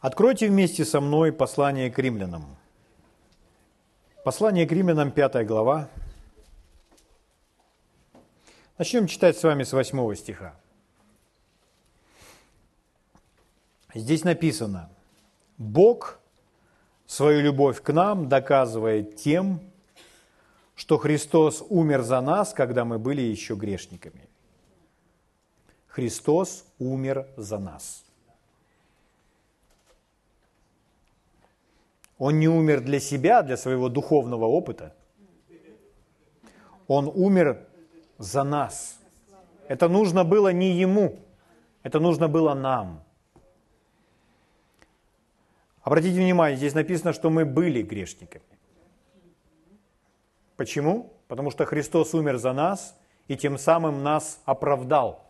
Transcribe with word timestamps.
Откройте 0.00 0.48
вместе 0.48 0.86
со 0.86 0.98
мной 1.02 1.30
послание 1.30 1.90
к 1.90 1.98
римлянам. 1.98 2.56
Послание 4.24 4.66
к 4.66 4.72
римлянам, 4.72 5.10
5 5.10 5.46
глава. 5.46 5.90
Начнем 8.78 9.06
читать 9.06 9.36
с 9.36 9.42
вами 9.42 9.62
с 9.62 9.74
8 9.74 10.14
стиха. 10.14 10.54
Здесь 13.92 14.24
написано, 14.24 14.88
Бог 15.58 16.18
свою 17.06 17.42
любовь 17.42 17.82
к 17.82 17.92
нам 17.92 18.26
доказывает 18.26 19.16
тем, 19.16 19.60
что 20.76 20.96
Христос 20.96 21.62
умер 21.68 22.00
за 22.00 22.22
нас, 22.22 22.54
когда 22.54 22.86
мы 22.86 22.98
были 22.98 23.20
еще 23.20 23.54
грешниками. 23.54 24.30
Христос 25.88 26.64
умер 26.78 27.28
за 27.36 27.58
нас. 27.58 28.02
Он 32.20 32.38
не 32.38 32.48
умер 32.48 32.82
для 32.82 33.00
себя, 33.00 33.42
для 33.42 33.56
своего 33.56 33.88
духовного 33.88 34.44
опыта. 34.44 34.94
Он 36.86 37.08
умер 37.08 37.66
за 38.18 38.44
нас. 38.44 39.00
Это 39.68 39.88
нужно 39.88 40.22
было 40.22 40.52
не 40.52 40.72
ему, 40.72 41.18
это 41.82 41.98
нужно 41.98 42.28
было 42.28 42.52
нам. 42.52 43.02
Обратите 45.82 46.20
внимание, 46.20 46.58
здесь 46.58 46.74
написано, 46.74 47.14
что 47.14 47.30
мы 47.30 47.46
были 47.46 47.80
грешниками. 47.80 48.44
Почему? 50.56 51.14
Потому 51.26 51.50
что 51.50 51.64
Христос 51.64 52.12
умер 52.12 52.36
за 52.36 52.52
нас 52.52 52.94
и 53.28 53.36
тем 53.36 53.56
самым 53.56 54.02
нас 54.02 54.42
оправдал. 54.44 55.24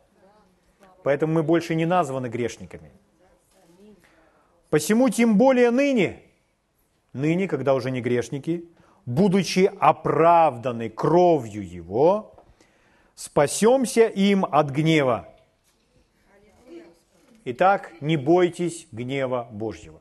Поэтому 1.04 1.34
мы 1.34 1.44
больше 1.44 1.76
не 1.76 1.86
названы 1.86 2.26
грешниками. 2.26 2.90
Посему 4.70 5.08
тем 5.08 5.38
более 5.38 5.70
ныне, 5.70 6.29
ныне, 7.12 7.48
когда 7.48 7.74
уже 7.74 7.90
не 7.90 8.00
грешники, 8.00 8.64
будучи 9.06 9.70
оправданы 9.78 10.88
кровью 10.90 11.66
Его, 11.66 12.34
спасемся 13.14 14.06
им 14.06 14.44
от 14.44 14.70
гнева. 14.70 15.28
Итак, 17.44 17.92
не 18.00 18.16
бойтесь 18.16 18.86
гнева 18.92 19.48
Божьего. 19.50 20.00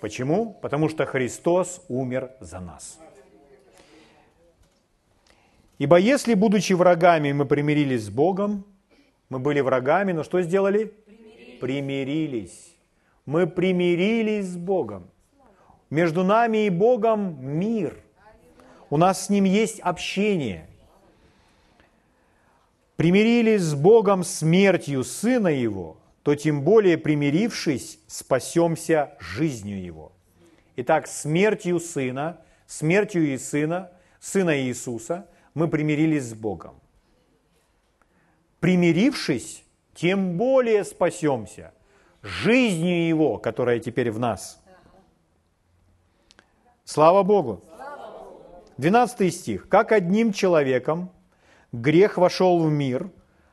Почему? 0.00 0.54
Потому 0.62 0.88
что 0.88 1.06
Христос 1.06 1.84
умер 1.88 2.30
за 2.40 2.60
нас. 2.60 3.00
Ибо 5.78 5.96
если, 5.96 6.34
будучи 6.34 6.72
врагами, 6.72 7.32
мы 7.32 7.46
примирились 7.46 8.04
с 8.04 8.10
Богом, 8.10 8.64
мы 9.28 9.38
были 9.38 9.60
врагами, 9.60 10.12
но 10.12 10.22
что 10.22 10.40
сделали? 10.42 10.84
Примирились. 10.84 11.60
примирились. 11.60 12.76
Мы 13.26 13.46
примирились 13.46 14.46
с 14.46 14.56
Богом. 14.56 15.10
Между 15.90 16.22
нами 16.22 16.66
и 16.66 16.70
Богом 16.70 17.38
мир. 17.40 17.96
У 18.90 18.96
нас 18.96 19.26
с 19.26 19.30
Ним 19.30 19.44
есть 19.44 19.80
общение. 19.80 20.68
Примирились 22.96 23.62
с 23.62 23.74
Богом 23.74 24.24
смертью 24.24 25.04
Сына 25.04 25.48
Его, 25.48 25.98
то 26.22 26.34
тем 26.34 26.62
более 26.62 26.98
примирившись, 26.98 28.00
спасемся 28.06 29.14
жизнью 29.18 29.82
Его. 29.82 30.12
Итак, 30.76 31.06
смертью 31.06 31.80
Сына, 31.80 32.40
смертью 32.66 33.32
и 33.32 33.38
Сына, 33.38 33.90
Сына 34.20 34.60
Иисуса, 34.60 35.26
мы 35.54 35.68
примирились 35.68 36.24
с 36.24 36.34
Богом. 36.34 36.74
Примирившись, 38.60 39.64
тем 39.94 40.36
более 40.36 40.84
спасемся 40.84 41.72
жизнью 42.22 43.06
Его, 43.06 43.38
которая 43.38 43.78
теперь 43.78 44.10
в 44.10 44.18
нас. 44.18 44.62
Слава 46.88 47.22
Богу! 47.22 47.60
12 48.78 49.34
стих. 49.34 49.68
«Как 49.68 49.92
одним 49.92 50.32
человеком 50.32 51.10
грех 51.70 52.16
вошел 52.16 52.58
в 52.60 52.70
мир, 52.70 53.10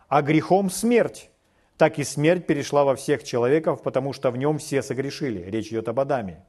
а 0.08 0.22
грехом 0.22 0.70
смерть, 0.70 1.30
так 1.76 2.00
и 2.00 2.06
смерть 2.06 2.48
перешла 2.48 2.86
во 2.86 2.96
всех 2.96 3.26
человеков, 3.26 3.84
потому 3.84 4.14
что 4.14 4.32
в 4.32 4.38
нем 4.38 4.58
все 4.58 4.82
согрешили». 4.82 5.40
Речь 5.50 5.68
идет 5.68 5.90
об 5.90 6.00
Адаме. 6.00 6.46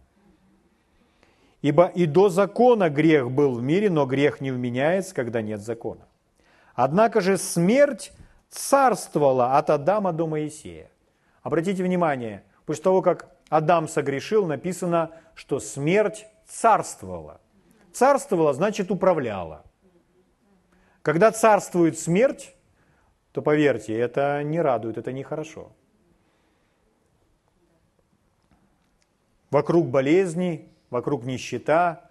«Ибо 1.61 1.87
и 1.87 2.07
до 2.07 2.29
закона 2.29 2.89
грех 2.89 3.33
был 3.33 3.55
в 3.55 3.63
мире, 3.65 3.91
но 3.91 4.07
грех 4.07 4.41
не 4.41 4.53
вменяется, 4.53 5.13
когда 5.13 5.43
нет 5.43 5.63
закона. 5.63 6.07
Однако 6.77 7.21
же 7.21 7.37
смерть 7.37 8.13
царствовала 8.49 9.59
от 9.59 9.71
Адама 9.71 10.13
до 10.13 10.29
Моисея». 10.29 10.89
Обратите 11.43 11.83
внимание, 11.83 12.45
после 12.65 12.85
того, 12.85 13.03
как 13.03 13.35
Адам 13.49 13.89
согрешил, 13.89 14.47
написано, 14.47 15.11
что 15.35 15.59
смерть 15.59 16.29
царствовала. 16.47 17.41
Царствовала 17.93 18.53
значит 18.53 18.91
управляла. 18.91 19.65
Когда 21.03 21.31
царствует 21.31 21.99
смерть, 21.99 22.55
то 23.33 23.43
поверьте, 23.43 23.97
это 23.97 24.43
не 24.43 24.61
радует, 24.61 24.99
это 24.99 25.13
нехорошо. 25.13 25.73
Вокруг 29.51 29.89
болезни, 29.89 30.69
вокруг 30.91 31.25
нищета, 31.25 32.11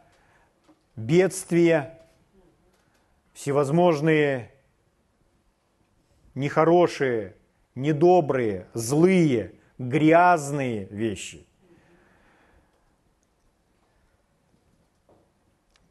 бедствия, 0.95 2.01
всевозможные 3.33 4.51
нехорошие, 6.33 7.35
недобрые, 7.75 8.67
злые, 8.73 9.55
грязные 9.77 10.85
вещи– 10.85 11.44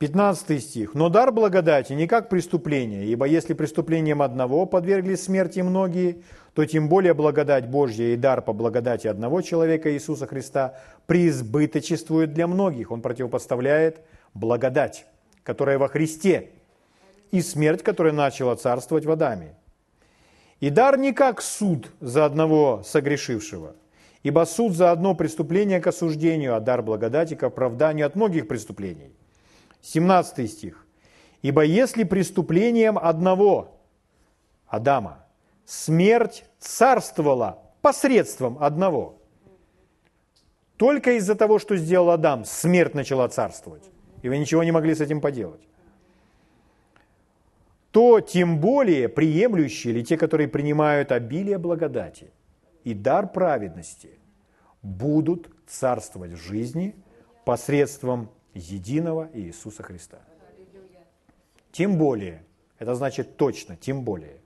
15 0.04 0.62
стих. 0.62 0.94
«Но 0.94 1.08
дар 1.08 1.32
благодати 1.32 1.94
не 1.94 2.06
как 2.06 2.28
преступление, 2.28 3.06
ибо 3.06 3.24
если 3.24 3.54
преступлением 3.54 4.20
одного 4.20 4.66
подвергли 4.66 5.14
смерти 5.14 5.60
многие, 5.60 6.18
то 6.52 6.66
тем 6.66 6.90
более 6.90 7.14
благодать 7.14 7.68
Божья 7.68 8.12
и 8.12 8.16
дар 8.16 8.42
по 8.42 8.52
благодати 8.52 9.06
одного 9.06 9.40
человека 9.40 9.90
Иисуса 9.90 10.26
Христа 10.26 10.74
преизбыточествует 11.06 12.34
для 12.34 12.46
многих». 12.46 12.90
Он 12.90 13.00
противопоставляет 13.00 14.02
благодать, 14.34 15.06
которая 15.42 15.78
во 15.78 15.88
Христе, 15.88 16.50
и 17.30 17.40
смерть, 17.40 17.82
которая 17.82 18.12
начала 18.12 18.56
царствовать 18.56 19.06
в 19.06 19.10
Адаме. 19.10 19.54
И 20.60 20.68
дар 20.68 20.98
не 20.98 21.14
как 21.14 21.40
суд 21.40 21.90
за 22.00 22.26
одного 22.26 22.82
согрешившего, 22.84 23.74
ибо 24.22 24.44
суд 24.44 24.74
за 24.74 24.90
одно 24.90 25.14
преступление 25.14 25.80
к 25.80 25.86
осуждению, 25.86 26.56
а 26.56 26.60
дар 26.60 26.82
благодати 26.82 27.32
к 27.36 27.42
оправданию 27.42 28.06
от 28.06 28.16
многих 28.16 28.48
преступлений– 28.48 29.14
17 29.84 30.50
стих. 30.50 30.86
«Ибо 31.42 31.62
если 31.62 32.04
преступлением 32.04 32.98
одного, 32.98 33.80
Адама, 34.66 35.26
смерть 35.66 36.44
царствовала 36.58 37.62
посредством 37.82 38.56
одного, 38.62 39.20
только 40.78 41.12
из-за 41.12 41.34
того, 41.34 41.58
что 41.58 41.76
сделал 41.76 42.10
Адам, 42.10 42.44
смерть 42.44 42.94
начала 42.94 43.28
царствовать, 43.28 43.84
и 44.22 44.28
вы 44.28 44.38
ничего 44.38 44.64
не 44.64 44.72
могли 44.72 44.94
с 44.94 45.00
этим 45.00 45.20
поделать, 45.20 45.60
то 47.90 48.20
тем 48.20 48.58
более 48.58 49.08
приемлющие 49.08 49.92
или 49.94 50.02
те, 50.02 50.16
которые 50.16 50.48
принимают 50.48 51.12
обилие 51.12 51.58
благодати 51.58 52.32
и 52.82 52.94
дар 52.94 53.28
праведности, 53.28 54.18
будут 54.82 55.48
царствовать 55.66 56.32
в 56.32 56.36
жизни 56.36 56.96
посредством 57.44 58.30
единого 58.54 59.28
Иисуса 59.34 59.82
Христа. 59.82 60.18
Тем 61.72 61.98
более, 61.98 62.44
это 62.78 62.94
значит 62.94 63.36
точно, 63.36 63.76
тем 63.76 64.04
более. 64.04 64.40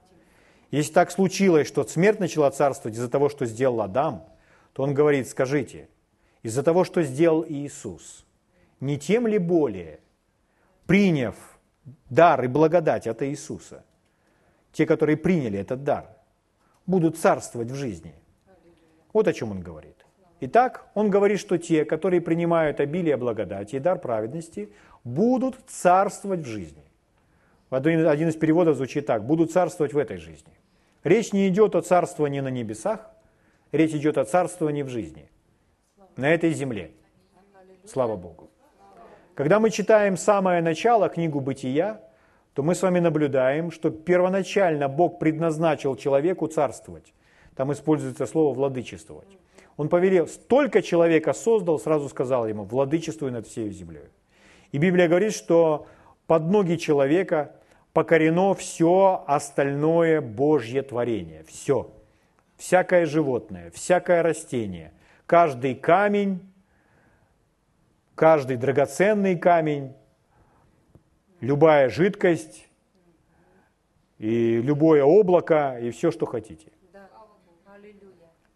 Если 0.70 0.92
так 0.92 1.10
случилось, 1.10 1.66
что 1.66 1.84
смерть 1.84 2.20
начала 2.20 2.50
царствовать 2.50 2.96
из-за 2.96 3.08
того, 3.08 3.28
что 3.28 3.46
сделал 3.46 3.80
Адам, 3.80 4.26
то 4.72 4.82
он 4.82 4.94
говорит, 4.94 5.28
скажите, 5.28 5.88
из-за 6.42 6.62
того, 6.62 6.84
что 6.84 7.02
сделал 7.02 7.44
Иисус, 7.46 8.24
не 8.80 8.98
тем 8.98 9.26
ли 9.26 9.38
более, 9.38 10.00
приняв 10.86 11.36
дар 12.10 12.44
и 12.44 12.48
благодать 12.48 13.06
от 13.06 13.22
Иисуса, 13.22 13.84
те, 14.72 14.86
которые 14.86 15.16
приняли 15.16 15.58
этот 15.58 15.84
дар, 15.84 16.08
будут 16.86 17.18
царствовать 17.18 17.70
в 17.70 17.74
жизни. 17.74 18.14
Вот 19.12 19.26
о 19.26 19.32
чем 19.32 19.50
он 19.50 19.60
говорит. 19.60 19.97
Итак, 20.40 20.86
он 20.94 21.10
говорит, 21.10 21.40
что 21.40 21.58
те, 21.58 21.84
которые 21.84 22.20
принимают 22.20 22.80
обилие 22.80 23.16
благодати 23.16 23.76
и 23.76 23.80
дар 23.80 23.98
праведности, 23.98 24.72
будут 25.02 25.56
царствовать 25.66 26.40
в 26.40 26.46
жизни. 26.46 26.84
Один, 27.70 28.06
один 28.06 28.28
из 28.28 28.36
переводов 28.36 28.76
звучит 28.76 29.06
так, 29.06 29.24
будут 29.24 29.52
царствовать 29.52 29.92
в 29.92 29.98
этой 29.98 30.18
жизни. 30.18 30.52
Речь 31.02 31.32
не 31.32 31.48
идет 31.48 31.74
о 31.74 31.82
царствовании 31.82 32.40
на 32.40 32.48
небесах, 32.48 33.10
речь 33.72 33.92
идет 33.92 34.16
о 34.16 34.24
царствовании 34.24 34.82
в 34.82 34.88
жизни, 34.88 35.28
на 36.16 36.30
этой 36.30 36.52
земле. 36.52 36.92
Слава 37.84 38.16
Богу. 38.16 38.48
Когда 39.34 39.60
мы 39.60 39.70
читаем 39.70 40.16
самое 40.16 40.62
начало, 40.62 41.08
книгу 41.08 41.40
«Бытия», 41.40 42.00
то 42.54 42.62
мы 42.62 42.74
с 42.74 42.82
вами 42.82 42.98
наблюдаем, 42.98 43.70
что 43.70 43.90
первоначально 43.90 44.88
Бог 44.88 45.18
предназначил 45.18 45.94
человеку 45.96 46.48
царствовать. 46.48 47.14
Там 47.54 47.72
используется 47.72 48.26
слово 48.26 48.54
«владычествовать». 48.54 49.38
Он 49.78 49.88
повелел, 49.88 50.26
столько 50.26 50.82
человека 50.82 51.32
создал, 51.32 51.78
сразу 51.78 52.08
сказал 52.08 52.48
ему, 52.48 52.64
владычествуй 52.64 53.30
над 53.30 53.46
всей 53.46 53.70
землей. 53.70 54.08
И 54.72 54.78
Библия 54.78 55.06
говорит, 55.06 55.32
что 55.32 55.86
под 56.26 56.50
ноги 56.50 56.74
человека 56.74 57.54
покорено 57.92 58.54
все 58.54 59.24
остальное 59.28 60.20
Божье 60.20 60.82
творение. 60.82 61.44
Все. 61.44 61.92
Всякое 62.56 63.06
животное, 63.06 63.70
всякое 63.70 64.22
растение, 64.24 64.92
каждый 65.26 65.76
камень, 65.76 66.40
каждый 68.16 68.56
драгоценный 68.56 69.38
камень, 69.38 69.94
любая 71.40 71.88
жидкость 71.88 72.68
и 74.18 74.60
любое 74.60 75.04
облако 75.04 75.78
и 75.80 75.92
все, 75.92 76.10
что 76.10 76.26
хотите. 76.26 76.72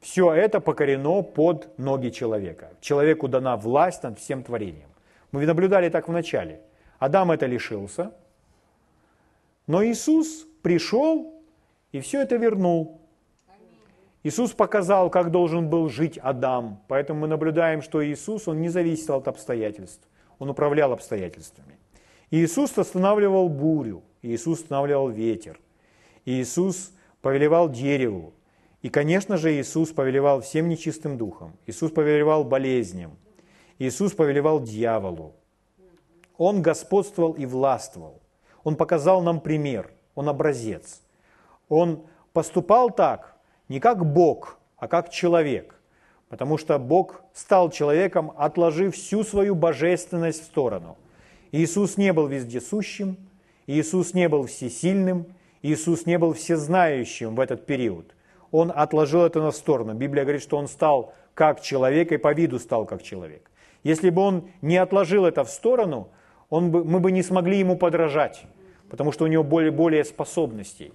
Все 0.03 0.33
это 0.33 0.61
покорено 0.61 1.23
под 1.23 1.79
ноги 1.79 2.11
человека. 2.11 2.73
Человеку 2.81 3.29
дана 3.29 3.57
власть 3.57 4.03
над 4.03 4.19
всем 4.19 4.43
творением. 4.43 4.89
Мы 5.31 5.47
наблюдали 5.47 5.89
так 5.91 6.09
в 6.09 6.13
начале. 6.13 6.61
Адам 6.99 7.31
это 7.31 7.47
лишился, 7.47 8.13
но 9.69 9.85
Иисус 9.85 10.45
пришел 10.61 11.33
и 11.93 12.01
все 12.01 12.21
это 12.23 12.37
вернул. 12.37 13.01
Иисус 14.25 14.51
показал, 14.53 15.09
как 15.09 15.31
должен 15.31 15.69
был 15.69 15.89
жить 15.89 16.19
Адам. 16.19 16.83
Поэтому 16.89 17.21
мы 17.21 17.29
наблюдаем, 17.29 17.81
что 17.81 18.05
Иисус, 18.05 18.49
он 18.49 18.61
не 18.61 18.71
зависел 18.71 19.19
от 19.19 19.29
обстоятельств. 19.29 20.09
Он 20.41 20.51
управлял 20.51 20.93
обстоятельствами. 20.93 21.79
Иисус 22.33 22.77
останавливал 22.77 23.49
бурю. 23.49 24.03
Иисус 24.23 24.63
останавливал 24.63 25.11
ветер. 25.11 25.61
Иисус 26.25 26.93
повелевал 27.21 27.69
дереву. 27.69 28.35
И, 28.83 28.89
конечно 28.89 29.37
же, 29.37 29.53
Иисус 29.55 29.91
повелевал 29.93 30.41
всем 30.41 30.69
нечистым 30.69 31.17
духом. 31.17 31.57
Иисус 31.67 31.93
повелевал 31.93 32.45
болезням. 32.45 33.17
Иисус 33.79 34.13
повелевал 34.13 34.61
дьяволу. 34.61 35.35
Он 36.37 36.63
господствовал 36.63 37.33
и 37.33 37.47
властвовал. 37.47 38.21
Он 38.65 38.77
показал 38.77 39.23
нам 39.23 39.41
пример, 39.41 39.93
он 40.15 40.29
образец. 40.29 41.01
Он 41.69 42.05
поступал 42.33 42.91
так, 42.91 43.37
не 43.69 43.81
как 43.81 44.05
Бог, 44.05 44.59
а 44.77 44.89
как 44.89 45.11
человек. 45.11 45.77
Потому 46.29 46.59
что 46.59 46.79
Бог 46.79 47.23
стал 47.35 47.71
человеком, 47.71 48.33
отложив 48.37 48.95
всю 48.95 49.23
свою 49.23 49.55
божественность 49.55 50.43
в 50.43 50.47
сторону. 50.47 50.97
Иисус 51.53 51.97
не 51.97 52.13
был 52.13 52.27
вездесущим, 52.27 53.17
Иисус 53.67 54.15
не 54.15 54.29
был 54.29 54.47
всесильным, 54.47 55.27
Иисус 55.61 56.07
не 56.07 56.19
был 56.19 56.33
всезнающим 56.33 57.37
в 57.37 57.41
этот 57.41 57.67
период. 57.67 58.15
Он 58.53 58.73
отложил 58.75 59.23
это 59.23 59.41
на 59.41 59.51
сторону. 59.51 59.95
Библия 59.95 60.23
говорит, 60.23 60.43
что 60.43 60.57
он 60.57 60.69
стал 60.69 61.13
как 61.35 61.61
человек 61.61 62.13
и 62.13 62.19
по 62.19 62.33
виду 62.33 62.59
стал 62.61 62.85
как 62.85 63.03
человек. 63.03 63.51
Если 63.83 64.11
бы 64.11 64.23
он 64.23 64.49
не 64.61 64.77
отложил 64.77 65.25
это 65.25 65.43
в 65.43 65.51
сторону, 65.51 66.09
он 66.51 66.71
бы, 66.71 66.85
мы 66.85 67.01
бы 67.01 67.11
не 67.11 67.23
смогли 67.23 67.59
ему 67.59 67.77
подражать, 67.77 68.45
потому 68.91 69.11
что 69.11 69.25
у 69.25 69.27
него 69.27 69.43
более, 69.43 69.73
более 69.73 70.05
способностей. 70.05 70.93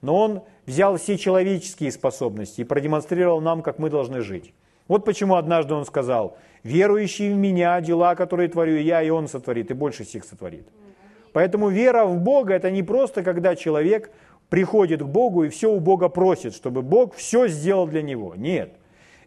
Но 0.00 0.16
он 0.16 0.42
взял 0.64 0.96
все 0.96 1.18
человеческие 1.18 1.92
способности 1.92 2.60
и 2.60 2.64
продемонстрировал 2.64 3.40
нам, 3.40 3.62
как 3.62 3.78
мы 3.78 3.90
должны 3.90 4.22
жить. 4.22 4.54
Вот 4.88 5.04
почему 5.04 5.34
однажды 5.34 5.74
он 5.74 5.84
сказал, 5.84 6.36
верующий 6.62 7.32
в 7.32 7.36
меня, 7.36 7.80
дела, 7.80 8.14
которые 8.14 8.48
творю 8.48 8.76
я, 8.78 9.02
и 9.02 9.10
он 9.10 9.28
сотворит, 9.28 9.70
и 9.70 9.74
больше 9.74 10.04
всех 10.04 10.24
сотворит. 10.24 10.66
Поэтому 11.32 11.68
вера 11.68 12.04
в 12.04 12.18
Бога– 12.18 12.54
это 12.54 12.70
не 12.70 12.82
просто, 12.82 13.22
когда 13.22 13.56
человек 13.56 14.10
приходит 14.52 15.00
к 15.00 15.06
Богу 15.06 15.44
и 15.44 15.48
все 15.48 15.72
у 15.72 15.80
Бога 15.80 16.10
просит, 16.10 16.54
чтобы 16.54 16.82
Бог 16.82 17.14
все 17.14 17.48
сделал 17.48 17.86
для 17.86 18.02
него. 18.02 18.34
Нет. 18.36 18.74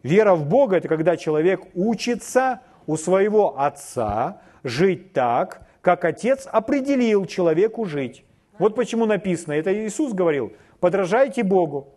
Вера 0.03 0.35
в 0.35 0.45
Бога– 0.45 0.75
это 0.77 0.87
когда 0.87 1.17
человек 1.17 1.61
учится 1.73 2.61
у 2.85 2.95
своего 2.95 3.59
Отца 3.59 4.43
жить 4.63 5.13
так, 5.13 5.67
как 5.81 6.05
Отец 6.05 6.47
определил 6.51 7.25
человеку 7.25 7.85
жить. 7.85 8.23
Вот 8.59 8.75
почему 8.75 9.07
написано, 9.07 9.53
это 9.53 9.73
Иисус 9.73 10.13
говорил, 10.13 10.53
подражайте 10.79 11.41
Богу, 11.41 11.95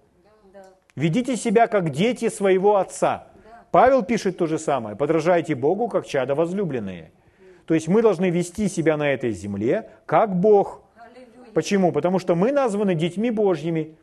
ведите 0.96 1.36
себя 1.36 1.66
как 1.66 1.90
дети 1.90 2.30
своего 2.30 2.76
Отца. 2.76 3.26
Павел 3.70 4.04
пишет 4.04 4.38
то 4.38 4.46
же 4.46 4.58
самое, 4.58 4.96
подражайте 4.96 5.54
Богу, 5.54 5.88
как 5.88 6.06
чада 6.06 6.34
возлюбленные. 6.34 7.12
То 7.66 7.74
есть 7.74 7.88
мы 7.88 8.00
должны 8.00 8.30
вести 8.30 8.68
себя 8.68 8.96
на 8.96 9.12
этой 9.12 9.32
земле, 9.32 9.90
как 10.06 10.34
Бог. 10.34 10.87
Почему? 11.54 11.92
Потому 11.92 12.18
что 12.18 12.34
мы 12.34 12.52
названы 12.52 12.94
детьми 12.94 13.30
Божьими. 13.30 13.96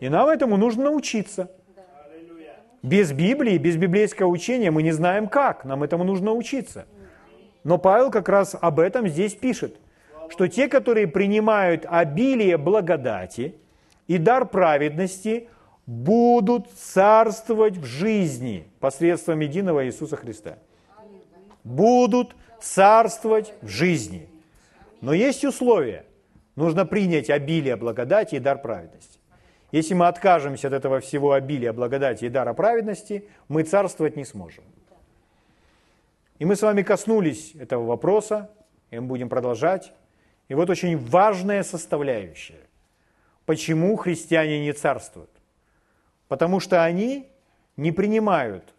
И 0.00 0.08
нам 0.08 0.28
этому 0.28 0.56
нужно 0.56 0.84
научиться. 0.84 1.50
Без 2.82 3.12
Библии, 3.12 3.58
без 3.58 3.76
библейского 3.76 4.28
учения 4.28 4.70
мы 4.70 4.82
не 4.82 4.92
знаем 4.92 5.28
как. 5.28 5.64
Нам 5.64 5.82
этому 5.82 6.04
нужно 6.04 6.32
учиться. 6.32 6.86
Но 7.64 7.78
Павел 7.78 8.10
как 8.10 8.28
раз 8.28 8.54
об 8.60 8.78
этом 8.78 9.08
здесь 9.08 9.34
пишет, 9.34 9.76
что 10.28 10.46
те, 10.46 10.68
которые 10.68 11.08
принимают 11.08 11.84
обилие 11.88 12.58
благодати 12.58 13.56
и 14.06 14.18
дар 14.18 14.46
праведности, 14.46 15.48
будут 15.86 16.70
царствовать 16.70 17.76
в 17.76 17.84
жизни 17.84 18.68
посредством 18.80 19.40
единого 19.40 19.86
Иисуса 19.86 20.16
Христа. 20.16 20.58
Будут 21.64 22.36
царствовать 22.60 23.52
в 23.62 23.68
жизни. 23.68 24.28
Но 25.06 25.12
есть 25.12 25.44
условия. 25.44 26.04
Нужно 26.56 26.84
принять 26.84 27.30
обилие 27.30 27.76
благодати 27.76 28.34
и 28.34 28.40
дар 28.40 28.60
праведности. 28.60 29.20
Если 29.70 29.94
мы 29.94 30.08
откажемся 30.08 30.66
от 30.66 30.72
этого 30.72 30.98
всего 30.98 31.34
обилия 31.34 31.72
благодати 31.72 32.24
и 32.24 32.28
дара 32.28 32.54
праведности, 32.54 33.28
мы 33.46 33.62
царствовать 33.62 34.16
не 34.16 34.24
сможем. 34.24 34.64
И 36.40 36.44
мы 36.44 36.56
с 36.56 36.62
вами 36.62 36.82
коснулись 36.82 37.54
этого 37.54 37.84
вопроса, 37.84 38.50
и 38.90 38.98
мы 38.98 39.06
будем 39.06 39.28
продолжать. 39.28 39.92
И 40.48 40.54
вот 40.54 40.70
очень 40.70 40.98
важная 40.98 41.62
составляющая. 41.62 42.66
Почему 43.44 43.94
христиане 43.94 44.64
не 44.64 44.72
царствуют? 44.72 45.30
Потому 46.26 46.58
что 46.58 46.82
они 46.82 47.28
не 47.76 47.92
принимают 47.92 48.74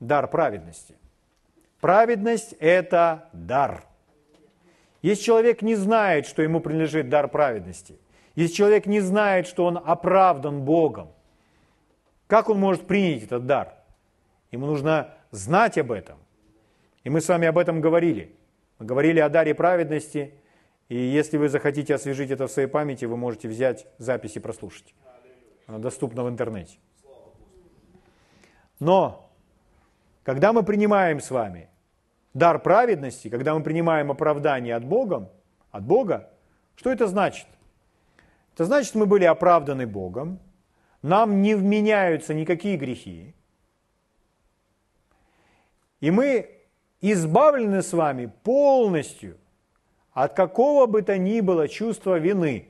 дар 0.00 0.26
праведности. 0.26 0.94
Праведность– 1.82 2.54
это 2.60 3.28
дар. 3.34 3.84
Если 5.04 5.22
человек 5.22 5.60
не 5.60 5.74
знает, 5.74 6.24
что 6.24 6.40
ему 6.40 6.60
принадлежит 6.60 7.10
дар 7.10 7.28
праведности, 7.28 7.98
если 8.36 8.54
человек 8.54 8.86
не 8.86 9.00
знает, 9.00 9.46
что 9.46 9.66
он 9.66 9.76
оправдан 9.76 10.62
Богом, 10.62 11.12
как 12.26 12.48
он 12.48 12.58
может 12.58 12.86
принять 12.86 13.24
этот 13.24 13.44
дар? 13.44 13.74
Ему 14.50 14.64
нужно 14.64 15.12
знать 15.30 15.76
об 15.76 15.92
этом. 15.92 16.16
И 17.02 17.10
мы 17.10 17.20
с 17.20 17.28
вами 17.28 17.46
об 17.46 17.58
этом 17.58 17.82
говорили. 17.82 18.34
Мы 18.78 18.86
говорили 18.86 19.20
о 19.20 19.28
даре 19.28 19.54
праведности, 19.54 20.32
и 20.88 20.96
если 20.96 21.36
вы 21.36 21.50
захотите 21.50 21.94
освежить 21.94 22.30
это 22.30 22.46
в 22.46 22.50
своей 22.50 22.68
памяти, 22.68 23.04
вы 23.04 23.18
можете 23.18 23.46
взять 23.46 23.86
запись 23.98 24.36
и 24.36 24.40
прослушать. 24.40 24.94
Она 25.66 25.80
доступна 25.80 26.24
в 26.24 26.30
интернете. 26.30 26.78
Но, 28.80 29.30
когда 30.22 30.54
мы 30.54 30.62
принимаем 30.62 31.20
с 31.20 31.30
вами 31.30 31.68
дар 32.34 32.58
праведности, 32.58 33.28
когда 33.28 33.54
мы 33.54 33.62
принимаем 33.62 34.10
оправдание 34.10 34.74
от 34.74 34.84
Бога, 34.84 35.30
от 35.70 35.84
Бога, 35.84 36.30
что 36.76 36.90
это 36.90 37.06
значит? 37.06 37.46
Это 38.54 38.66
значит, 38.66 38.94
мы 38.94 39.06
были 39.06 39.24
оправданы 39.24 39.86
Богом, 39.86 40.38
нам 41.02 41.42
не 41.42 41.54
вменяются 41.54 42.34
никакие 42.34 42.76
грехи, 42.76 43.34
и 46.00 46.10
мы 46.10 46.50
избавлены 47.00 47.82
с 47.82 47.92
вами 47.92 48.30
полностью 48.42 49.38
от 50.12 50.34
какого 50.34 50.86
бы 50.86 51.02
то 51.02 51.18
ни 51.18 51.40
было 51.40 51.66
чувства 51.66 52.18
вины, 52.18 52.68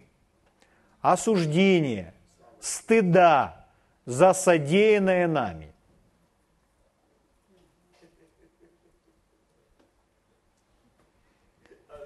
осуждения, 1.00 2.14
стыда 2.60 3.66
за 4.06 4.32
содеянное 4.32 5.28
нами. 5.28 5.73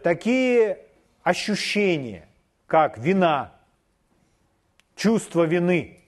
Такие 0.03 0.79
ощущения, 1.23 2.29
как 2.67 2.99
вина, 2.99 3.53
чувство 4.97 5.45
вины 5.45 6.01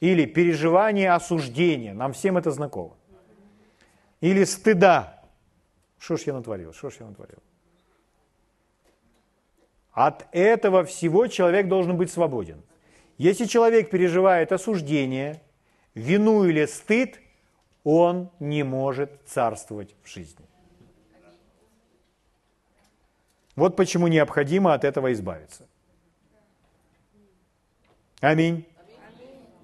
или 0.00 0.26
переживание 0.26 1.12
осуждения, 1.12 1.94
нам 1.94 2.12
всем 2.12 2.36
это 2.36 2.50
знакомо, 2.50 2.96
или 4.20 4.44
стыда, 4.44 5.22
что 5.98 6.16
ж 6.16 6.22
я 6.22 6.34
натворил? 6.34 6.72
Что 6.74 6.90
ж 6.90 6.96
я 7.00 7.06
натворил? 7.06 7.38
От 9.92 10.26
этого 10.32 10.84
всего 10.84 11.28
человек 11.28 11.68
должен 11.68 11.96
быть 11.96 12.10
свободен. 12.10 12.62
Если 13.16 13.46
человек 13.46 13.90
переживает 13.90 14.52
осуждение, 14.52 15.40
вину 15.94 16.44
или 16.44 16.66
стыд, 16.66 17.20
он 17.84 18.30
не 18.40 18.64
может 18.64 19.10
царствовать 19.24 19.94
в 20.02 20.08
жизни. 20.08 20.44
Вот 23.56 23.76
почему 23.76 24.08
необходимо 24.08 24.74
от 24.74 24.84
этого 24.84 25.12
избавиться. 25.12 25.66
Аминь. 28.20 28.66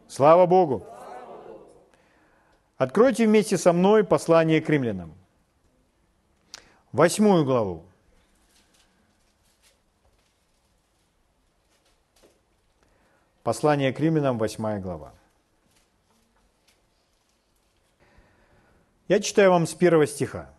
Слава 0.08 0.46
Богу! 0.46 0.86
Откройте 2.76 3.26
вместе 3.26 3.58
со 3.58 3.72
мной 3.72 4.04
послание 4.04 4.60
к 4.60 4.68
римлянам. 4.68 5.14
Восьмую 6.92 7.44
главу. 7.44 7.84
Послание 13.42 13.92
к 13.92 14.00
римлянам, 14.00 14.38
восьмая 14.38 14.80
глава. 14.80 15.12
Я 19.08 19.20
читаю 19.20 19.50
вам 19.50 19.66
с 19.66 19.74
первого 19.74 20.06
стиха. 20.06 20.50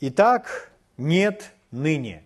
Итак, 0.00 0.70
нет 0.96 1.52
ныне. 1.70 2.24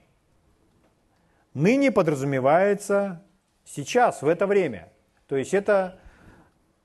Ныне 1.58 1.90
подразумевается 1.90 3.20
сейчас, 3.64 4.22
в 4.22 4.28
это 4.28 4.46
время. 4.46 4.90
То 5.26 5.34
есть 5.34 5.54
это 5.54 5.98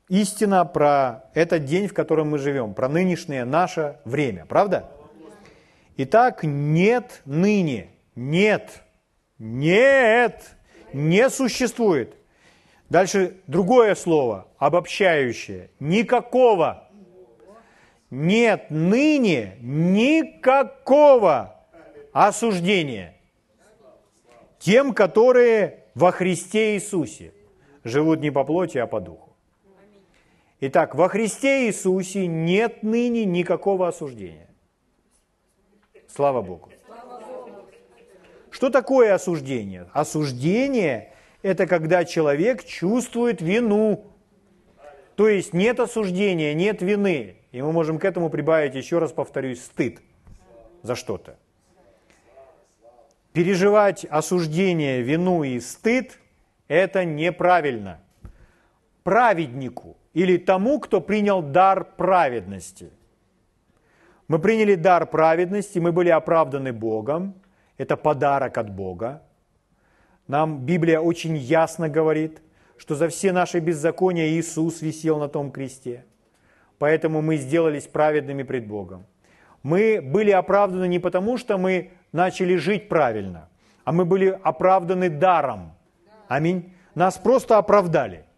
истина 0.09 0.65
про 0.65 1.25
этот 1.35 1.65
день, 1.65 1.87
в 1.87 1.93
котором 1.93 2.31
мы 2.31 2.39
живем, 2.39 2.73
про 2.73 2.89
нынешнее 2.89 3.45
наше 3.45 3.99
время, 4.03 4.47
правда? 4.47 4.89
Итак, 5.97 6.39
нет 6.41 7.21
ныне, 7.25 7.91
нет, 8.15 8.81
нет, 9.37 10.41
не 10.91 11.29
существует. 11.29 12.15
Дальше 12.89 13.37
другое 13.45 13.93
слово, 13.93 14.47
обобщающее, 14.57 15.69
никакого. 15.79 16.89
Нет 18.09 18.71
ныне 18.71 19.55
никакого 19.61 21.63
осуждения 22.11 23.12
тем, 24.63 24.93
которые 24.93 25.84
во 25.93 26.12
Христе 26.12 26.75
Иисусе 26.75 27.34
живут 27.84 28.22
не 28.22 28.32
по 28.32 28.46
плоти, 28.46 28.77
а 28.77 28.88
по 28.88 29.01
духу. 29.01 29.36
Итак, 30.62 30.96
во 30.96 31.10
Христе 31.10 31.67
Иисусе 31.67 32.27
нет 32.27 32.82
ныне 32.82 33.25
никакого 33.25 33.89
осуждения. 33.89 34.48
Слава 36.08 36.41
Богу. 36.41 36.70
Что 38.51 38.70
такое 38.70 39.13
осуждение? 39.13 39.89
Осуждение– 39.91 41.13
это 41.41 41.67
когда 41.67 42.05
человек 42.05 42.63
чувствует 42.63 43.41
вину. 43.41 44.05
То 45.15 45.27
есть 45.27 45.53
нет 45.53 45.82
осуждения, 45.82 46.53
нет 46.53 46.82
вины. 46.82 47.36
И 47.51 47.62
мы 47.62 47.74
можем 47.74 48.00
к 48.00 48.05
этому 48.05 48.29
прибавить, 48.29 48.75
еще 48.75 49.00
раз 49.00 49.12
повторюсь, 49.12 49.62
стыд 49.62 50.01
за 50.84 50.96
что-то. 50.96 51.38
Переживать 53.33 54.05
осуждение, 54.05 55.01
вину 55.01 55.43
и 55.43 55.59
стыд– 55.59 56.19
это 56.67 57.03
неправильно. 57.03 57.99
Праведнику– 59.03 59.97
или 60.13 60.37
тому, 60.37 60.79
кто 60.79 61.01
принял 61.01 61.41
дар 61.41 61.83
праведности. 61.83 62.91
Мы 64.27 64.39
приняли 64.39 64.75
дар 64.75 65.05
праведности, 65.05 65.79
мы 65.79 65.91
были 65.91 66.09
оправданы 66.09 66.71
Богом. 66.71 67.35
Это 67.77 67.97
подарок 67.97 68.57
от 68.57 68.69
Бога. 68.69 69.23
Нам 70.27 70.65
Библия 70.65 70.99
очень 70.99 71.35
ясно 71.35 71.89
говорит, 71.89 72.41
что 72.77 72.95
за 72.95 73.09
все 73.09 73.31
наши 73.31 73.59
беззакония 73.59 74.27
Иисус 74.29 74.81
висел 74.81 75.19
на 75.19 75.27
том 75.27 75.51
кресте. 75.51 76.05
Поэтому 76.77 77.21
мы 77.21 77.37
сделались 77.37 77.87
праведными 77.87 78.43
пред 78.43 78.67
Богом. 78.67 79.05
Мы 79.63 80.01
были 80.01 80.31
оправданы 80.31 80.87
не 80.87 80.99
потому, 80.99 81.37
что 81.37 81.57
мы 81.57 81.91
начали 82.13 82.55
жить 82.55 82.88
правильно, 82.88 83.50
а 83.84 83.91
мы 83.91 84.05
были 84.05 84.39
оправданы 84.43 85.10
даром. 85.10 85.74
Аминь. 86.29 86.74
Нас 86.96 87.17
просто 87.17 87.58
оправдали– 87.58 88.24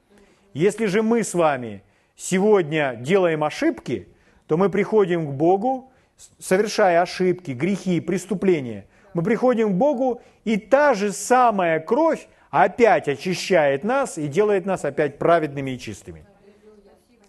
если 0.55 0.85
же 0.85 1.03
мы 1.03 1.25
с 1.25 1.33
вами 1.33 1.83
сегодня 2.15 2.95
делаем 2.95 3.43
ошибки, 3.43 4.07
то 4.47 4.55
мы 4.55 4.69
приходим 4.69 5.27
к 5.27 5.33
Богу, 5.33 5.91
совершая 6.39 7.01
ошибки, 7.01 7.51
грехи, 7.51 7.99
преступления. 7.99 8.85
Мы 9.13 9.21
приходим 9.21 9.73
к 9.73 9.75
Богу, 9.75 10.21
и 10.45 10.55
та 10.55 10.93
же 10.93 11.11
самая 11.11 11.81
кровь 11.81 12.29
опять 12.51 13.09
очищает 13.09 13.83
нас 13.83 14.17
и 14.17 14.29
делает 14.29 14.65
нас 14.65 14.85
опять 14.85 15.17
праведными 15.17 15.71
и 15.71 15.77
чистыми. 15.79 16.25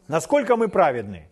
Насколько 0.06 0.54
мы 0.54 0.68
праведны? 0.68 1.26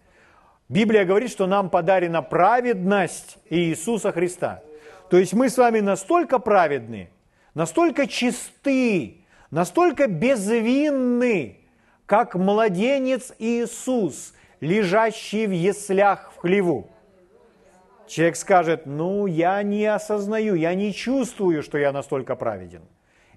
Библия 0.68 1.04
говорит, 1.04 1.30
что 1.30 1.47
нам 1.47 1.71
подарена 1.71 2.23
праведность 2.23 3.38
Иисуса 3.50 4.11
Христа. 4.11 4.64
То 5.11 5.18
есть 5.18 5.34
мы 5.34 5.49
с 5.49 5.58
вами 5.58 5.80
настолько 5.80 6.38
праведны, 6.38 7.11
настолько 7.54 8.06
чисты, 8.06 9.25
настолько 9.50 10.06
безвинны, 10.08 11.58
как 12.06 12.34
младенец 12.34 13.32
Иисус, 13.38 14.34
лежащий 14.61 15.46
в 15.46 15.52
яслях 15.52 16.32
в 16.34 16.40
хлеву. 16.40 16.90
Человек 18.06 18.37
скажет, 18.37 18.87
ну, 18.87 19.26
я 19.26 19.62
не 19.62 19.87
осознаю, 19.87 20.54
я 20.54 20.75
не 20.75 20.92
чувствую, 20.92 21.62
что 21.62 21.78
я 21.78 21.92
настолько 21.92 22.37
праведен. 22.37 22.82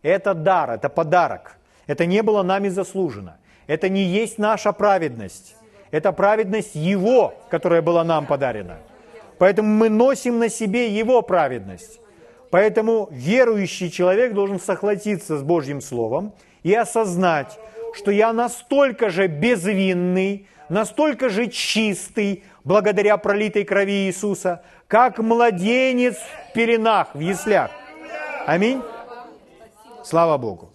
Это 0.02 0.34
дар, 0.34 0.72
это 0.72 0.90
подарок. 0.90 1.58
Это 1.86 2.06
не 2.06 2.22
было 2.22 2.44
нами 2.44 2.68
заслужено. 2.68 3.38
Это 3.66 3.90
не 3.90 4.04
есть 4.04 4.38
наша 4.38 4.74
праведность. 4.74 5.56
Это 5.92 6.12
праведность 6.12 6.76
Его, 6.76 7.34
которая 7.50 7.82
была 7.82 8.04
нам 8.04 8.26
подарена. 8.26 8.78
Поэтому 9.38 9.70
мы 9.70 9.90
носим 9.90 10.40
на 10.40 10.50
себе 10.50 10.90
Его 10.90 11.22
праведность. 11.22 12.00
Поэтому 12.50 13.10
верующий 13.12 13.92
человек 13.92 14.34
должен 14.34 14.60
сохватиться 14.60 15.38
с 15.38 15.44
Божьим 15.44 15.82
Словом 15.82 16.34
и 16.64 16.74
осознать, 16.74 17.60
что 17.94 18.12
я 18.12 18.34
настолько 18.34 19.10
же 19.10 19.28
безвинный, 19.28 20.48
настолько 20.70 21.30
же 21.30 21.48
чистый, 21.48 22.44
благодаря 22.64 23.18
пролитой 23.18 23.64
крови 23.64 24.08
Иисуса, 24.08 24.64
как 24.88 25.20
младенец 25.20 26.16
в 26.16 26.54
пеленах, 26.54 27.14
в 27.14 27.20
яслях. 27.20 27.72
Аминь. 28.46 28.82
Слава 30.04 30.38
Богу. 30.38 30.70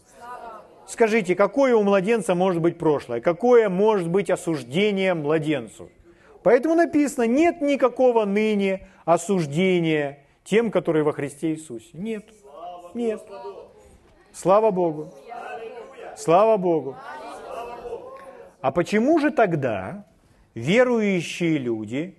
Скажите, 0.87 1.35
какое 1.35 1.75
у 1.75 1.83
младенца 1.83 2.35
может 2.35 2.61
быть 2.61 2.77
прошлое? 2.77 3.23
Какое 3.23 3.71
может 3.71 4.09
быть 4.09 4.29
осуждение 4.29 5.15
младенцу? 5.15 5.89
Поэтому 6.43 6.75
написано, 6.75 7.27
нет 7.27 7.61
никакого 7.61 8.25
ныне 8.25 8.89
осуждения 9.05 10.21
тем, 10.45 10.71
которые 10.71 11.05
во 11.05 11.13
Христе 11.13 11.53
Иисусе. 11.53 11.91
Нет. 11.93 12.29
Нет. 12.95 13.23
Слава 14.33 14.71
Богу. 14.71 15.13
Слава 16.17 16.57
Богу. 16.57 16.97
А 18.61 18.71
почему 18.71 19.19
же 19.19 19.31
тогда 19.31 20.07
верующие 20.55 21.59
люди, 21.59 22.19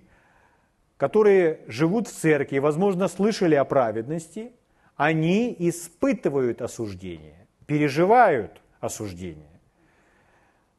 которые 0.96 1.60
живут 1.66 2.08
в 2.08 2.12
церкви, 2.12 2.58
возможно, 2.58 3.08
слышали 3.08 3.54
о 3.54 3.64
праведности, 3.64 4.52
они 4.96 5.54
испытывают 5.58 6.62
осуждение, 6.62 7.46
переживают 7.66 8.60
осуждение, 8.80 9.60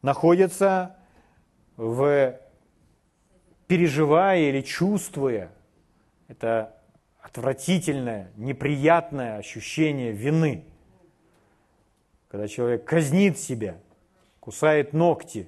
находятся 0.01 0.97
в 1.77 2.39
переживая 3.67 4.49
или 4.49 4.61
чувствуя 4.61 5.51
это 6.27 6.75
отвратительное, 7.19 8.31
неприятное 8.35 9.37
ощущение 9.37 10.11
вины– 10.11 10.65
когда 12.35 12.49
человек 12.49 12.83
казнит 12.83 13.37
себя, 13.39 13.79
кусает 14.41 14.91
ногти. 14.91 15.47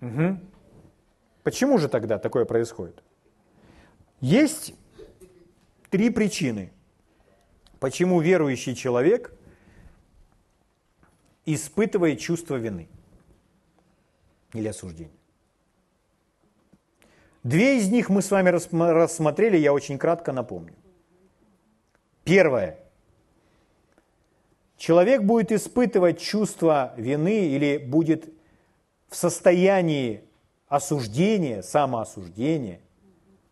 Угу. 0.00 0.38
Почему 1.42 1.76
же 1.78 1.88
тогда 1.88 2.20
такое 2.20 2.44
происходит? 2.44 3.02
Есть 4.20 4.76
три 5.90 6.08
причины, 6.10 6.72
почему 7.80 8.20
верующий 8.20 8.76
человек 8.76 9.36
испытывает 11.44 12.20
чувство 12.20 12.54
вины 12.54 12.88
или 14.52 14.68
осуждения. 14.68 15.18
Две 17.42 17.78
из 17.78 17.90
них 17.90 18.08
мы 18.08 18.22
с 18.22 18.30
вами 18.30 18.50
рассмотрели, 18.50 19.56
я 19.56 19.72
очень 19.72 19.98
кратко 19.98 20.32
напомню. 20.32 20.74
Первое 22.24 22.78
человек 24.76 25.22
будет 25.22 25.50
испытывать 25.50 26.20
чувство 26.20 26.94
вины 26.96 27.46
или 27.46 27.78
будет 27.78 28.32
в 29.08 29.16
состоянии 29.16 30.24
осуждения, 30.68 31.62
самоосуждения, 31.62 32.80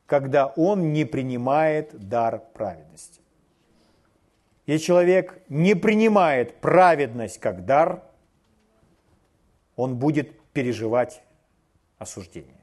когда 0.07 0.47
он 0.47 0.93
не 0.93 1.05
принимает 1.05 2.09
дар 2.09 2.43
праведности. 2.55 3.21
Если 4.67 4.87
человек 4.87 5.43
не 5.49 5.75
принимает 5.75 6.61
праведность 6.61 7.39
как 7.39 7.65
дар, 7.65 8.05
он 9.75 9.97
будет 9.97 10.41
переживать 10.53 11.23
осуждение. 11.99 12.60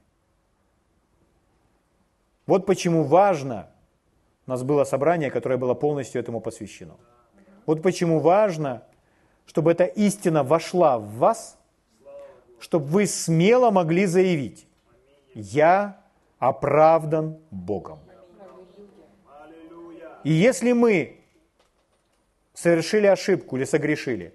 Вот 2.48 2.66
почему 2.66 3.04
важно, 3.04 3.70
у 4.48 4.50
нас 4.50 4.64
было 4.64 4.84
собрание, 4.84 5.30
которое 5.30 5.58
было 5.58 5.76
полностью 5.76 6.20
этому 6.20 6.42
посвящено– 6.42 6.96
вот 7.66 7.82
почему 7.82 8.20
важно 8.20 8.84
чтобы 9.48 9.72
эта 9.72 9.86
истина 9.86 10.44
вошла 10.44 11.00
в 11.00 11.08
вас, 11.16 11.58
чтобы 12.60 12.86
вы 12.86 13.08
смело 13.08 13.72
могли 13.72 14.06
заявить, 14.06 14.68
я 15.34 16.02
оправдан 16.38 17.38
Богом. 17.50 18.00
И 20.24 20.32
если 20.32 20.74
мы 20.74 21.22
совершили 22.54 23.08
ошибку 23.08 23.56
или 23.56 23.64
согрешили, 23.64 24.34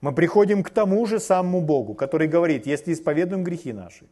мы 0.00 0.12
приходим 0.12 0.62
к 0.62 0.70
тому 0.70 1.06
же 1.06 1.18
самому 1.18 1.62
Богу, 1.62 1.94
который 1.94 2.28
говорит, 2.28 2.66
если 2.66 2.92
исповедуем 2.92 3.44
грехи 3.44 3.72
наши, 3.72 4.04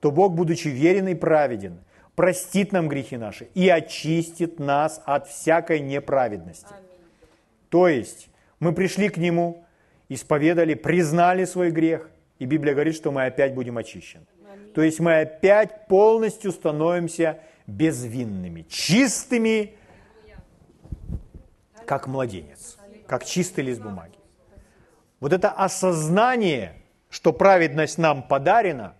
то 0.00 0.10
Бог, 0.10 0.32
будучи 0.34 0.68
верен 0.68 1.08
и 1.08 1.14
праведен, 1.14 1.80
простит 2.16 2.72
нам 2.72 2.88
грехи 2.88 3.16
наши 3.16 3.48
и 3.54 3.68
очистит 3.68 4.58
нас 4.58 5.00
от 5.04 5.28
всякой 5.28 5.80
неправедности. 5.80 6.74
То 7.68 7.86
есть 7.86 8.28
мы 8.58 8.72
пришли 8.72 9.08
к 9.08 9.18
Нему, 9.18 9.64
исповедали, 10.08 10.74
признали 10.74 11.44
свой 11.44 11.70
грех, 11.70 12.10
и 12.38 12.46
Библия 12.46 12.72
говорит, 12.74 12.96
что 12.96 13.12
мы 13.12 13.26
опять 13.26 13.54
будем 13.54 13.76
очищены. 13.78 14.26
То 14.74 14.82
есть 14.82 14.98
мы 14.98 15.20
опять 15.20 15.86
полностью 15.86 16.52
становимся 16.52 17.40
безвинными, 17.66 18.62
чистыми, 18.68 19.74
как 21.86 22.06
младенец, 22.06 22.78
как 23.06 23.24
чистый 23.24 23.60
лист 23.60 23.80
бумаги. 23.80 24.16
Вот 25.20 25.32
это 25.32 25.50
осознание, 25.50 26.74
что 27.10 27.32
праведность 27.32 27.98
нам 27.98 28.22
подарена, 28.22 28.94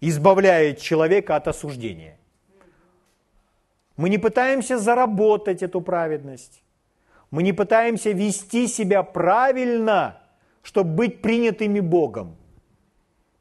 избавляет 0.00 0.80
человека 0.80 1.36
от 1.36 1.48
осуждения. 1.48 2.18
Мы 3.96 4.08
не 4.08 4.18
пытаемся 4.18 4.78
заработать 4.78 5.62
эту 5.62 5.80
праведность. 5.80 6.62
Мы 7.30 7.42
не 7.42 7.52
пытаемся 7.52 8.10
вести 8.10 8.66
себя 8.66 9.02
правильно, 9.02 10.20
чтобы 10.62 10.90
быть 10.94 11.22
принятыми 11.22 11.80
Богом. 11.80 12.36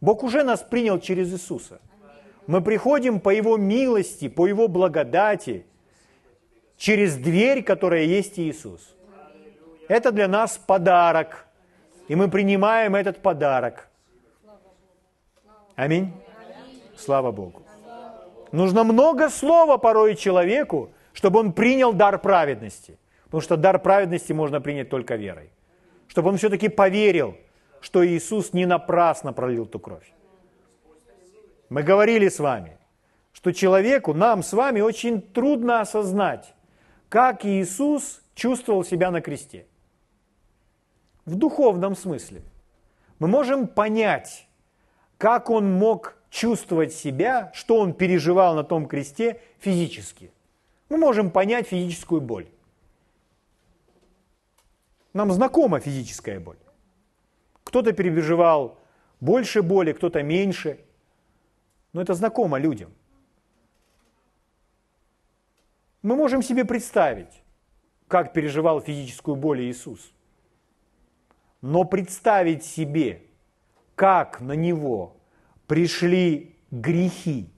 Бог 0.02 0.24
уже 0.24 0.44
нас 0.44 0.62
принял 0.62 1.00
через 1.00 1.32
Иисуса. 1.32 1.80
Мы 2.48 2.62
приходим 2.62 3.20
по 3.20 3.30
Его 3.30 3.58
милости, 3.58 4.28
по 4.30 4.48
Его 4.48 4.68
благодати, 4.68 5.66
через 6.78 7.16
дверь, 7.16 7.64
которая 7.64 8.04
есть 8.04 8.38
Иисус. 8.38 8.96
Это 9.88 10.12
для 10.12 10.28
нас 10.28 10.58
подарок, 10.58 11.48
и 12.10 12.16
мы 12.16 12.30
принимаем 12.30 12.96
этот 12.96 13.22
подарок. 13.22 13.88
Аминь. 15.76 16.12
Слава 16.98 17.32
Богу. 17.32 17.63
Нужно 18.54 18.84
много 18.84 19.30
слова 19.30 19.78
порой 19.80 20.16
человеку, 20.16 20.94
чтобы 21.12 21.40
он 21.40 21.54
принял 21.54 21.92
дар 21.92 22.20
праведности. 22.20 23.00
Потому 23.26 23.42
что 23.42 23.58
дар 23.58 23.80
праведности 23.80 24.32
можно 24.32 24.62
принять 24.62 24.90
только 24.90 25.16
верой. 25.16 25.50
Чтобы 26.08 26.30
он 26.30 26.38
все-таки 26.38 26.70
поверил, 26.70 27.36
что 27.82 28.06
Иисус 28.06 28.54
не 28.54 28.68
напрасно 28.68 29.34
пролил 29.34 29.66
ту 29.66 29.80
кровь. 29.80 30.14
Мы 31.70 31.82
говорили 31.82 32.30
с 32.30 32.38
вами, 32.38 32.78
что 33.32 33.52
человеку, 33.52 34.14
нам 34.14 34.44
с 34.44 34.54
вами 34.54 34.82
очень 34.82 35.20
трудно 35.20 35.82
осознать, 35.82 36.54
как 37.10 37.46
Иисус 37.46 38.22
чувствовал 38.36 38.84
себя 38.84 39.10
на 39.10 39.22
кресте. 39.22 39.66
В 41.26 41.34
духовном 41.34 41.96
смысле. 41.96 42.44
Мы 43.18 43.28
можем 43.28 43.66
понять, 43.66 44.48
как 45.18 45.50
он 45.50 45.74
мог 45.74 46.18
чувствовать 46.34 46.94
себя, 46.94 47.52
что 47.54 47.78
он 47.80 47.94
переживал 47.94 48.56
на 48.56 48.64
том 48.64 48.88
кресте 48.88 49.40
физически. 49.60 50.32
Мы 50.90 50.98
можем 50.98 51.30
понять 51.30 51.68
физическую 51.68 52.22
боль. 52.22 52.48
Нам 55.14 55.32
знакома 55.32 55.80
физическая 55.80 56.40
боль. 56.40 56.58
Кто-то 57.64 57.94
переживал 57.94 58.80
больше 59.20 59.62
боли, 59.62 59.94
кто-то 59.94 60.24
меньше. 60.24 60.80
Но 61.94 62.02
это 62.02 62.16
знакомо 62.16 62.58
людям. 62.58 62.92
Мы 66.02 66.16
можем 66.16 66.42
себе 66.42 66.66
представить, 66.66 67.44
как 68.08 68.34
переживал 68.34 68.82
физическую 68.82 69.36
боль 69.36 69.62
Иисус. 69.62 70.12
Но 71.62 71.84
представить 71.84 72.66
себе, 72.66 73.22
как 73.96 74.42
на 74.42 74.54
него 74.54 75.16
пришли 75.68 76.56
грехи 76.72 77.50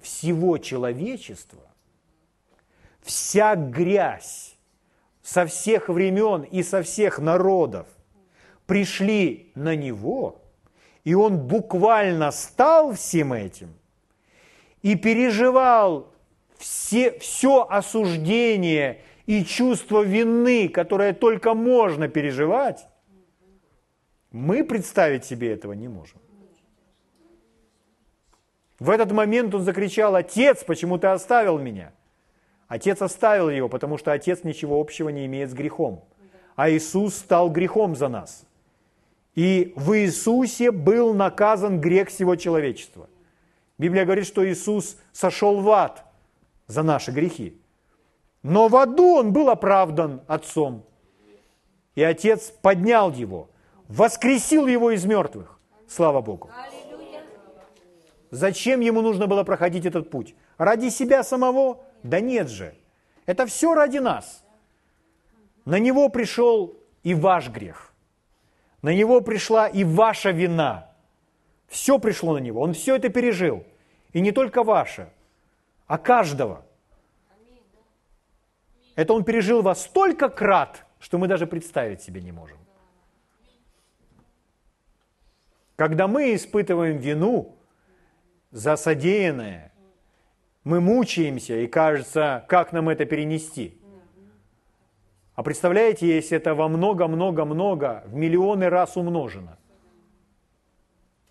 всего 0.00 0.58
человечества, 0.58 1.62
вся 3.02 3.54
грязь 3.56 4.56
со 5.22 5.46
всех 5.46 5.88
времен 5.88 6.42
и 6.42 6.62
со 6.62 6.82
всех 6.82 7.18
народов– 7.18 7.86
пришли 8.70 9.50
на 9.56 9.74
него, 9.74 10.42
и 11.02 11.12
он 11.12 11.38
буквально 11.38 12.30
стал 12.30 12.92
всем 12.92 13.32
этим 13.32 13.74
и 14.80 14.94
переживал 14.94 16.14
все, 16.56 17.18
все 17.18 17.66
осуждение 17.68 19.02
и 19.26 19.44
чувство 19.44 20.02
вины, 20.02 20.68
которое 20.68 21.12
только 21.14 21.54
можно 21.54 22.06
переживать, 22.06 22.86
мы 24.30 24.62
представить 24.62 25.24
себе 25.24 25.52
этого 25.52 25.72
не 25.72 25.88
можем. 25.88 26.20
В 28.80 28.88
этот 28.88 29.12
момент 29.12 29.54
он 29.54 29.62
закричал, 29.62 30.16
«Отец, 30.16 30.64
почему 30.64 30.98
ты 30.98 31.08
оставил 31.08 31.58
меня?» 31.58 31.92
Отец 32.66 33.02
оставил 33.02 33.50
его, 33.50 33.68
потому 33.68 33.98
что 33.98 34.12
отец 34.12 34.42
ничего 34.42 34.80
общего 34.80 35.10
не 35.10 35.26
имеет 35.26 35.50
с 35.50 35.54
грехом. 35.54 36.04
А 36.56 36.70
Иисус 36.70 37.16
стал 37.16 37.50
грехом 37.50 37.94
за 37.96 38.08
нас. 38.08 38.44
И 39.34 39.72
в 39.76 39.98
Иисусе 39.98 40.70
был 40.70 41.12
наказан 41.12 41.80
грех 41.80 42.08
всего 42.08 42.36
человечества. 42.36 43.08
Библия 43.76 44.04
говорит, 44.04 44.26
что 44.26 44.48
Иисус 44.48 44.96
сошел 45.12 45.60
в 45.60 45.70
ад 45.70 46.04
за 46.68 46.82
наши 46.82 47.10
грехи. 47.10 47.60
Но 48.42 48.68
в 48.68 48.76
аду 48.76 49.16
он 49.16 49.32
был 49.32 49.50
оправдан 49.50 50.22
Отцом. 50.26 50.84
И 51.96 52.02
Отец 52.02 52.52
поднял 52.62 53.10
его, 53.12 53.50
воскресил 53.88 54.66
его 54.66 54.92
из 54.92 55.04
мертвых. 55.04 55.58
Слава 55.88 56.20
Богу. 56.20 56.50
Зачем 58.30 58.80
ему 58.80 59.02
нужно 59.02 59.26
было 59.26 59.42
проходить 59.42 59.86
этот 59.86 60.10
путь? 60.10 60.34
Ради 60.56 60.88
себя 60.88 61.24
самого? 61.24 61.84
Да 62.02 62.20
нет 62.20 62.48
же. 62.48 62.74
Это 63.26 63.46
все 63.46 63.74
ради 63.74 63.98
нас. 63.98 64.44
На 65.64 65.78
него 65.78 66.08
пришел 66.08 66.76
и 67.02 67.14
ваш 67.14 67.48
грех. 67.48 67.92
На 68.82 68.94
него 68.94 69.20
пришла 69.20 69.68
и 69.68 69.84
ваша 69.84 70.30
вина. 70.30 70.90
Все 71.68 71.98
пришло 71.98 72.34
на 72.34 72.38
него. 72.38 72.60
Он 72.60 72.72
все 72.72 72.96
это 72.96 73.08
пережил. 73.08 73.64
И 74.12 74.20
не 74.20 74.32
только 74.32 74.62
ваше, 74.62 75.12
а 75.86 75.98
каждого. 75.98 76.64
Это 78.96 79.12
он 79.12 79.24
пережил 79.24 79.62
во 79.62 79.74
столько 79.74 80.28
крат, 80.28 80.84
что 80.98 81.18
мы 81.18 81.28
даже 81.28 81.46
представить 81.46 82.02
себе 82.02 82.20
не 82.20 82.32
можем. 82.32 82.58
Когда 85.76 86.06
мы 86.08 86.34
испытываем 86.34 86.98
вину 86.98 87.59
за 88.50 88.76
содеянное, 88.76 89.72
мы 90.64 90.80
мучаемся 90.80 91.56
и 91.56 91.66
кажется, 91.66 92.44
как 92.48 92.72
нам 92.72 92.88
это 92.88 93.04
перенести– 93.04 93.76
а 95.40 95.42
представляете, 95.42 96.06
если 96.06 96.36
это 96.36 96.54
во 96.54 96.68
много-много-много, 96.68 98.02
в 98.04 98.14
миллионы 98.14 98.68
раз 98.68 98.98
умножено. 98.98 99.56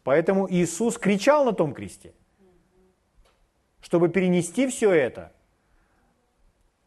Поэтому 0.03 0.49
Иисус 0.49 0.97
кричал 0.97 1.45
на 1.45 1.53
том 1.53 1.75
кресте, 1.75 2.15
чтобы 3.81 4.09
перенести 4.09 4.67
все 4.67 4.91
это. 4.93 5.31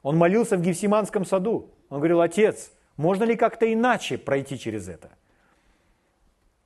Он 0.03 0.17
молился 0.17 0.57
в 0.57 0.63
Гефсиманском 0.63 1.25
саду. 1.25 1.71
Он 1.91 1.99
говорил, 1.99 2.21
отец, 2.21 2.73
можно 2.97 3.23
ли 3.23 3.37
как-то 3.37 3.73
иначе 3.73 4.19
пройти 4.19 4.59
через 4.59 4.89
это? 4.89 5.13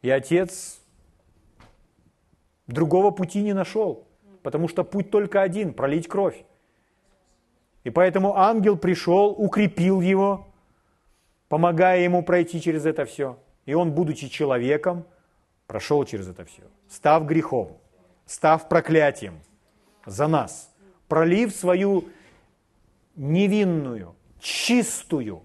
И 0.00 0.08
отец 0.08 0.80
другого 2.66 3.10
пути 3.10 3.42
не 3.42 3.52
нашел, 3.52 4.06
потому 4.42 4.68
что 4.68 4.84
путь 4.84 5.10
только 5.10 5.42
один– 5.42 5.72
пролить 5.74 6.08
кровь. 6.08 6.44
И 7.84 7.90
поэтому 7.90 8.36
ангел 8.36 8.76
пришел, 8.76 9.34
укрепил 9.36 10.00
его, 10.00 10.46
помогая 11.48 12.00
ему 12.00 12.22
пройти 12.22 12.60
через 12.60 12.84
это 12.84 13.04
все. 13.04 13.38
И 13.64 13.74
он, 13.74 13.92
будучи 13.92 14.28
человеком, 14.28 15.04
прошел 15.66 16.04
через 16.04 16.28
это 16.28 16.44
все, 16.44 16.62
став 16.88 17.26
грехом, 17.26 17.76
став 18.26 18.68
проклятием 18.68 19.40
за 20.04 20.28
нас, 20.28 20.70
пролив 21.08 21.54
свою 21.54 22.04
невинную, 23.16 24.14
чистую, 24.40 25.42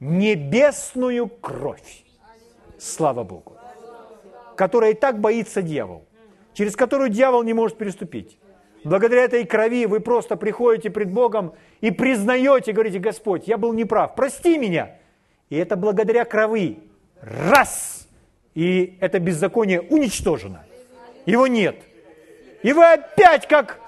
небесную 0.00 1.28
кровь. 1.28 2.04
Слава 2.78 3.24
Богу. 3.24 3.56
Которая 4.56 4.92
и 4.92 4.94
так 4.94 5.20
боится 5.20 5.62
дьявол, 5.62 6.04
через 6.60 6.76
которую 6.76 7.08
дьявол 7.08 7.42
не 7.42 7.54
может 7.54 7.78
переступить. 7.78 8.38
Благодаря 8.84 9.24
этой 9.24 9.46
крови 9.46 9.86
вы 9.86 10.00
просто 10.00 10.36
приходите 10.36 10.90
пред 10.90 11.10
Богом 11.10 11.54
и 11.80 11.90
признаете, 11.90 12.72
говорите, 12.72 12.98
Господь, 12.98 13.48
я 13.48 13.56
был 13.56 13.72
неправ, 13.72 14.14
прости 14.14 14.58
меня. 14.58 14.90
И 15.48 15.56
это 15.56 15.74
благодаря 15.76 16.26
крови. 16.26 16.80
раз, 17.22 18.06
и 18.54 18.98
это 19.00 19.20
беззаконие 19.20 19.80
уничтожено. 19.80 20.66
Его 21.24 21.46
нет. 21.46 21.76
И 22.62 22.74
вы 22.74 22.92
опять 22.92 23.48
как, 23.48 23.80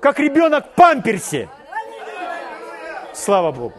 как 0.00 0.18
ребенок 0.18 0.68
в 0.68 0.74
памперсе. 0.76 1.50
Слава 3.12 3.52
Богу. 3.52 3.76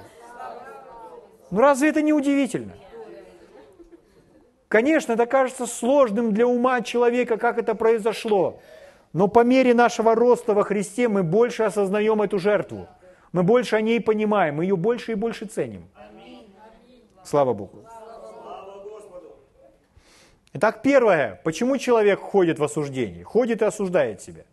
Ну 1.49 1.59
разве 1.59 1.89
это 1.89 2.03
не 2.03 2.13
удивительно? 2.13 2.73
Конечно, 4.67 5.13
это 5.13 5.25
кажется 5.25 5.67
сложным 5.67 6.33
для 6.33 6.47
ума 6.47 6.81
человека, 6.81 7.37
как 7.37 7.57
это 7.57 7.75
произошло. 7.75 8.59
Но 9.13 9.27
по 9.27 9.43
мере 9.43 9.73
нашего 9.73 10.15
роста 10.15 10.53
во 10.53 10.63
Христе 10.63 11.07
мы 11.07 11.23
больше 11.23 11.63
осознаем 11.63 12.21
эту 12.21 12.39
жертву. 12.39 12.87
Мы 13.31 13.43
больше 13.43 13.75
о 13.75 13.81
ней 13.81 14.01
понимаем, 14.01 14.55
мы 14.55 14.65
ее 14.65 14.75
больше 14.75 15.11
и 15.11 15.15
больше 15.15 15.45
ценим. 15.45 15.87
Слава 17.23 17.53
Богу. 17.53 17.85
Итак, 20.53 20.81
первое. 20.81 21.41
Почему 21.43 21.77
человек 21.77 22.19
ходит 22.19 22.59
в 22.59 22.63
осуждении? 22.63 23.23
Ходит 23.23 23.61
и 23.61 23.65
осуждает 23.65 24.21
себя. 24.21 24.45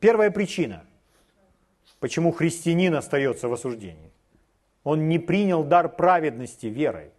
Первая 0.00 0.30
причина. 0.30 0.84
Почему 2.00 2.32
христианин 2.32 2.94
остается 2.94 3.48
в 3.48 3.52
осуждении? 3.52 4.10
Он 4.84 5.08
не 5.08 5.18
принял 5.18 5.64
дар 5.64 5.88
праведности 5.88 6.66
верой. 6.66 7.10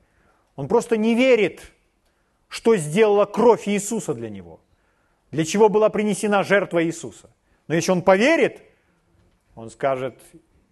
Он 0.55 0.67
просто 0.67 0.97
не 0.97 1.15
верит, 1.15 1.71
что 2.53 2.75
сделала 2.75 3.25
кровь 3.25 3.67
Иисуса 3.67 4.13
для 4.13 4.29
него. 4.29 4.59
Для 5.31 5.43
чего 5.43 5.69
была 5.69 5.89
принесена 5.89 6.43
жертва 6.43 6.83
Иисуса. 6.83 7.31
Но 7.67 7.73
если 7.73 7.91
он 7.91 8.03
поверит, 8.03 8.61
он 9.55 9.71
скажет, 9.71 10.19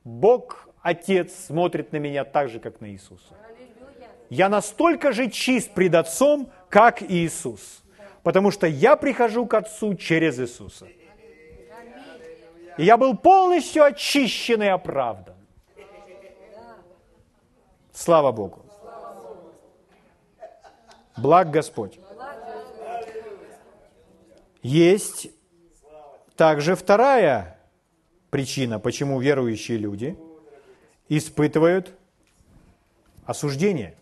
Бог, 0.04 0.70
Отец, 0.84 1.34
смотрит 1.34 1.92
на 1.92 1.98
меня 1.98 2.24
так 2.24 2.50
же, 2.50 2.60
как 2.60 2.82
на 2.82 2.92
Иисуса. 2.92 3.36
Я 4.30 4.48
настолько 4.48 5.12
же 5.12 5.28
чист 5.32 5.72
пред 5.72 5.96
Отцом, 5.96 6.52
как 6.70 7.02
Иисус. 7.02 7.84
Потому 8.22 8.52
что 8.52 8.68
я 8.68 8.96
прихожу 8.96 9.48
к 9.48 9.56
Отцу 9.56 9.96
через 9.96 10.40
Иисуса. 10.40 10.86
И 12.78 12.86
я 12.86 12.96
был 12.96 13.18
полностью 13.18 13.84
очищен 13.84 14.62
и 14.62 14.68
оправдан. 14.68 15.36
Слава 17.92 18.32
Богу. 18.32 18.71
Благ 21.22 21.52
Господь. 21.52 22.00
Есть 24.64 25.30
также 26.36 26.76
вторая 26.76 27.60
причина, 28.32 28.80
почему 28.80 29.20
верующие 29.20 29.78
люди 29.78 30.18
испытывают 31.10 31.94
осуждение. 33.26 33.96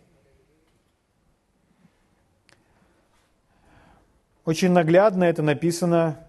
Очень 4.46 4.70
наглядно 4.70 5.24
это 5.24 5.42
написано 5.42 6.26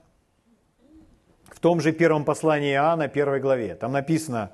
в 1.45 1.59
том 1.59 1.79
же 1.79 1.93
первом 1.93 2.25
послании 2.25 2.73
Иоанна, 2.73 3.07
первой 3.07 3.39
главе. 3.39 3.75
Там 3.75 3.93
написано, 3.93 4.51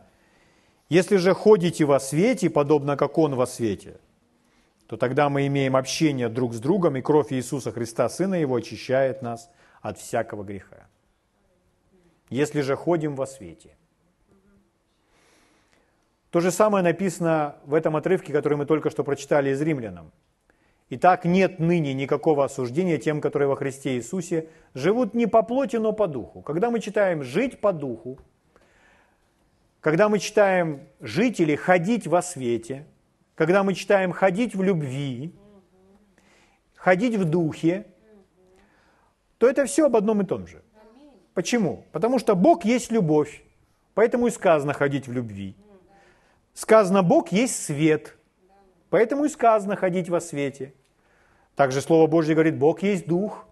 «Если 0.90 1.16
же 1.18 1.34
ходите 1.34 1.86
во 1.86 2.00
свете, 2.00 2.50
подобно 2.52 2.96
как 2.96 3.18
Он 3.18 3.34
во 3.36 3.48
свете, 3.48 3.98
то 4.88 4.96
тогда 4.96 5.30
мы 5.30 5.48
имеем 5.48 5.76
общение 5.76 6.30
друг 6.30 6.54
с 6.54 6.60
другом, 6.60 6.96
и 6.96 7.02
кровь 7.02 7.34
Иисуса 7.34 7.72
Христа, 7.72 8.08
Сына 8.10 8.36
Его, 8.36 8.56
очищает 8.56 9.22
нас 9.22 9.50
от 9.82 9.98
всякого 9.98 10.44
греха. 10.44 10.88
Если 12.30 12.62
же 12.62 12.76
ходим 12.76 13.16
во 13.16 13.28
свете. 13.28 13.76
То 16.32 16.40
же 16.40 16.52
самое 16.52 16.84
написано 16.84 17.56
в 17.66 17.74
этом 17.74 17.96
отрывке, 17.96 18.34
который 18.34 18.58
мы 18.58 18.66
только 18.66 18.90
что 18.90 19.04
прочитали 19.04 19.50
из 19.50 19.62
Римлянам. 19.62 20.12
Итак, 20.90 21.26
нет 21.26 21.60
ныне 21.60 21.94
никакого 21.94 22.46
осуждения 22.46 22.98
тем, 22.98 23.20
которые 23.20 23.50
во 23.50 23.58
Христе 23.58 23.96
Иисусе 23.96 24.48
живут 24.74 25.14
не 25.14 25.28
по 25.28 25.42
плоти, 25.44 25.76
но 25.78 25.92
по 25.92 26.08
духу. 26.08 26.42
Когда 26.42 26.70
мы 26.70 26.80
читаем 26.80 27.24
«жить 27.24 27.60
по 27.60 27.74
духу», 27.74 28.20
когда 29.82 30.08
мы 30.08 30.20
читаем 30.20 30.88
«жить» 31.02 31.42
или 31.42 31.56
«ходить 31.56 32.08
во 32.08 32.22
свете», 32.22 32.86
когда 33.38 33.64
мы 33.64 33.76
читаем 33.76 34.12
«ходить 34.12 34.56
в 34.56 34.64
любви», 34.64 35.32
«ходить 36.74 37.16
в 37.16 37.24
духе», 37.24 37.86
то 39.38 39.48
это 39.48 39.68
все 39.68 39.86
об 39.86 39.96
одном 39.96 40.22
и 40.22 40.26
том 40.26 40.48
же. 40.48 40.64
Почему? 41.36 41.86
Потому 41.92 42.18
что 42.18 42.36
Бог 42.36 42.66
есть 42.66 42.92
любовь, 42.92 43.44
поэтому 43.94 44.26
и 44.26 44.32
сказано 44.32 44.74
ходить 44.74 45.08
в 45.08 45.12
любви. 45.12 45.56
Сказано, 46.56 47.04
Бог 47.04 47.32
есть 47.32 47.64
свет, 47.64 48.18
поэтому 48.90 49.26
и 49.26 49.30
сказано 49.30 49.76
ходить 49.76 50.10
во 50.10 50.20
свете. 50.20 50.74
Также 51.56 51.82
Слово 51.82 52.08
Божье 52.08 52.34
говорит, 52.34 52.58
Бог 52.58 52.82
есть 52.82 53.08
дух, 53.08 53.46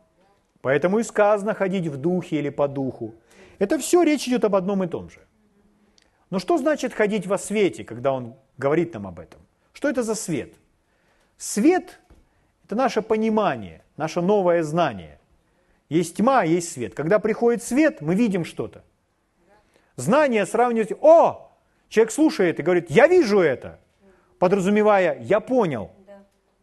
поэтому 0.61 0.97
и 0.97 1.03
сказано 1.03 1.53
ходить 1.53 1.85
в 1.85 1.97
духе 1.97 2.39
или 2.39 2.49
по 2.49 2.67
духу. 2.67 3.13
Это 3.59 3.77
все 3.77 4.01
речь 4.01 4.27
идет 4.27 4.45
об 4.45 4.55
одном 4.55 4.83
и 4.83 4.87
том 4.87 5.11
же. 5.11 5.19
Но 6.31 6.39
что 6.39 6.57
значит 6.57 6.91
ходить 6.91 7.27
во 7.27 7.37
свете, 7.37 7.83
когда 7.83 8.13
он 8.13 8.33
говорит 8.57 8.95
нам 8.95 9.05
об 9.05 9.19
этом? 9.19 9.44
Что 9.75 9.89
это 9.89 10.03
за 10.03 10.15
свет? 10.15 10.53
Свет– 11.37 11.99
это 12.63 12.75
наше 12.75 13.01
понимание, 13.01 13.83
наше 13.97 14.21
новое 14.21 14.63
знание. 14.63 15.19
Есть 15.89 16.15
тьма, 16.15 16.43
есть 16.43 16.71
свет. 16.71 16.95
Когда 16.95 17.19
приходит 17.19 17.61
свет, 17.61 17.99
мы 17.99 18.15
видим 18.15 18.45
что-то. 18.45 18.85
Знание 19.97 20.45
сравнивать, 20.45 20.93
о, 21.01 21.51
человек 21.89 22.13
слушает 22.13 22.57
и 22.57 22.63
говорит, 22.63 22.89
я 22.89 23.07
вижу 23.07 23.41
это, 23.41 23.81
подразумевая, 24.39 25.19
я 25.19 25.41
понял. 25.41 25.91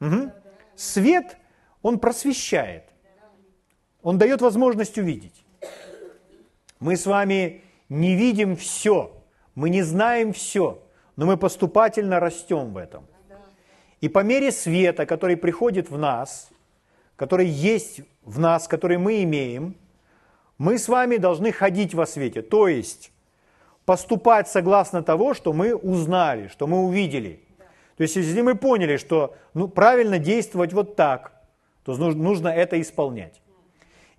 Угу. 0.01 0.33
Свет, 0.75 1.37
он 1.83 1.99
просвещает, 1.99 2.85
он 4.03 4.17
дает 4.17 4.41
возможность 4.41 4.97
увидеть. 4.97 5.45
Мы 6.81 6.97
с 6.97 7.05
вами 7.05 7.63
не 7.91 8.17
видим 8.17 8.57
все, 8.57 9.15
мы 9.55 9.69
не 9.69 9.83
знаем 9.83 10.33
все, 10.33 10.83
но 11.17 11.27
мы 11.27 11.37
поступательно 11.37 12.21
растем 12.21 12.73
в 12.73 12.77
этом. 12.77 13.07
И 14.01 14.09
по 14.09 14.21
мере 14.21 14.51
света, 14.51 15.07
который 15.07 15.37
приходит 15.37 15.91
в 15.91 15.97
нас, 15.97 16.49
который 17.17 17.47
есть 17.47 18.01
в 18.25 18.39
нас, 18.41 18.67
который 18.67 18.99
мы 18.99 19.23
имеем, 19.23 19.77
мы 20.59 20.79
с 20.79 20.89
вами 20.89 21.19
должны 21.19 21.53
ходить 21.53 21.95
во 21.95 22.07
свете, 22.07 22.43
то 22.43 22.69
есть 22.69 23.13
поступать 23.85 24.49
согласно 24.49 25.03
того, 25.03 25.35
что 25.35 25.53
мы 25.53 25.75
узнали, 25.75 26.49
что 26.49 26.67
мы 26.67 26.85
увидели. 26.85 27.41
То 27.97 28.03
есть 28.03 28.17
если 28.17 28.41
мы 28.41 28.57
поняли, 28.57 28.97
что 28.97 29.37
ну, 29.55 29.69
правильно 29.69 30.19
действовать 30.19 30.73
вот 30.73 30.97
так, 30.97 31.33
то 31.85 31.95
нужно 31.95 32.49
это 32.49 32.81
исполнять. 32.81 33.41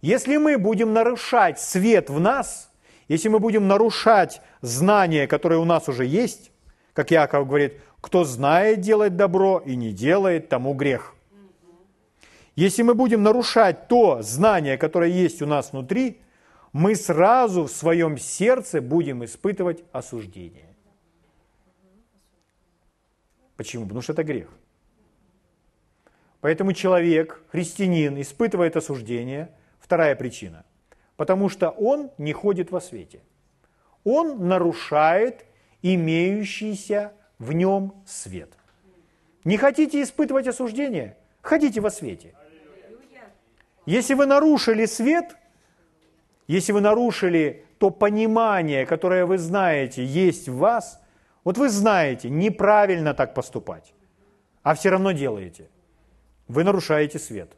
Если 0.01 0.37
мы 0.37 0.57
будем 0.57 0.93
нарушать 0.93 1.59
свет 1.59 2.09
в 2.09 2.19
нас, 2.19 2.71
если 3.09 3.29
мы 3.29 3.39
будем 3.39 3.67
нарушать 3.67 4.41
знания, 4.61 5.27
которые 5.27 5.59
у 5.59 5.65
нас 5.65 5.89
уже 5.89 6.05
есть, 6.05 6.52
как 6.93 7.11
Яков 7.11 7.47
говорит, 7.47 7.79
кто 8.01 8.23
знает 8.23 8.81
делать 8.81 9.15
добро 9.15 9.59
и 9.65 9.75
не 9.75 9.91
делает, 9.91 10.49
тому 10.49 10.73
грех. 10.73 11.15
Если 12.55 12.83
мы 12.83 12.93
будем 12.93 13.23
нарушать 13.23 13.87
то 13.87 14.21
знание, 14.21 14.77
которое 14.77 15.09
есть 15.09 15.41
у 15.41 15.47
нас 15.47 15.71
внутри, 15.71 16.21
мы 16.71 16.95
сразу 16.95 17.65
в 17.65 17.71
своем 17.71 18.17
сердце 18.17 18.81
будем 18.81 19.23
испытывать 19.25 19.83
осуждение. 19.91 20.75
Почему? 23.55 23.83
Потому 23.83 24.01
что 24.01 24.13
это 24.13 24.23
грех. 24.23 24.49
Поэтому 26.41 26.73
человек, 26.73 27.41
христианин, 27.51 28.19
испытывает 28.19 28.75
осуждение. 28.75 29.49
Вторая 29.79 30.15
причина. 30.15 30.65
Потому 31.15 31.49
что 31.49 31.69
он 31.69 32.11
не 32.17 32.33
ходит 32.33 32.71
во 32.71 32.81
свете. 32.81 33.21
Он 34.03 34.47
нарушает 34.47 35.45
имеющийся 35.83 37.13
в 37.37 37.53
нем 37.53 37.93
свет. 38.07 38.51
Не 39.43 39.57
хотите 39.57 40.01
испытывать 40.01 40.47
осуждение? 40.47 41.17
Ходите 41.41 41.81
во 41.81 41.91
свете. 41.91 42.33
Если 43.85 44.13
вы 44.13 44.25
нарушили 44.25 44.85
свет, 44.85 45.35
если 46.47 46.71
вы 46.71 46.81
нарушили 46.81 47.65
то 47.77 47.89
понимание, 47.89 48.85
которое 48.85 49.25
вы 49.25 49.37
знаете, 49.37 50.05
есть 50.05 50.47
в 50.47 50.55
вас, 50.55 51.01
вот 51.43 51.57
вы 51.57 51.69
знаете, 51.69 52.29
неправильно 52.29 53.13
так 53.13 53.33
поступать, 53.33 53.93
а 54.61 54.73
все 54.73 54.89
равно 54.89 55.11
делаете. 55.11 55.69
Вы 56.47 56.63
нарушаете 56.63 57.19
свет. 57.19 57.51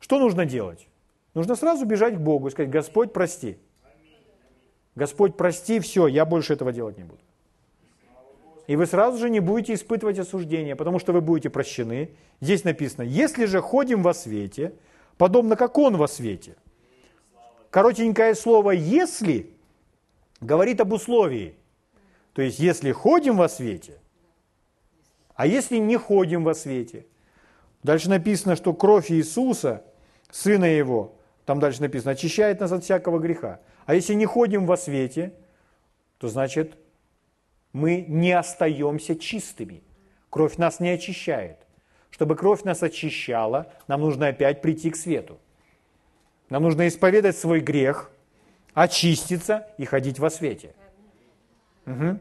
Что 0.00 0.18
нужно 0.18 0.44
делать? 0.44 0.88
Нужно 1.34 1.54
сразу 1.54 1.86
бежать 1.86 2.16
к 2.16 2.18
Богу 2.18 2.48
и 2.48 2.50
сказать, 2.50 2.70
Господь, 2.70 3.12
прости. 3.12 3.58
Господь, 4.94 5.36
прости, 5.36 5.80
все, 5.80 6.06
я 6.06 6.24
больше 6.24 6.52
этого 6.52 6.72
делать 6.72 6.98
не 6.98 7.04
буду. 7.04 7.20
И 8.66 8.76
вы 8.76 8.86
сразу 8.86 9.18
же 9.18 9.30
не 9.30 9.40
будете 9.40 9.74
испытывать 9.74 10.18
осуждение, 10.18 10.76
потому 10.76 10.98
что 10.98 11.12
вы 11.12 11.20
будете 11.20 11.50
прощены. 11.50 12.10
Здесь 12.40 12.64
написано, 12.64 13.02
если 13.02 13.46
же 13.46 13.60
ходим 13.60 14.02
во 14.02 14.14
свете, 14.14 14.74
подобно 15.16 15.56
как 15.56 15.78
Он 15.78 15.96
во 15.96 16.08
свете. 16.08 16.56
Коротенькое 17.70 18.34
слово 18.34 18.72
«если» 18.72 19.50
говорит 20.40 20.80
об 20.80 20.92
условии. 20.92 21.54
То 22.34 22.42
есть, 22.42 22.58
если 22.58 22.92
ходим 22.92 23.36
во 23.36 23.48
свете, 23.48 23.98
А 25.34 25.46
если 25.46 25.78
не 25.78 25.96
ходим 25.96 26.44
во 26.44 26.54
свете? 26.54 27.06
Дальше 27.82 28.08
написано, 28.10 28.54
что 28.54 28.74
кровь 28.74 29.10
Иисуса, 29.10 29.82
Сына 30.30 30.66
Его, 30.66 31.14
там 31.46 31.58
дальше 31.58 31.80
написано, 31.80 32.12
очищает 32.12 32.60
нас 32.60 32.70
от 32.70 32.84
всякого 32.84 33.18
греха. 33.18 33.60
А 33.86 33.94
если 33.94 34.14
не 34.14 34.26
ходим 34.26 34.66
во 34.66 34.76
свете, 34.76 35.32
то 36.18 36.28
значит 36.28 36.76
мы 37.72 38.04
не 38.08 38.32
остаемся 38.32 39.16
чистыми. 39.16 39.82
Кровь 40.30 40.56
нас 40.56 40.80
не 40.80 40.90
очищает. 40.90 41.58
Чтобы 42.10 42.36
кровь 42.36 42.62
нас 42.64 42.82
очищала, 42.82 43.72
нам 43.88 44.02
нужно 44.02 44.28
опять 44.28 44.60
прийти 44.60 44.90
к 44.90 44.96
свету. 44.96 45.38
Нам 46.50 46.62
нужно 46.62 46.86
исповедать 46.86 47.36
свой 47.36 47.60
грех, 47.60 48.10
очиститься 48.74 49.66
и 49.78 49.84
ходить 49.84 50.18
во 50.18 50.28
свете. 50.30 50.74
Угу. 51.86 52.18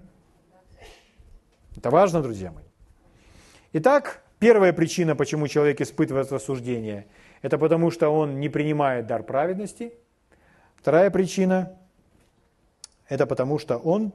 Это 1.77 1.89
важно, 1.89 2.21
друзья 2.21 2.51
мои. 2.51 2.63
Итак, 3.73 4.23
первая 4.39 4.73
причина, 4.73 5.15
почему 5.15 5.47
человек 5.47 5.81
испытывает 5.81 6.31
осуждение, 6.31 7.07
это 7.41 7.57
потому, 7.57 7.91
что 7.91 8.09
он 8.09 8.39
не 8.39 8.49
принимает 8.49 9.07
дар 9.07 9.23
праведности. 9.23 9.93
Вторая 10.81 11.11
причина– 11.11 11.77
это 13.07 13.27
потому, 13.27 13.59
что 13.59 13.77
он 13.77 14.13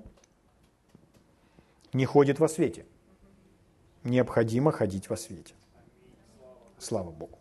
не 1.92 2.04
ходит 2.06 2.40
во 2.40 2.48
свете. 2.48 2.84
Необходимо 4.02 4.72
ходить 4.72 5.08
во 5.08 5.16
свете. 5.16 5.54
Слава 6.78 7.12
Богу. 7.12 7.38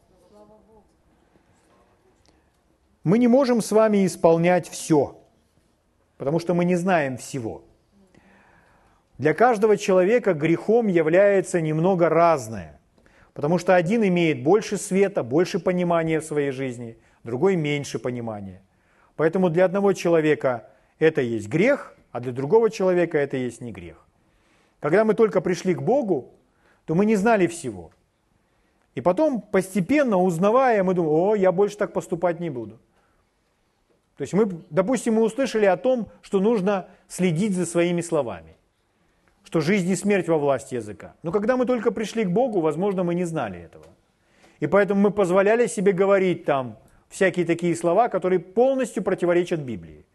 Мы 3.03 3.17
не 3.17 3.27
можем 3.27 3.61
с 3.61 3.71
вами 3.71 4.05
исполнять 4.05 4.69
все, 4.69 5.19
потому 6.17 6.37
что 6.37 6.53
мы 6.53 6.63
не 6.63 6.75
знаем 6.75 7.17
всего. 7.17 7.63
Для 9.17 9.33
каждого 9.33 9.75
человека 9.75 10.35
грехом 10.35 10.85
является 10.85 11.61
немного 11.61 12.09
разное, 12.09 12.79
потому 13.33 13.57
что 13.57 13.75
один 13.75 14.03
имеет 14.03 14.43
больше 14.43 14.77
света, 14.77 15.23
больше 15.23 15.59
понимания 15.59 16.19
в 16.19 16.25
своей 16.25 16.51
жизни, 16.51 16.99
другой 17.23 17.55
меньше 17.55 17.97
понимания. 17.97 18.61
Поэтому 19.15 19.49
для 19.49 19.65
одного 19.65 19.93
человека 19.93 20.69
это 20.99 21.21
есть 21.21 21.47
грех, 21.47 21.95
а 22.11 22.19
для 22.19 22.31
другого 22.31 22.69
человека 22.69 23.17
это 23.17 23.37
есть 23.37 23.61
не 23.61 23.71
грех. 23.71 23.97
Когда 24.79 25.05
мы 25.05 25.13
только 25.13 25.41
пришли 25.41 25.73
к 25.73 25.81
Богу, 25.81 26.33
то 26.85 26.95
мы 26.95 27.05
не 27.05 27.15
знали 27.15 27.47
всего. 27.47 27.91
И 28.93 29.01
потом, 29.01 29.41
постепенно 29.41 30.17
узнавая, 30.17 30.83
мы 30.83 30.93
думаем, 30.93 31.15
о, 31.15 31.35
я 31.35 31.51
больше 31.51 31.77
так 31.77 31.91
поступать 31.93 32.39
не 32.39 32.49
буду. 32.49 32.79
То 34.17 34.21
есть 34.21 34.33
мы, 34.33 34.45
допустим, 34.69 35.15
мы 35.15 35.23
услышали 35.23 35.65
о 35.65 35.75
том, 35.75 36.07
что 36.21 36.39
нужно 36.39 36.87
следить 37.07 37.55
за 37.55 37.65
своими 37.65 38.01
словами 38.01 38.55
что 39.45 39.61
жизнь 39.61 39.89
и 39.89 39.95
смерть 39.95 40.27
во 40.27 40.37
власти 40.37 40.75
языка. 40.75 41.15
Но 41.23 41.31
когда 41.31 41.55
мы 41.55 41.65
только 41.65 41.91
пришли 41.91 42.25
к 42.25 42.29
Богу, 42.29 42.59
возможно, 42.61 43.03
мы 43.03 43.15
не 43.15 43.25
знали 43.25 43.59
этого. 43.59 43.85
И 44.59 44.67
поэтому 44.67 45.01
мы 45.01 45.11
позволяли 45.11 45.67
себе 45.67 45.91
говорить 45.91 46.45
там 46.45 46.77
всякие 47.15 47.45
такие 47.45 47.75
слова, 47.75 48.09
которые 48.09 48.39
полностью 48.39 49.03
противоречат 49.03 49.59
Библии. 49.59 50.05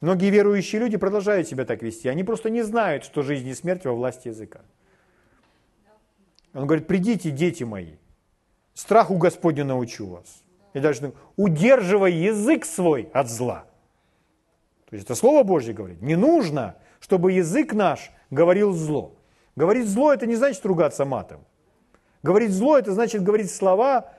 Многие 0.00 0.30
верующие 0.30 0.80
люди 0.80 0.96
продолжают 0.96 1.48
себя 1.48 1.64
так 1.64 1.82
вести. 1.82 2.08
Они 2.08 2.24
просто 2.24 2.50
не 2.50 2.62
знают, 2.62 3.04
что 3.04 3.22
жизнь 3.22 3.48
и 3.48 3.54
смерть 3.54 3.84
во 3.84 3.92
власти 3.92 4.28
языка. 4.28 4.60
Он 6.52 6.66
говорит, 6.66 6.86
придите, 6.86 7.30
дети 7.30 7.64
мои, 7.64 7.94
страху 8.74 9.16
Господню 9.16 9.64
научу 9.64 10.06
вас. 10.06 10.42
И 10.74 10.80
дальше, 10.80 11.12
удерживай 11.36 12.12
язык 12.12 12.64
свой 12.64 13.08
от 13.14 13.30
зла. 13.30 13.64
То 14.90 14.96
есть 14.96 15.06
это 15.06 15.14
Слово 15.14 15.42
Божье 15.42 15.72
говорит. 15.72 16.02
Не 16.02 16.16
нужно 16.16 16.76
чтобы 17.04 17.32
язык 17.32 17.74
наш 17.74 18.10
говорил 18.30 18.72
зло. 18.72 19.12
Говорить 19.56 19.86
зло– 19.88 20.10
это 20.14 20.24
не 20.24 20.36
значит 20.36 20.64
ругаться 20.64 21.04
матом. 21.04 21.44
Говорить 22.22 22.50
зло– 22.50 22.78
это 22.78 22.94
значит 22.94 23.22
говорить 23.22 23.50
слова 23.54 24.10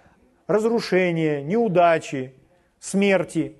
разрушения, 0.47 1.41
неудачи, 1.41 2.33
смерти, 2.79 3.55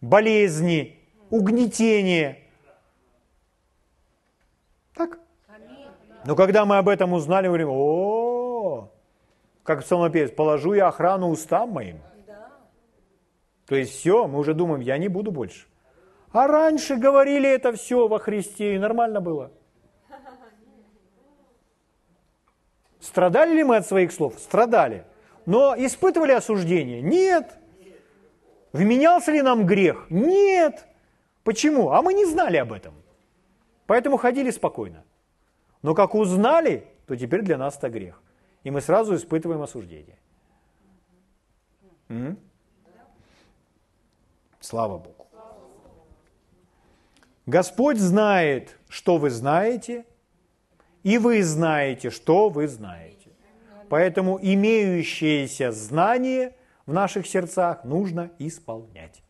болезни, 0.00 0.98
угнетения. 1.30 2.38
Так? 4.94 5.18
Но 6.24 6.34
когда 6.36 6.64
мы 6.64 6.78
об 6.78 6.88
этом 6.88 7.12
узнали, 7.12 7.46
мы 7.46 7.52
говорим, 7.52 7.68
о, 7.70 8.90
как 9.62 9.82
псалмопевец, 9.82 10.32
положу 10.32 10.74
я 10.74 10.88
охрану 10.88 11.28
устам 11.28 11.70
моим. 11.70 12.00
То 13.66 13.76
есть 13.76 13.92
все, 13.92 14.26
мы 14.26 14.40
уже 14.40 14.52
думаем, 14.52 14.80
я 14.80 14.98
не 14.98 15.08
буду 15.08 15.30
больше. 15.30 15.66
А 16.32 16.46
раньше 16.46 16.96
говорили 16.96 17.48
это 17.48 17.72
все 17.72 18.08
во 18.08 18.18
Христе, 18.18 18.74
и 18.74 18.78
нормально 18.78 19.20
было. 19.20 19.52
Страдали 23.00 23.54
ли 23.54 23.64
мы 23.64 23.76
от 23.76 23.86
своих 23.86 24.12
слов? 24.12 24.38
Страдали. 24.38 25.04
Но 25.46 25.74
испытывали 25.76 26.32
осуждение? 26.32 27.02
Нет. 27.02 27.56
Вменялся 28.72 29.32
ли 29.32 29.42
нам 29.42 29.66
грех? 29.66 30.06
Нет. 30.10 30.86
Почему? 31.44 31.90
А 31.90 32.02
мы 32.02 32.14
не 32.14 32.24
знали 32.26 32.56
об 32.56 32.72
этом. 32.72 32.94
Поэтому 33.86 34.16
ходили 34.16 34.50
спокойно. 34.50 35.04
Но 35.82 35.94
как 35.94 36.14
узнали, 36.14 36.86
то 37.06 37.16
теперь 37.16 37.42
для 37.42 37.56
нас 37.56 37.76
это 37.76 37.88
грех. 37.88 38.22
И 38.62 38.70
мы 38.70 38.80
сразу 38.80 39.14
испытываем 39.14 39.62
осуждение. 39.62 40.18
М? 42.08 42.38
Слава 44.60 44.98
Богу. 44.98 45.26
Господь 47.46 47.98
знает, 47.98 48.76
что 48.88 49.16
вы 49.16 49.30
знаете, 49.30 50.04
и 51.02 51.18
вы 51.18 51.42
знаете, 51.42 52.10
что 52.10 52.48
вы 52.48 52.68
знаете. 52.68 53.19
Поэтому 53.90 54.38
имеющееся 54.40 55.72
знание 55.72 56.54
в 56.86 56.92
наших 56.92 57.26
сердцах 57.26 57.82
нужно 57.82 58.30
исполнять. 58.38 59.20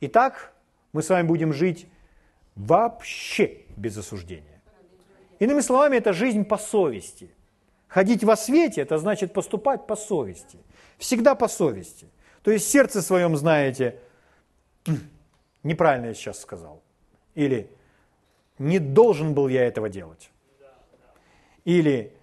Итак, 0.00 0.54
мы 0.94 1.02
с 1.02 1.10
вами 1.10 1.26
будем 1.26 1.52
жить 1.52 1.86
вообще 2.56 3.58
без 3.76 3.98
осуждения. 3.98 4.62
Иными 5.40 5.60
словами, 5.60 5.98
это 5.98 6.14
жизнь 6.14 6.46
по 6.46 6.56
совести. 6.56 7.30
Ходить 7.86 8.24
во 8.24 8.34
свете– 8.34 8.80
это 8.82 8.96
значит 8.96 9.34
поступать 9.34 9.86
по 9.86 9.94
совести. 9.94 10.58
Всегда 10.96 11.34
по 11.34 11.46
совести. 11.46 12.06
То 12.42 12.50
есть 12.50 12.66
сердце 12.70 13.02
своем 13.02 13.36
знаете, 13.36 14.00
неправильно 15.62 16.06
я 16.06 16.14
сейчас 16.14 16.40
сказал. 16.40 16.82
Или 17.34 17.70
не 18.58 18.78
должен 18.78 19.34
был 19.34 19.48
я 19.48 19.66
этого 19.66 19.90
делать. 19.90 20.30
Или 21.66 22.13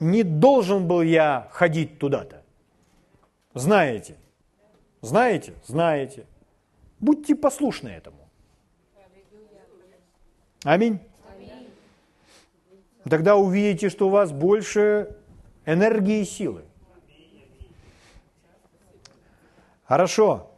не 0.00 0.22
должен 0.22 0.88
был 0.88 1.02
я 1.02 1.48
ходить 1.52 1.98
туда-то. 1.98 2.42
Знаете? 3.54 4.16
Знаете? 5.02 5.54
Знаете. 5.66 6.26
Будьте 6.98 7.34
послушны 7.34 7.88
этому. 7.88 8.28
Аминь. 10.64 10.98
Тогда 13.08 13.36
увидите, 13.36 13.88
что 13.88 14.08
у 14.08 14.10
вас 14.10 14.32
больше 14.32 15.16
энергии 15.64 16.20
и 16.20 16.24
силы. 16.24 16.64
Хорошо. 19.84 20.50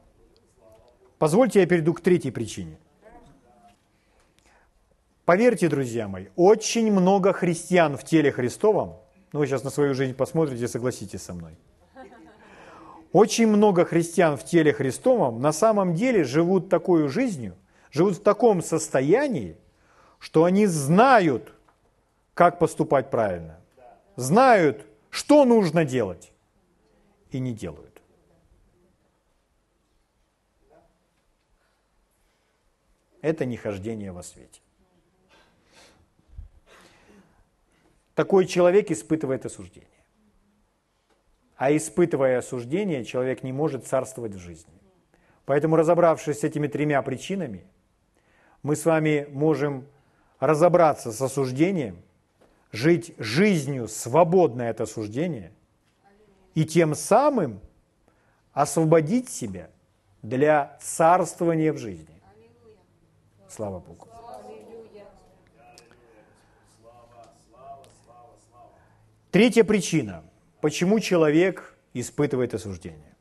Позвольте 1.18 1.60
я 1.60 1.66
перейду 1.66 1.94
к 1.94 2.00
третьей 2.00 2.32
причине. 2.32 2.78
Поверьте, 5.24 5.68
друзья 5.68 6.08
мои, 6.08 6.26
очень 6.34 6.90
много 6.90 7.32
христиан 7.32 7.96
в 7.96 8.02
теле 8.02 8.32
Христовом, 8.32 9.01
ну 9.32 9.38
вы 9.38 9.46
сейчас 9.46 9.64
на 9.64 9.70
свою 9.70 9.94
жизнь 9.94 10.14
посмотрите, 10.14 10.68
согласитесь 10.68 11.22
со 11.22 11.34
мной, 11.34 11.56
очень 13.12 13.46
много 13.46 13.84
христиан 13.84 14.36
в 14.36 14.44
теле 14.44 14.72
Христовом 14.72 15.40
на 15.40 15.52
самом 15.52 15.94
деле 15.94 16.24
живут 16.24 16.70
такой 16.70 17.08
жизнью, 17.08 17.56
живут 17.90 18.16
в 18.16 18.22
таком 18.22 18.62
состоянии, 18.62 19.56
что 20.18 20.44
они 20.44 20.66
знают, 20.66 21.52
как 22.32 22.58
поступать 22.58 23.10
правильно, 23.10 23.60
знают, 24.16 24.86
что 25.10 25.44
нужно 25.44 25.84
делать, 25.84 26.32
и 27.30 27.38
не 27.38 27.52
делают. 27.52 28.00
Это 33.20 33.44
не 33.44 33.56
хождение 33.56 34.10
во 34.10 34.22
свете. 34.22 34.61
Такой 38.22 38.46
человек 38.46 38.92
испытывает 38.92 39.46
осуждение. 39.46 39.88
А 41.56 41.76
испытывая 41.76 42.38
осуждение, 42.38 43.04
человек 43.04 43.42
не 43.42 43.52
может 43.52 43.84
царствовать 43.84 44.34
в 44.34 44.38
жизни. 44.38 44.72
Поэтому, 45.44 45.74
разобравшись 45.74 46.38
с 46.38 46.44
этими 46.44 46.68
тремя 46.68 47.02
причинами, 47.02 47.64
мы 48.62 48.76
с 48.76 48.84
вами 48.84 49.26
можем 49.28 49.88
разобраться 50.38 51.10
с 51.10 51.20
осуждением, 51.20 51.96
жить 52.70 53.12
жизнью, 53.18 53.88
свободной 53.88 54.70
от 54.70 54.80
осуждения, 54.80 55.50
и 56.54 56.64
тем 56.64 56.94
самым 56.94 57.58
освободить 58.52 59.30
себя 59.30 59.68
для 60.22 60.78
царствования 60.80 61.72
в 61.72 61.78
жизни. 61.78 62.22
Слава 63.48 63.80
Богу. 63.80 64.11
Третья 69.32 69.64
причина, 69.64 70.22
почему 70.60 71.00
человек 71.00 71.74
испытывает 71.94 72.52
осуждение. 72.52 73.16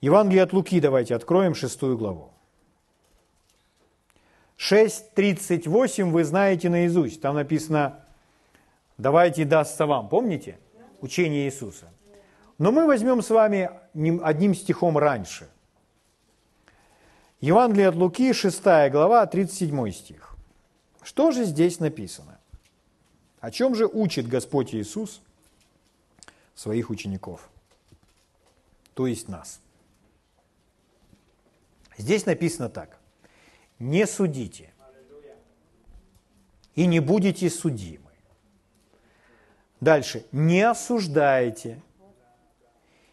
Евангелие 0.00 0.44
от 0.44 0.52
Луки 0.52 0.78
давайте 0.78 1.16
откроем 1.16 1.56
шестую 1.56 1.98
главу. 1.98 2.30
6.38 4.56 6.10
вы 6.12 6.22
знаете 6.22 6.68
наизусть. 6.68 7.20
Там 7.20 7.34
написано 7.34 8.04
«давайте 8.98 9.44
дастся 9.44 9.84
вам». 9.84 10.08
Помните? 10.08 10.60
Учение 11.00 11.46
Иисуса. 11.46 11.92
Но 12.58 12.70
мы 12.70 12.86
возьмем 12.86 13.22
с 13.22 13.30
вами 13.30 13.68
одним 14.22 14.54
стихом 14.54 14.96
раньше. 14.96 15.48
Евангелие 17.40 17.88
от 17.88 17.96
Луки, 17.96 18.32
6 18.32 18.62
глава, 18.92 19.26
37 19.26 19.90
стих. 19.90 20.36
Что 21.02 21.32
же 21.32 21.44
здесь 21.44 21.80
написано? 21.80 22.35
О 23.40 23.50
чем 23.50 23.74
же 23.74 23.86
учит 23.86 24.28
Господь 24.28 24.74
Иисус 24.74 25.20
своих 26.54 26.90
учеников? 26.90 27.48
То 28.94 29.06
есть 29.06 29.28
нас. 29.28 29.60
Здесь 31.98 32.26
написано 32.26 32.68
так. 32.68 32.98
Не 33.78 34.06
судите 34.06 34.72
и 36.74 36.86
не 36.86 37.00
будете 37.00 37.50
судимы. 37.50 38.10
Дальше. 39.80 40.24
Не 40.32 40.62
осуждайте 40.62 41.82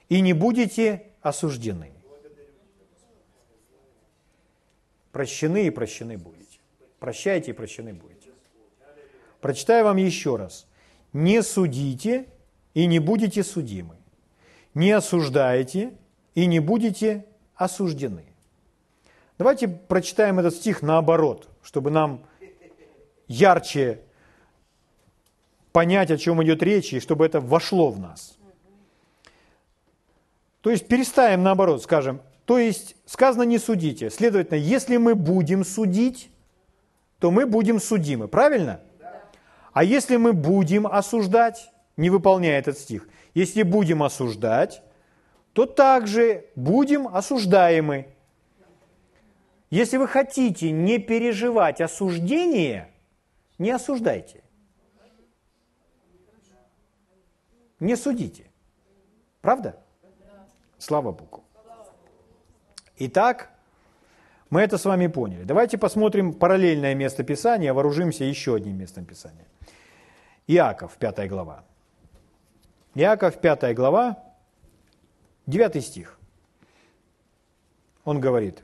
и 0.10 0.22
не 0.22 0.34
будете 0.34 1.08
осуждены. 1.22 1.92
Прощены 5.12 5.68
и 5.68 5.70
прощены 5.70 6.18
будете. 6.18 6.60
Прощайте 7.00 7.52
и 7.52 7.54
прощены 7.54 7.94
будете. 7.94 8.13
Прочитаю 9.44 9.84
вам 9.84 9.98
еще 9.98 10.38
раз. 10.38 10.66
Не 11.12 11.44
судите 11.44 12.28
и 12.74 12.86
не 12.86 13.00
будете 13.00 13.44
судимы. 13.44 13.98
Не 14.74 14.92
осуждайте 14.92 15.92
и 16.34 16.46
не 16.46 16.62
будете 16.62 17.26
осуждены. 17.54 18.24
Давайте 19.38 19.68
прочитаем 19.68 20.40
этот 20.40 20.56
стих 20.56 20.82
наоборот, 20.82 21.50
чтобы 21.62 21.92
нам 21.92 22.26
ярче 23.28 24.00
понять, 25.74 26.10
о 26.10 26.18
чем 26.18 26.42
идет 26.42 26.64
речь, 26.64 26.94
и 26.94 27.02
чтобы 27.02 27.26
это 27.26 27.42
вошло 27.42 27.92
в 27.92 28.00
нас. 28.00 28.38
То 30.62 30.70
есть 30.70 30.88
переставим 30.88 31.44
наоборот, 31.44 31.84
скажем, 31.84 32.22
то 32.46 32.58
есть 32.58 32.96
сказано 33.06 33.44
не 33.44 33.58
судите. 33.58 34.10
Следовательно, 34.10 34.56
если 34.56 34.96
мы 34.96 35.16
будем 35.16 35.66
судить, 35.66 36.30
то 37.20 37.30
мы 37.30 37.46
будем 37.46 37.82
судимы. 37.82 38.30
Правильно? 38.30 38.80
А 39.74 39.84
если 39.84 40.18
мы 40.18 40.34
будем 40.34 40.86
осуждать, 40.88 41.72
не 41.98 42.10
выполняя 42.10 42.60
этот 42.60 42.78
стих, 42.78 43.08
если 43.34 43.64
будем 43.64 44.04
осуждать, 44.04 44.84
то 45.54 45.66
также 45.66 46.46
будем 46.56 47.08
осуждаемы. 47.08 48.08
Если 49.72 49.98
вы 49.98 50.08
хотите 50.08 50.72
не 50.72 51.00
переживать 51.00 51.82
осуждение, 51.82 52.92
не 53.58 53.72
осуждайте. 53.72 54.44
Не 57.80 57.96
судите. 57.96 58.46
Правда? 59.42 59.84
Слава 60.78 61.12
Богу. 61.12 61.44
Итак, 62.98 63.53
мы 64.54 64.62
это 64.62 64.78
с 64.78 64.86
вами 64.86 65.08
поняли. 65.08 65.46
Давайте 65.46 65.80
посмотрим 65.80 66.32
параллельное 66.32 66.94
место 66.94 67.24
Писания, 67.24 67.74
вооружимся 67.74 68.24
еще 68.24 68.54
одним 68.54 68.78
местом 68.78 69.04
Писания. 69.04 69.48
Иаков, 70.46 70.96
5 71.00 71.28
глава. 71.28 71.64
Иаков, 72.94 73.42
5 73.42 73.74
глава, 73.74 74.24
9 75.48 75.84
стих. 75.84 76.20
Он 78.06 78.20
говорит, 78.20 78.64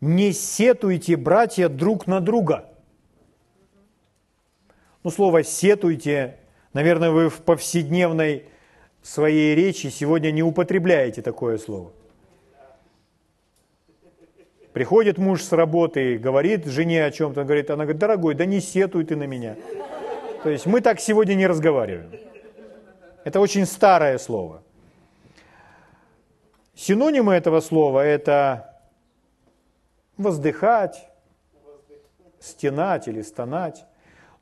«Не 0.00 0.32
сетуйте, 0.32 1.16
братья, 1.16 1.68
друг 1.68 2.08
на 2.08 2.20
друга». 2.20 2.68
Ну, 5.04 5.10
слово 5.10 5.44
«сетуйте», 5.44 6.40
наверное, 6.72 7.12
вы 7.12 7.28
в 7.28 7.42
повседневной 7.42 8.48
своей 9.02 9.54
речи 9.54 9.86
сегодня 9.86 10.32
не 10.32 10.42
употребляете 10.42 11.22
такое 11.22 11.58
слово. 11.58 11.92
Приходит 14.76 15.16
муж 15.16 15.42
с 15.42 15.52
работы, 15.52 16.18
говорит 16.18 16.66
жене 16.66 17.06
о 17.06 17.10
чем-то, 17.10 17.44
говорит, 17.44 17.70
она 17.70 17.84
говорит, 17.84 17.98
дорогой, 17.98 18.34
да 18.34 18.44
не 18.44 18.60
сетуй 18.60 19.06
ты 19.06 19.16
на 19.16 19.26
меня. 19.26 19.56
То 20.42 20.50
есть 20.50 20.66
мы 20.66 20.82
так 20.82 21.00
сегодня 21.00 21.32
не 21.32 21.46
разговариваем. 21.46 22.10
Это 23.24 23.40
очень 23.40 23.64
старое 23.64 24.18
слово. 24.18 24.62
Синонимы 26.74 27.32
этого 27.32 27.60
слова– 27.60 28.00
это 28.04 28.78
воздыхать, 30.18 31.08
стенать 32.38 33.08
или 33.08 33.22
стонать. 33.22 33.86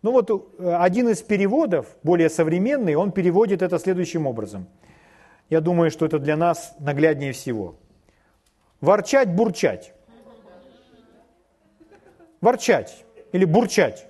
Ну 0.03 0.11
вот 0.11 0.31
э, 0.59 0.75
один 0.75 1.11
из 1.11 1.23
переводов, 1.23 1.94
более 2.03 2.29
современный, 2.29 2.97
он 2.97 3.12
переводит 3.12 3.62
это 3.62 3.79
следующим 3.79 4.27
образом. 4.27 4.66
Я 5.49 5.61
думаю, 5.61 5.92
что 5.92 6.05
это 6.07 6.18
для 6.18 6.37
нас 6.37 6.75
нагляднее 6.81 7.31
всего. 7.31 7.77
Ворчать, 8.81 9.33
бурчать. 9.33 9.93
Ворчать 12.44 13.07
или 13.33 13.46
бурчать. 13.46 14.07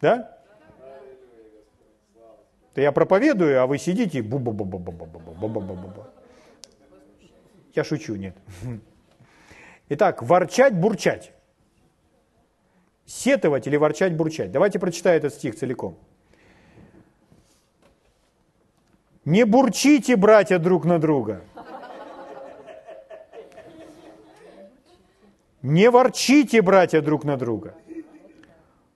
Да? 0.00 0.38
То 2.72 2.80
я 2.80 2.92
проповедую, 2.92 3.62
а 3.62 3.66
вы 3.66 3.76
сидите 3.76 4.22
бу 4.22 4.38
бу 4.38 4.52
бу 4.52 4.64
бу 4.64 4.78
бу 4.78 4.92
бу 4.94 5.06
бу 5.06 5.34
бу 5.34 5.48
бу 5.48 5.60
бу 5.60 5.74
бу 5.74 6.06
Я 7.74 7.84
шучу, 7.84 8.16
нет. 8.16 8.34
Итак, 9.90 10.22
ворчать, 10.22 10.74
бурчать. 10.74 11.32
Сетовать 13.04 13.66
или 13.66 13.76
ворчать, 13.76 14.16
бурчать. 14.16 14.50
Давайте 14.50 14.78
прочитаю 14.78 15.18
этот 15.18 15.34
стих 15.34 15.56
целиком. 15.56 15.98
Не 19.26 19.44
бурчите, 19.44 20.16
братья, 20.16 20.58
друг 20.58 20.86
на 20.86 20.98
друга. 20.98 21.42
Не 25.62 25.90
ворчите, 25.90 26.60
братья, 26.60 27.00
друг 27.00 27.24
на 27.24 27.36
друга, 27.36 27.74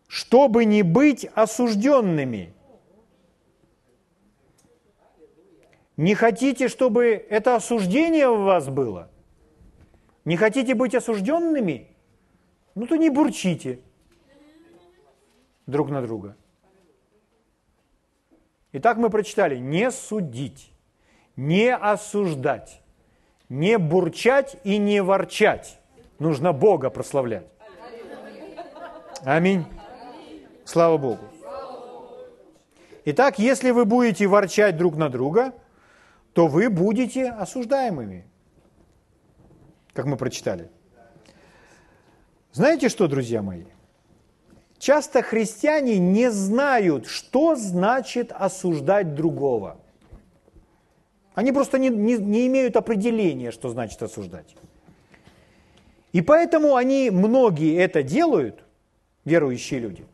чтобы 0.09 0.64
не 0.64 0.83
быть 0.83 1.24
осужденными. 1.35 2.52
Не 5.96 6.14
хотите, 6.14 6.68
чтобы 6.68 7.07
это 7.07 7.57
осуждение 7.57 8.29
у 8.29 8.42
вас 8.42 8.68
было– 8.68 9.11
не 10.26 10.37
хотите 10.37 10.74
быть 10.74 10.94
осужденными? 10.94 11.87
Ну 12.74 12.87
то 12.88 12.96
не 12.96 13.11
бурчите 13.11 13.79
друг 15.66 15.88
на 15.88 16.02
друга. 16.02 16.37
Итак, 18.72 18.96
мы 18.98 19.09
прочитали 19.09 19.57
не 19.57 19.90
судить, 19.92 20.72
не 21.37 21.72
осуждать, 21.72 22.83
не 23.48 23.79
бурчать 23.79 24.57
и 24.64 24.79
не 24.79 25.00
ворчать. 25.00 25.79
Нужно 26.18 26.52
Бога 26.52 26.90
прославлять. 26.90 27.46
Аминь. 29.24 29.64
Слава 30.64 30.98
Богу. 30.98 31.24
Итак, 33.05 33.38
если 33.38 33.70
вы 33.70 33.85
будете 33.85 34.26
ворчать 34.26 34.76
друг 34.76 34.96
на 34.96 35.09
друга, 35.09 35.52
то 36.33 36.48
вы 36.48 36.68
будете 36.68 37.31
осуждаемыми 37.31 38.26
как 39.97 40.07
мы 40.07 40.16
прочитали. 40.16 40.70
Знаете 42.53 42.88
что, 42.88 43.09
друзья 43.09 43.43
мои? 43.43 43.64
Часто 44.78 45.22
христиане 45.22 45.99
не 45.99 46.30
знают, 46.30 47.07
что 47.07 47.57
значит 47.57 48.30
осуждать 48.30 49.14
другого. 49.14 49.78
Они 51.34 51.51
просто 51.51 51.78
не, 51.78 51.88
не, 51.88 52.18
не 52.18 52.47
имеют 52.47 52.76
определения, 52.76 53.51
что 53.51 53.70
значит 53.70 54.03
осуждать. 54.03 54.55
И 56.12 56.22
поэтому 56.22 56.76
они, 56.76 57.11
многие 57.11 57.76
это 57.76 58.02
делают, 58.02 58.64
верующие 59.24 59.80
люди, 59.80 60.07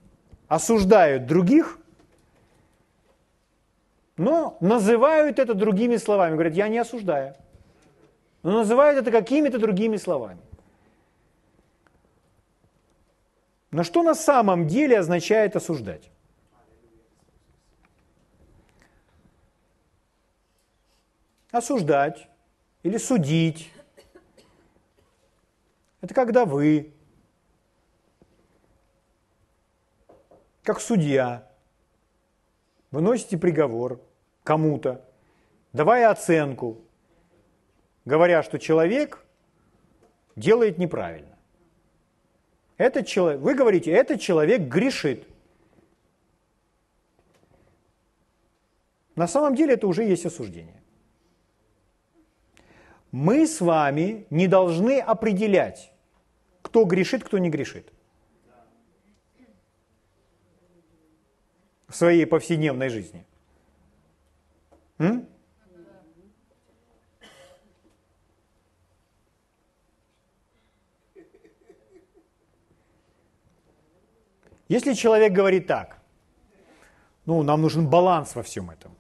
осуждают 0.49 1.27
других, 1.27 1.79
но 4.17 4.57
называют 4.61 5.39
это 5.39 5.55
другими 5.55 5.97
словами. 5.97 6.35
Говорят, 6.35 6.55
я 6.55 6.69
не 6.69 6.79
осуждаю 6.79 7.35
но 8.43 8.53
называют 8.53 8.99
это 8.99 9.11
какими-то 9.11 9.59
другими 9.59 9.97
словами. 9.97 10.41
Но 13.71 13.85
что 13.85 14.03
на 14.03 14.15
самом 14.15 14.67
деле 14.67 14.99
означает 14.99 15.57
осуждать? 15.57 16.11
Осуждать 21.51 22.29
или 22.83 22.99
судить 22.99 23.71
Это 26.03 26.15
когда 26.15 26.45
вы, 26.45 26.93
как 30.65 30.81
судья, 30.81 31.49
выносите 32.91 33.39
приговор 33.39 34.01
кому-то, 34.43 35.09
давая 35.73 36.11
оценку, 36.11 36.81
говоря, 38.05 38.43
что 38.43 38.59
человек 38.59 39.25
делает 40.35 40.77
неправильно. 40.77 41.39
Этот 42.79 43.07
человек, 43.07 43.41
вы 43.41 43.55
говорите, 43.55 43.93
этот 43.93 44.21
человек 44.21 44.63
грешит. 44.63 45.29
На 49.15 49.29
самом 49.29 49.55
деле 49.55 49.75
это 49.75 49.87
уже 49.87 50.03
есть 50.03 50.27
осуждение. 50.27 50.83
Мы 53.13 53.47
с 53.47 53.61
вами 53.61 54.27
не 54.31 54.49
должны 54.49 54.99
определять, 54.99 55.92
кто 56.73 56.85
грешит, 56.85 57.23
кто 57.23 57.37
не 57.37 57.51
грешит. 57.51 57.93
В 61.87 61.95
своей 61.95 62.25
повседневной 62.27 62.89
жизни. 62.89 63.27
М? 64.97 65.29
Если 74.69 74.95
человек 74.95 75.35
говорит 75.35 75.67
так, 75.67 75.99
ну, 77.27 77.43
нам 77.43 77.61
нужен 77.61 77.87
баланс 77.87 78.35
во 78.35 78.43
всем 78.43 78.71
этом. 78.71 78.97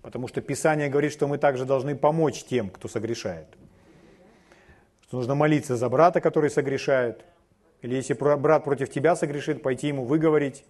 Потому 0.00 0.26
что 0.28 0.40
Писание 0.40 0.88
говорит, 0.88 1.12
что 1.12 1.28
мы 1.28 1.36
также 1.36 1.66
должны 1.66 1.94
помочь 1.94 2.44
тем, 2.44 2.70
кто 2.70 2.88
согрешает. 2.88 3.48
Что 5.08 5.16
нужно 5.16 5.34
молиться 5.34 5.76
за 5.76 5.88
брата, 5.88 6.20
который 6.20 6.50
согрешает. 6.50 7.24
Или 7.80 7.94
если 7.94 8.12
брат 8.12 8.64
против 8.64 8.90
тебя 8.90 9.16
согрешит, 9.16 9.62
пойти 9.62 9.88
ему 9.88 10.04
выговорить. 10.04 10.66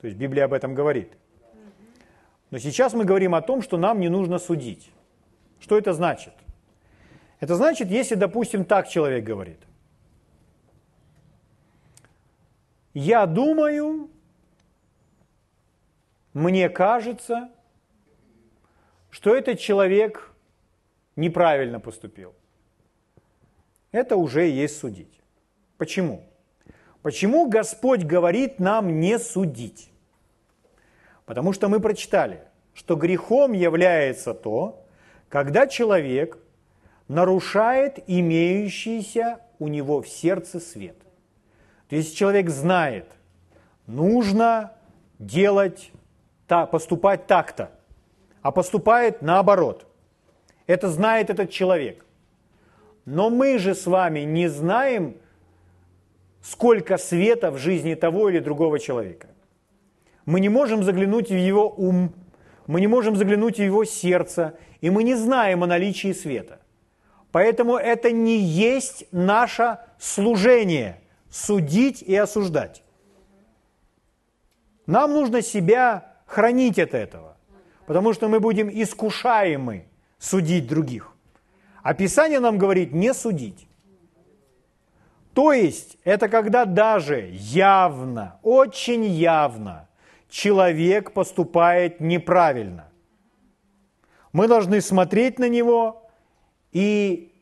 То 0.00 0.06
есть 0.06 0.18
Библия 0.18 0.44
об 0.44 0.52
этом 0.52 0.74
говорит. 0.74 1.12
Но 2.50 2.58
сейчас 2.58 2.92
мы 2.92 3.06
говорим 3.06 3.34
о 3.34 3.40
том, 3.40 3.62
что 3.62 3.78
нам 3.78 4.00
не 4.00 4.10
нужно 4.10 4.38
судить. 4.38 4.90
Что 5.58 5.78
это 5.78 5.94
значит? 5.94 6.34
Это 7.40 7.54
значит, 7.54 7.88
если, 7.88 8.14
допустим, 8.14 8.66
так 8.66 8.88
человек 8.88 9.24
говорит. 9.24 9.60
Я 12.92 13.24
думаю, 13.24 14.10
мне 16.34 16.68
кажется, 16.68 17.48
что 19.08 19.34
этот 19.34 19.58
человек 19.58 20.30
неправильно 21.16 21.80
поступил. 21.80 22.34
Это 23.92 24.16
уже 24.16 24.46
есть 24.46 24.78
судить. 24.78 25.20
Почему? 25.76 26.22
Почему 27.02 27.48
Господь 27.48 28.04
говорит 28.04 28.58
нам 28.58 29.00
не 29.00 29.18
судить? 29.18 29.90
Потому 31.24 31.52
что 31.52 31.68
мы 31.68 31.80
прочитали, 31.80 32.42
что 32.74 32.96
грехом 32.96 33.52
является 33.52 34.34
то, 34.34 34.84
когда 35.28 35.66
человек 35.66 36.38
нарушает 37.06 38.02
имеющийся 38.06 39.40
у 39.58 39.68
него 39.68 40.02
в 40.02 40.08
сердце 40.08 40.60
свет. 40.60 40.96
То 41.88 41.96
есть 41.96 42.16
человек 42.16 42.50
знает, 42.50 43.06
нужно 43.86 44.72
делать, 45.18 45.90
поступать 46.46 47.26
так-то, 47.26 47.70
а 48.42 48.52
поступает 48.52 49.22
наоборот. 49.22 49.86
Это 50.66 50.88
знает 50.88 51.30
этот 51.30 51.50
человек. 51.50 52.04
Но 53.10 53.30
мы 53.30 53.58
же 53.58 53.74
с 53.74 53.86
вами 53.86 54.20
не 54.20 54.48
знаем, 54.48 55.16
сколько 56.42 56.98
света 56.98 57.50
в 57.50 57.56
жизни 57.56 57.94
того 57.94 58.28
или 58.28 58.38
другого 58.38 58.78
человека. 58.78 59.28
Мы 60.26 60.40
не 60.40 60.50
можем 60.50 60.82
заглянуть 60.82 61.30
в 61.30 61.36
его 61.36 61.72
ум, 61.74 62.12
мы 62.66 62.80
не 62.80 62.86
можем 62.86 63.16
заглянуть 63.16 63.56
в 63.56 63.62
его 63.62 63.84
сердце, 63.84 64.58
и 64.82 64.90
мы 64.90 65.04
не 65.04 65.14
знаем 65.14 65.64
о 65.64 65.66
наличии 65.66 66.12
света. 66.12 66.60
Поэтому 67.32 67.76
это 67.76 68.10
не 68.10 68.38
есть 68.38 69.06
наше 69.10 69.78
служение– 69.98 71.00
судить 71.30 72.02
и 72.02 72.14
осуждать. 72.14 72.82
Нам 74.86 75.12
нужно 75.12 75.40
себя 75.40 76.12
хранить 76.26 76.78
от 76.78 76.92
этого 76.92 77.38
потому 77.88 78.12
что 78.12 78.28
мы 78.28 78.38
будем 78.38 78.68
искушаемы 78.68 79.86
судить 80.18 80.66
других. 80.66 81.14
А 81.82 81.94
Писание 81.94 82.40
нам 82.40 82.58
говорит 82.58 82.92
не 82.92 83.14
судить. 83.14 83.68
То 85.34 85.52
есть 85.52 85.98
это 86.04 86.28
когда 86.28 86.64
даже 86.64 87.28
явно, 87.32 88.38
очень 88.42 89.04
явно 89.04 89.88
человек 90.28 91.12
поступает 91.12 92.00
неправильно. 92.00 92.88
Мы 94.32 94.48
должны 94.48 94.80
смотреть 94.80 95.38
на 95.38 95.48
него, 95.48 96.10
и 96.72 97.32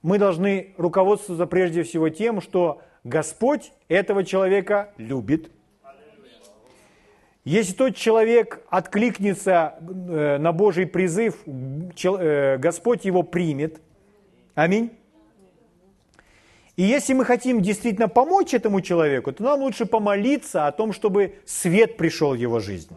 мы 0.00 0.18
должны 0.18 0.74
руководствоваться 0.78 1.46
прежде 1.46 1.82
всего 1.82 2.08
тем, 2.08 2.40
что 2.40 2.80
Господь 3.04 3.72
этого 3.88 4.24
человека 4.24 4.92
любит– 4.96 5.50
если 7.44 7.72
тот 7.72 7.96
человек 7.96 8.60
откликнется 8.70 9.74
э, 9.80 10.38
на 10.38 10.52
Божий 10.52 10.86
призыв, 10.86 11.36
э, 11.44 12.56
Господь 12.58 13.04
его 13.04 13.22
примет. 13.22 13.80
Аминь. 14.54 14.92
И 16.76 16.82
если 16.82 17.14
мы 17.14 17.24
хотим 17.24 17.60
действительно 17.60 18.08
помочь 18.08 18.54
этому 18.54 18.80
человеку, 18.80 19.32
то 19.32 19.42
нам 19.42 19.60
лучше 19.60 19.86
помолиться 19.86 20.66
о 20.66 20.72
том, 20.72 20.92
чтобы 20.92 21.34
свет 21.44 21.96
пришел 21.96 22.32
в 22.32 22.38
его 22.38 22.60
жизнь. 22.60 22.96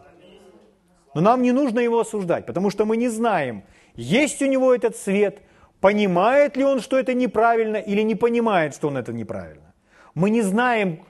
Но 1.14 1.20
нам 1.20 1.42
не 1.42 1.52
нужно 1.52 1.80
его 1.80 2.00
осуждать, 2.00 2.46
потому 2.46 2.70
что 2.70 2.84
мы 2.84 2.96
не 2.96 3.08
знаем, 3.08 3.64
есть 3.94 4.42
у 4.42 4.46
него 4.46 4.74
этот 4.74 4.96
свет, 4.96 5.40
понимает 5.80 6.56
ли 6.56 6.64
он, 6.64 6.80
что 6.80 6.98
это 6.98 7.14
неправильно, 7.14 7.76
или 7.76 8.02
не 8.02 8.14
понимает, 8.14 8.74
что 8.74 8.88
он 8.88 8.96
это 8.96 9.12
неправильно. 9.12 9.74
Мы 10.14 10.30
не 10.30 10.42
знаем, 10.42 11.00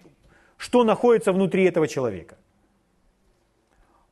что 0.57 0.85
находится 0.85 1.33
внутри 1.33 1.65
этого 1.65 1.87
человека. 1.87 2.37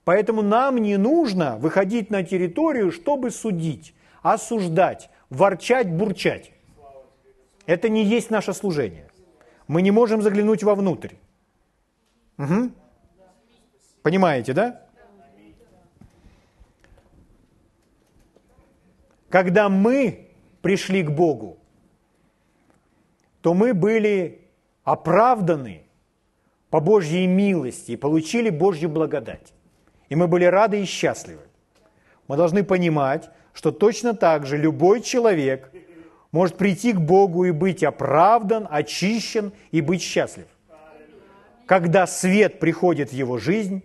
Поэтому 0.04 0.42
нам 0.42 0.76
не 0.78 0.98
нужно 0.98 1.56
выходить 1.56 2.10
на 2.10 2.22
территорию, 2.22 2.92
чтобы 2.92 3.30
судить, 3.30 3.94
осуждать, 4.22 5.10
ворчать, 5.30 5.90
бурчать. 5.90 6.52
Это 7.66 7.88
не 7.88 8.04
есть 8.04 8.30
наше 8.30 8.52
служение. 8.52 9.08
Мы 9.66 9.80
не 9.80 9.90
можем 9.90 10.20
заглянуть 10.20 10.62
вовнутрь. 10.62 11.14
Угу. 12.36 12.70
Понимаете, 14.02 14.52
да? 14.52 14.82
Когда 19.30 19.68
мы 19.70 20.28
пришли 20.60 21.02
к 21.02 21.10
Богу, 21.10 21.58
то 23.40 23.54
мы 23.54 23.72
были 23.72 24.42
оправданы 24.84 25.82
по 26.68 26.80
Божьей 26.80 27.26
милости 27.26 27.92
и 27.92 27.96
получили 27.96 28.50
Божью 28.50 28.90
благодать. 28.90 29.53
И 30.08 30.16
мы 30.16 30.26
были 30.26 30.44
рады 30.44 30.80
и 30.80 30.84
счастливы. 30.84 31.42
Мы 32.28 32.36
должны 32.36 32.64
понимать, 32.64 33.30
что 33.52 33.70
точно 33.70 34.14
так 34.14 34.46
же 34.46 34.56
любой 34.56 35.00
человек 35.00 35.70
может 36.32 36.56
прийти 36.56 36.92
к 36.92 37.00
Богу 37.00 37.44
и 37.44 37.50
быть 37.52 37.84
оправдан, 37.84 38.66
очищен 38.70 39.52
и 39.70 39.80
быть 39.80 40.02
счастлив. 40.02 40.46
Когда 41.66 42.06
свет 42.06 42.58
приходит 42.58 43.10
в 43.10 43.12
его 43.12 43.38
жизнь, 43.38 43.82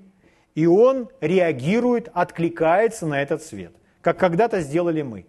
и 0.56 0.66
он 0.66 1.10
реагирует, 1.22 2.10
откликается 2.14 3.06
на 3.06 3.22
этот 3.22 3.44
свет, 3.44 3.72
как 4.02 4.18
когда-то 4.18 4.62
сделали 4.62 5.04
мы. 5.04 5.26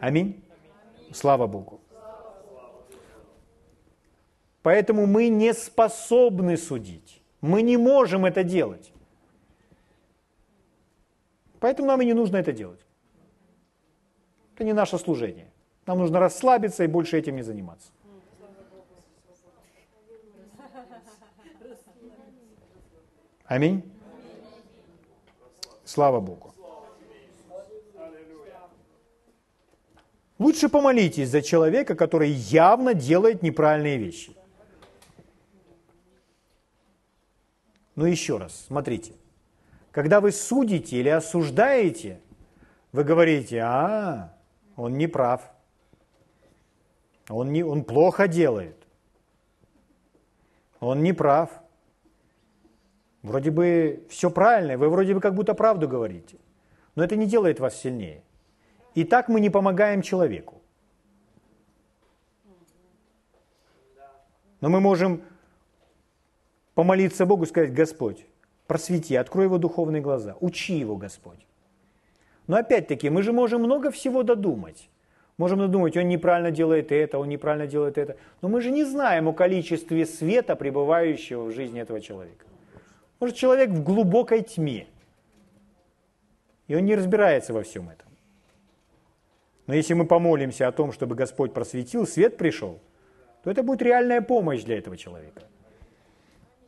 Аминь. 0.00 0.42
Слава 1.12 1.46
Богу. 1.46 1.80
Поэтому 4.62 5.06
мы 5.06 5.28
не 5.28 5.52
способны 5.54 6.56
судить. 6.56 7.20
Мы 7.40 7.62
не 7.62 7.76
можем 7.76 8.24
это 8.24 8.44
делать. 8.44 8.91
Поэтому 11.62 11.86
нам 11.86 12.02
и 12.02 12.04
не 12.04 12.12
нужно 12.12 12.38
это 12.38 12.52
делать. 12.52 12.80
Это 14.54 14.64
не 14.64 14.72
наше 14.72 14.98
служение. 14.98 15.46
Нам 15.86 15.98
нужно 15.98 16.18
расслабиться 16.18 16.82
и 16.82 16.88
больше 16.88 17.16
этим 17.16 17.36
не 17.36 17.42
заниматься. 17.42 17.92
Аминь. 23.44 23.82
Слава 25.84 26.20
Богу. 26.20 26.52
Лучше 30.40 30.68
помолитесь 30.68 31.28
за 31.28 31.42
человека, 31.42 31.94
который 31.94 32.30
явно 32.30 32.92
делает 32.92 33.42
неправильные 33.42 33.98
вещи. 33.98 34.36
Но 37.94 38.08
еще 38.08 38.38
раз, 38.38 38.64
смотрите. 38.66 39.12
Когда 39.92 40.22
вы 40.22 40.32
судите 40.32 40.96
или 40.96 41.10
осуждаете, 41.10 42.18
вы 42.92 43.04
говорите, 43.04 43.60
а, 43.60 44.34
он 44.74 44.96
не 44.96 45.06
прав. 45.06 45.42
Он, 47.28 47.52
не, 47.52 47.62
он 47.62 47.84
плохо 47.84 48.26
делает. 48.26 48.76
Он 50.80 51.02
не 51.02 51.12
прав. 51.12 51.50
Вроде 53.22 53.50
бы 53.50 54.04
все 54.08 54.30
правильно, 54.30 54.76
вы 54.76 54.88
вроде 54.88 55.14
бы 55.14 55.20
как 55.20 55.34
будто 55.34 55.54
правду 55.54 55.86
говорите. 55.86 56.38
Но 56.96 57.04
это 57.04 57.14
не 57.14 57.26
делает 57.26 57.60
вас 57.60 57.76
сильнее. 57.76 58.22
И 58.94 59.04
так 59.04 59.28
мы 59.28 59.40
не 59.40 59.50
помогаем 59.50 60.02
человеку. 60.02 60.60
Но 64.60 64.68
мы 64.68 64.80
можем 64.80 65.22
помолиться 66.74 67.26
Богу, 67.26 67.46
сказать, 67.46 67.74
Господь, 67.74 68.26
просвети, 68.72 69.16
открой 69.16 69.44
его 69.44 69.58
духовные 69.58 70.00
глаза, 70.00 70.34
учи 70.40 70.78
его, 70.78 70.96
Господь. 70.96 71.46
Но 72.46 72.56
опять-таки, 72.56 73.10
мы 73.10 73.22
же 73.22 73.30
можем 73.30 73.60
много 73.62 73.90
всего 73.90 74.22
додумать. 74.22 74.88
Можем 75.36 75.58
додумать, 75.58 75.94
он 75.98 76.08
неправильно 76.08 76.50
делает 76.50 76.90
это, 76.90 77.18
он 77.18 77.28
неправильно 77.28 77.66
делает 77.66 77.98
это. 77.98 78.16
Но 78.40 78.48
мы 78.48 78.62
же 78.62 78.70
не 78.70 78.84
знаем 78.84 79.28
о 79.28 79.34
количестве 79.34 80.06
света, 80.06 80.56
пребывающего 80.56 81.44
в 81.44 81.52
жизни 81.52 81.82
этого 81.82 82.00
человека. 82.00 82.46
Может, 83.20 83.36
человек 83.36 83.68
в 83.68 83.82
глубокой 83.82 84.40
тьме, 84.42 84.86
и 86.66 86.74
он 86.74 86.86
не 86.86 86.96
разбирается 86.96 87.52
во 87.52 87.62
всем 87.62 87.90
этом. 87.90 88.08
Но 89.66 89.74
если 89.74 89.92
мы 89.92 90.06
помолимся 90.06 90.66
о 90.66 90.72
том, 90.72 90.92
чтобы 90.92 91.14
Господь 91.14 91.52
просветил, 91.52 92.06
свет 92.06 92.38
пришел, 92.38 92.80
то 93.44 93.50
это 93.50 93.62
будет 93.62 93.82
реальная 93.82 94.22
помощь 94.22 94.62
для 94.62 94.78
этого 94.78 94.96
человека. 94.96 95.42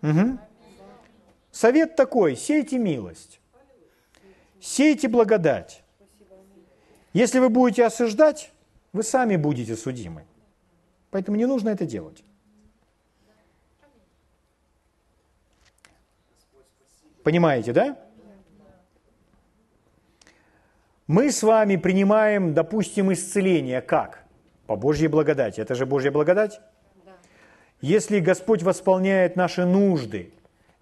Угу. 0.02 0.38
Совет 1.54 1.94
такой, 1.94 2.34
сейте 2.34 2.78
милость, 2.78 3.38
сейте 4.60 5.06
благодать. 5.06 5.84
Если 7.12 7.38
вы 7.38 7.48
будете 7.48 7.84
осуждать, 7.84 8.50
вы 8.92 9.04
сами 9.04 9.36
будете 9.36 9.76
судимы. 9.76 10.24
Поэтому 11.12 11.36
не 11.36 11.46
нужно 11.46 11.68
это 11.68 11.86
делать. 11.86 12.24
Понимаете, 17.22 17.72
да? 17.72 17.98
Мы 21.06 21.30
с 21.30 21.40
вами 21.44 21.76
принимаем, 21.76 22.52
допустим, 22.52 23.12
исцеление 23.12 23.80
как? 23.80 24.24
По 24.66 24.74
Божьей 24.74 25.06
благодати. 25.06 25.60
Это 25.60 25.76
же 25.76 25.86
Божья 25.86 26.10
благодать? 26.10 26.60
Если 27.80 28.18
Господь 28.18 28.64
восполняет 28.64 29.36
наши 29.36 29.64
нужды, 29.64 30.32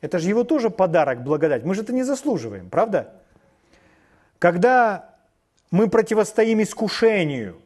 это 0.03 0.19
же 0.19 0.29
Его 0.29 0.45
тоже 0.45 0.69
подарок, 0.69 1.23
благодать. 1.23 1.65
Мы 1.65 1.75
же 1.75 1.83
это 1.83 1.95
не 1.95 2.03
заслуживаем, 2.03 2.69
правда? 2.69 3.15
Когда 4.39 5.15
мы 5.71 5.89
противостоим 5.89 6.61
искушению, 6.61 7.63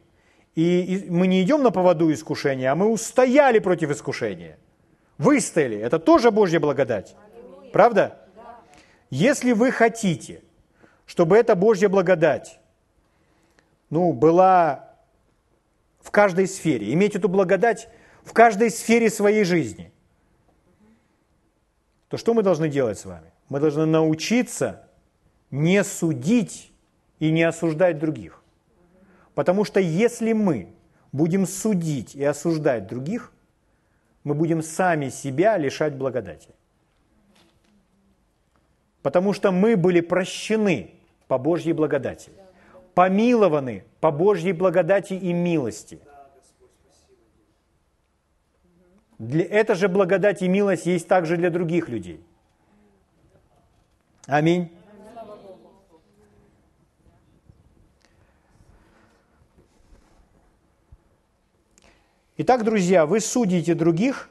и 0.55 1.07
мы 1.09 1.27
не 1.27 1.41
идем 1.41 1.63
на 1.63 1.71
поводу 1.71 2.13
искушения, 2.13 2.71
а 2.71 2.75
мы 2.75 2.87
устояли 2.87 3.57
против 3.59 3.89
искушения, 3.89 4.57
выстояли, 5.17 5.77
это 5.77 5.97
тоже 5.97 6.29
Божья 6.29 6.59
благодать, 6.59 7.15
правда? 7.73 8.19
Если 9.09 9.53
вы 9.53 9.71
хотите, 9.71 10.43
чтобы 11.07 11.37
эта 11.37 11.55
Божья 11.55 11.89
благодать 11.89 12.59
ну, 13.89 14.13
была 14.13 14.93
в 16.01 16.11
каждой 16.11 16.47
сфере, 16.47 16.93
иметь 16.93 17.15
эту 17.15 17.29
благодать 17.29 17.89
в 18.23 18.33
каждой 18.33 18.69
сфере 18.69 19.09
своей 19.09 19.43
жизни, 19.43 19.91
то 22.09 22.17
что 22.17 22.33
мы 22.33 22.43
должны 22.43 22.69
делать 22.69 22.97
с 22.97 23.05
вами? 23.05 23.31
Мы 23.49 23.59
должны 23.59 23.85
научиться 23.85 24.87
не 25.51 25.83
судить 25.83 26.71
и 27.19 27.31
не 27.31 27.43
осуждать 27.43 27.99
других. 27.99 28.41
Потому 29.33 29.65
что 29.65 29.79
если 29.79 30.33
мы 30.33 30.69
будем 31.11 31.45
судить 31.45 32.15
и 32.15 32.23
осуждать 32.23 32.87
других, 32.87 33.31
мы 34.23 34.33
будем 34.33 34.61
сами 34.61 35.09
себя 35.09 35.57
лишать 35.57 35.95
благодати. 35.95 36.49
Потому 39.01 39.33
что 39.33 39.51
мы 39.51 39.77
были 39.77 40.01
прощены 40.01 40.91
по 41.27 41.37
Божьей 41.37 41.73
благодати, 41.73 42.31
помилованы 42.93 43.83
по 43.99 44.11
Божьей 44.11 44.53
благодати 44.53 45.13
и 45.13 45.33
милости– 45.33 45.99
Для, 49.19 49.45
эта 49.45 49.75
же 49.75 49.87
благодать 49.87 50.41
и 50.41 50.47
милость 50.47 50.85
есть 50.85 51.07
также 51.07 51.37
для 51.37 51.49
других 51.49 51.89
людей. 51.89 52.23
Аминь. 54.27 54.71
Итак, 62.39 62.63
друзья, 62.63 63.07
вы 63.07 63.19
судите 63.19 63.73
других, 63.73 64.29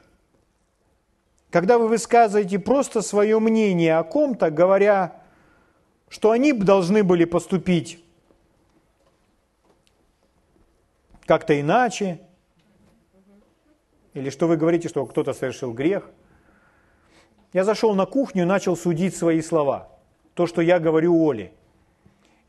когда 1.49 1.77
вы 1.77 1.89
высказываете 1.89 2.57
просто 2.57 3.01
свое 3.01 3.37
мнение 3.39 3.97
о 3.97 4.05
ком-то, 4.05 4.49
говоря, 4.49 5.21
что 6.07 6.31
они 6.31 6.53
должны 6.53 7.03
были 7.03 7.25
поступить 7.25 8.01
как-то 11.25 11.59
иначе, 11.59 12.21
или 14.17 14.29
что 14.31 14.47
вы 14.47 14.57
говорите, 14.57 14.89
что 14.89 15.05
кто-то 15.05 15.33
совершил 15.33 15.73
грех. 15.73 16.09
Я 17.53 17.63
зашел 17.63 17.93
на 17.95 18.05
кухню 18.05 18.43
и 18.43 18.45
начал 18.45 18.75
судить 18.75 19.15
свои 19.15 19.41
слова. 19.41 19.89
То, 20.33 20.47
что 20.47 20.61
я 20.61 20.79
говорю 20.79 21.15
Оле. 21.23 21.53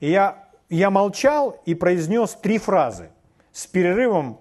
И 0.01 0.11
я, 0.11 0.49
я 0.69 0.91
молчал 0.91 1.61
и 1.67 1.75
произнес 1.75 2.35
три 2.35 2.59
фразы 2.59 3.11
с 3.53 3.67
перерывом 3.67 4.41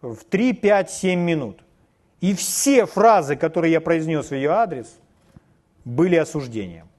в 0.00 0.24
3, 0.24 0.52
5, 0.54 0.90
7 0.90 1.18
минут. 1.18 1.64
И 2.20 2.34
все 2.34 2.86
фразы, 2.86 3.36
которые 3.36 3.72
я 3.72 3.80
произнес 3.80 4.30
в 4.30 4.34
ее 4.34 4.50
адрес, 4.50 4.98
были 5.84 6.16
осуждением. 6.16 6.89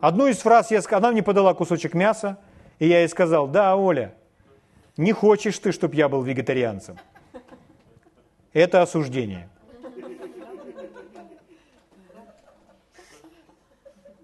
Одну 0.00 0.28
из 0.28 0.38
фраз 0.38 0.70
я 0.70 0.80
сказал, 0.80 1.04
она 1.04 1.12
мне 1.12 1.22
подала 1.22 1.52
кусочек 1.54 1.94
мяса, 1.94 2.38
и 2.78 2.88
я 2.88 3.00
ей 3.00 3.08
сказал, 3.08 3.46
да, 3.46 3.76
Оля, 3.76 4.14
не 4.96 5.12
хочешь 5.12 5.58
ты, 5.58 5.72
чтобы 5.72 5.94
я 5.94 6.08
был 6.08 6.22
вегетарианцем. 6.22 6.98
Это 8.52 8.82
осуждение. 8.82 9.48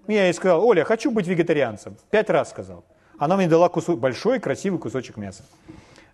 Я 0.07 0.25
ей 0.25 0.35
сказал, 0.35 0.65
Оля, 0.65 0.85
хочу 0.85 1.11
быть 1.11 1.27
вегетарианцем. 1.27 1.97
Пять 2.11 2.31
раз 2.31 2.51
сказал. 2.51 2.85
Она 3.19 3.37
мне 3.37 3.49
дала 3.49 3.69
кусок, 3.69 3.99
большой 3.99 4.39
красивый 4.39 4.79
кусочек 4.79 5.17
мяса. 5.17 5.45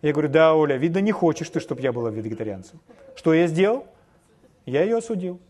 Я 0.01 0.13
говорю, 0.13 0.29
да, 0.29 0.55
Оля, 0.55 0.77
видно, 0.77 0.99
не 0.99 1.13
хочешь 1.13 1.49
ты, 1.49 1.61
чтобы 1.61 1.83
я 1.83 1.93
была 1.93 2.11
вегетарианцем. 2.11 2.81
Что 3.15 3.35
я 3.35 3.47
сделал? 3.47 3.87
Я 4.67 4.83
ее 4.83 4.99
осудил. 4.99 5.41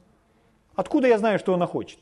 Откуда 0.75 1.09
я 1.09 1.19
знаю, 1.19 1.39
что 1.39 1.55
она 1.55 1.67
хочет? 1.67 2.01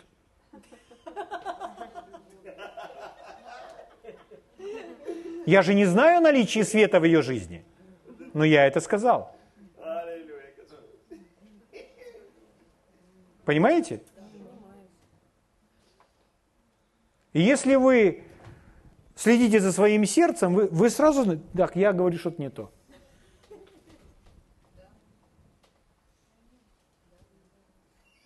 Я 5.47 5.63
же 5.63 5.75
не 5.75 5.85
знаю 5.85 6.19
о 6.19 6.21
наличии 6.21 6.63
света 6.63 7.01
в 7.01 7.05
ее 7.05 7.23
жизни, 7.23 7.65
но 8.35 8.45
я 8.45 8.67
это 8.67 8.81
сказал. 8.81 9.35
Понимаете? 13.45 14.01
И 17.33 17.41
если 17.41 17.77
вы 17.77 18.25
следите 19.17 19.61
за 19.61 19.73
своим 19.73 20.05
сердцем, 20.05 20.55
вы, 20.55 20.67
вы 20.67 20.91
сразу, 20.91 21.39
так, 21.57 21.77
я 21.77 21.93
говорю 21.93 22.19
что-то 22.19 22.41
не 22.41 22.51
то. 22.51 22.71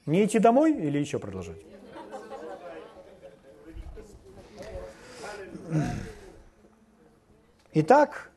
Не 0.06 0.24
идти 0.24 0.38
домой 0.38 0.72
или 0.72 0.98
еще 0.98 1.18
продолжать? 1.18 1.58
Итак, 7.76 8.30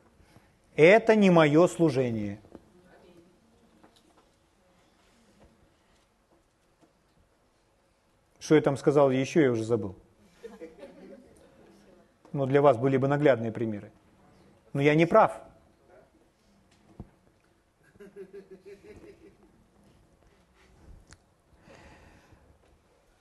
это 0.74 1.14
не 1.14 1.30
мое 1.30 1.68
служение. 1.68 2.40
Что 8.40 8.56
я 8.56 8.60
там 8.60 8.76
сказал 8.76 9.12
еще, 9.12 9.42
я 9.42 9.52
уже 9.52 9.62
забыл. 9.62 9.94
Но 12.32 12.46
для 12.46 12.60
вас 12.60 12.78
были 12.78 12.96
бы 12.96 13.06
наглядные 13.06 13.52
примеры. 13.52 13.92
Но 14.72 14.80
я 14.80 14.96
не 14.96 15.06
прав. 15.06 15.40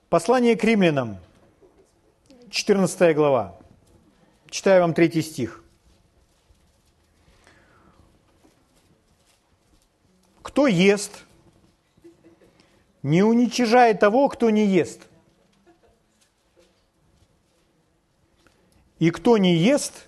Послание 0.09 0.55
к 0.55 0.63
римлянам, 0.63 1.17
14 2.49 3.15
глава. 3.15 3.59
Читаю 4.49 4.81
вам 4.81 4.95
третий 4.95 5.21
стих. 5.21 5.63
Кто 10.57 10.65
ест, 10.65 11.23
не 13.03 13.21
уничижает 13.21 13.99
того, 13.99 14.27
кто 14.27 14.49
не 14.49 14.65
ест. 14.65 15.07
И 18.97 19.11
кто 19.11 19.37
не 19.37 19.55
ест, 19.55 20.07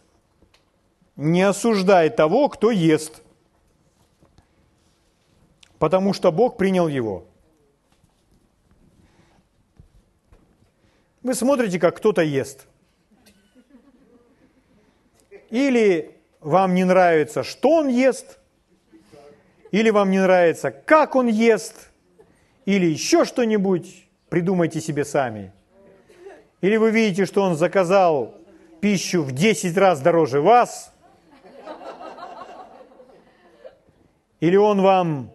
не 1.15 1.43
осуждай 1.43 2.09
того, 2.09 2.49
кто 2.49 2.71
ест, 2.71 3.21
потому 5.77 6.13
что 6.13 6.31
Бог 6.31 6.57
принял 6.57 6.87
его. 6.87 7.27
Вы 11.21 11.35
смотрите, 11.35 11.77
как 11.79 11.97
кто-то 11.97 12.23
ест. 12.23 12.65
Или 15.51 16.19
вам 16.39 16.73
не 16.73 16.85
нравится, 16.85 17.43
что 17.43 17.69
он 17.69 17.87
ест, 17.87 18.38
или 19.71 19.89
вам 19.89 20.11
не 20.11 20.19
нравится, 20.19 20.71
как 20.71 21.15
он 21.15 21.27
ест, 21.27 21.89
или 22.65 22.85
еще 22.85 23.25
что-нибудь, 23.25 24.07
придумайте 24.29 24.81
себе 24.81 25.05
сами. 25.05 25.51
Или 26.61 26.77
вы 26.77 26.91
видите, 26.91 27.25
что 27.25 27.41
он 27.43 27.55
заказал 27.55 28.35
пищу 28.81 29.23
в 29.23 29.31
10 29.31 29.77
раз 29.77 30.01
дороже 30.01 30.41
вас, 30.41 30.93
или 34.39 34.55
он 34.55 34.81
вам 34.81 35.31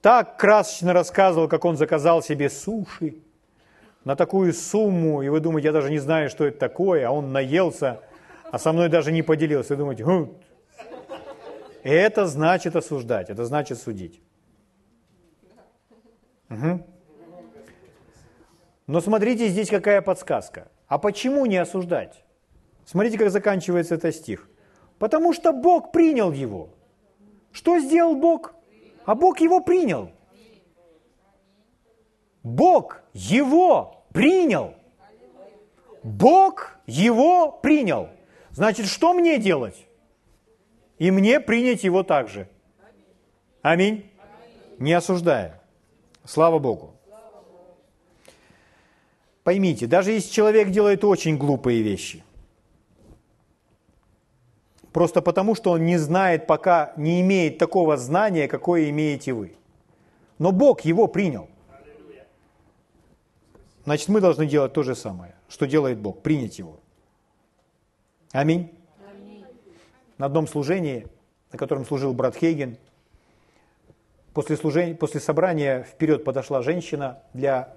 так 0.00 0.36
красочно 0.36 0.92
рассказывал, 0.92 1.48
как 1.48 1.64
он 1.64 1.76
заказал 1.76 2.22
себе 2.22 2.48
суши 2.48 3.16
на 4.04 4.16
такую 4.16 4.52
сумму, 4.52 5.22
и 5.22 5.28
вы 5.28 5.40
думаете, 5.40 5.68
я 5.68 5.72
даже 5.72 5.90
не 5.90 5.98
знаю, 5.98 6.30
что 6.30 6.46
это 6.46 6.58
такое, 6.58 7.06
а 7.06 7.10
он 7.10 7.32
наелся, 7.32 8.00
а 8.50 8.58
со 8.58 8.72
мной 8.72 8.88
даже 8.88 9.12
не 9.12 9.22
поделился. 9.22 9.74
Вы 9.74 9.76
думаете, 9.78 10.04
хм. 10.04 10.28
Это 11.82 12.26
значит 12.26 12.76
осуждать, 12.76 13.30
это 13.30 13.44
значит 13.44 13.78
судить. 13.78 14.20
Угу. 16.50 16.86
Но 18.86 19.00
смотрите, 19.00 19.48
здесь 19.48 19.68
какая 19.68 20.00
подсказка. 20.00 20.68
А 20.86 20.98
почему 20.98 21.46
не 21.46 21.58
осуждать? 21.58 22.24
Смотрите, 22.86 23.18
как 23.18 23.30
заканчивается 23.30 23.96
этот 23.96 24.14
стих. 24.14 24.48
Потому 24.98 25.34
что 25.34 25.52
Бог 25.52 25.92
принял 25.92 26.32
его. 26.32 26.70
Что 27.52 27.78
сделал 27.78 28.16
Бог? 28.16 28.54
А 29.04 29.14
Бог 29.14 29.40
его 29.40 29.60
принял. 29.60 30.10
Бог 32.42 33.02
его 33.12 34.04
принял. 34.12 34.74
Бог 36.02 36.78
его 36.86 37.52
принял. 37.52 38.08
Значит, 38.52 38.86
что 38.86 39.12
мне 39.12 39.38
делать? 39.38 39.87
И 40.98 41.10
мне 41.10 41.40
принять 41.40 41.84
его 41.84 42.02
также. 42.02 42.48
Аминь. 43.62 44.10
Не 44.78 44.92
осуждая. 44.92 45.60
Слава 46.24 46.58
Богу. 46.58 46.94
Поймите, 49.44 49.86
даже 49.86 50.12
если 50.12 50.30
человек 50.30 50.70
делает 50.70 51.04
очень 51.04 51.38
глупые 51.38 51.80
вещи, 51.82 52.22
просто 54.92 55.22
потому, 55.22 55.54
что 55.54 55.70
он 55.70 55.86
не 55.86 55.96
знает, 55.96 56.46
пока 56.46 56.92
не 56.96 57.22
имеет 57.22 57.56
такого 57.56 57.96
знания, 57.96 58.46
какое 58.46 58.90
имеете 58.90 59.32
вы. 59.32 59.56
Но 60.38 60.52
Бог 60.52 60.82
его 60.82 61.06
принял. 61.08 61.48
Значит, 63.84 64.08
мы 64.08 64.20
должны 64.20 64.46
делать 64.46 64.74
то 64.74 64.82
же 64.82 64.94
самое, 64.94 65.34
что 65.48 65.66
делает 65.66 65.98
Бог, 65.98 66.20
принять 66.20 66.58
его. 66.58 66.78
Аминь. 68.32 68.77
На 70.18 70.26
одном 70.26 70.46
служении, 70.48 71.06
на 71.52 71.58
котором 71.58 71.86
служил 71.86 72.12
брат 72.12 72.36
Хейген, 72.36 72.76
после, 74.34 74.56
служения, 74.56 74.94
после 74.94 75.20
собрания 75.20 75.84
вперед 75.84 76.24
подошла 76.24 76.60
женщина 76.62 77.22
для 77.32 77.74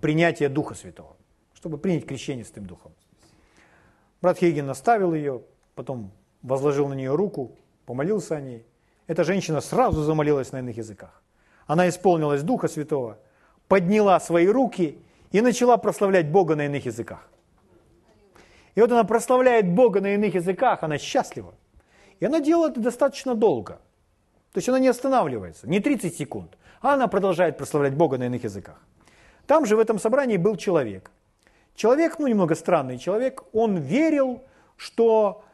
принятия 0.00 0.48
Духа 0.48 0.74
Святого, 0.74 1.16
чтобы 1.54 1.78
принять 1.78 2.06
крещение 2.06 2.44
Святым 2.44 2.66
Духом. 2.66 2.92
Брат 4.20 4.38
Хейген 4.38 4.66
наставил 4.66 5.14
ее, 5.14 5.42
потом 5.76 6.10
возложил 6.42 6.88
на 6.88 6.94
нее 6.94 7.14
руку, 7.14 7.56
помолился 7.86 8.36
о 8.36 8.40
ней. 8.40 8.66
Эта 9.06 9.22
женщина 9.22 9.60
сразу 9.60 10.02
замолилась 10.02 10.50
на 10.50 10.58
иных 10.58 10.76
языках. 10.76 11.22
Она 11.66 11.88
исполнилась 11.88 12.42
Духа 12.42 12.68
Святого, 12.68 13.18
подняла 13.68 14.18
свои 14.18 14.46
руки 14.46 14.98
и 15.30 15.40
начала 15.40 15.76
прославлять 15.76 16.30
Бога 16.30 16.56
на 16.56 16.66
иных 16.66 16.86
языках. 16.86 17.28
И 18.74 18.80
вот 18.80 18.90
она 18.90 19.04
прославляет 19.04 19.68
Бога 19.72 20.00
на 20.00 20.14
иных 20.14 20.34
языках, 20.34 20.82
она 20.82 20.98
счастлива. 20.98 21.54
И 22.24 22.26
она 22.26 22.40
делает 22.40 22.72
это 22.72 22.80
достаточно 22.80 23.34
долго. 23.34 23.72
То 24.52 24.58
есть 24.58 24.66
она 24.70 24.78
не 24.78 24.88
останавливается, 24.88 25.68
не 25.68 25.78
30 25.78 26.16
секунд, 26.16 26.56
а 26.80 26.94
она 26.94 27.06
продолжает 27.06 27.58
прославлять 27.58 27.92
Бога 27.92 28.16
на 28.16 28.24
иных 28.24 28.44
языках. 28.44 28.80
Там 29.46 29.66
же 29.66 29.76
в 29.76 29.78
этом 29.78 29.98
собрании 29.98 30.38
был 30.38 30.56
человек. 30.56 31.10
Человек, 31.74 32.18
ну 32.18 32.26
немного 32.26 32.54
странный 32.54 32.96
человек, 32.96 33.42
он 33.52 33.76
верил, 33.76 34.42
что 34.78 35.44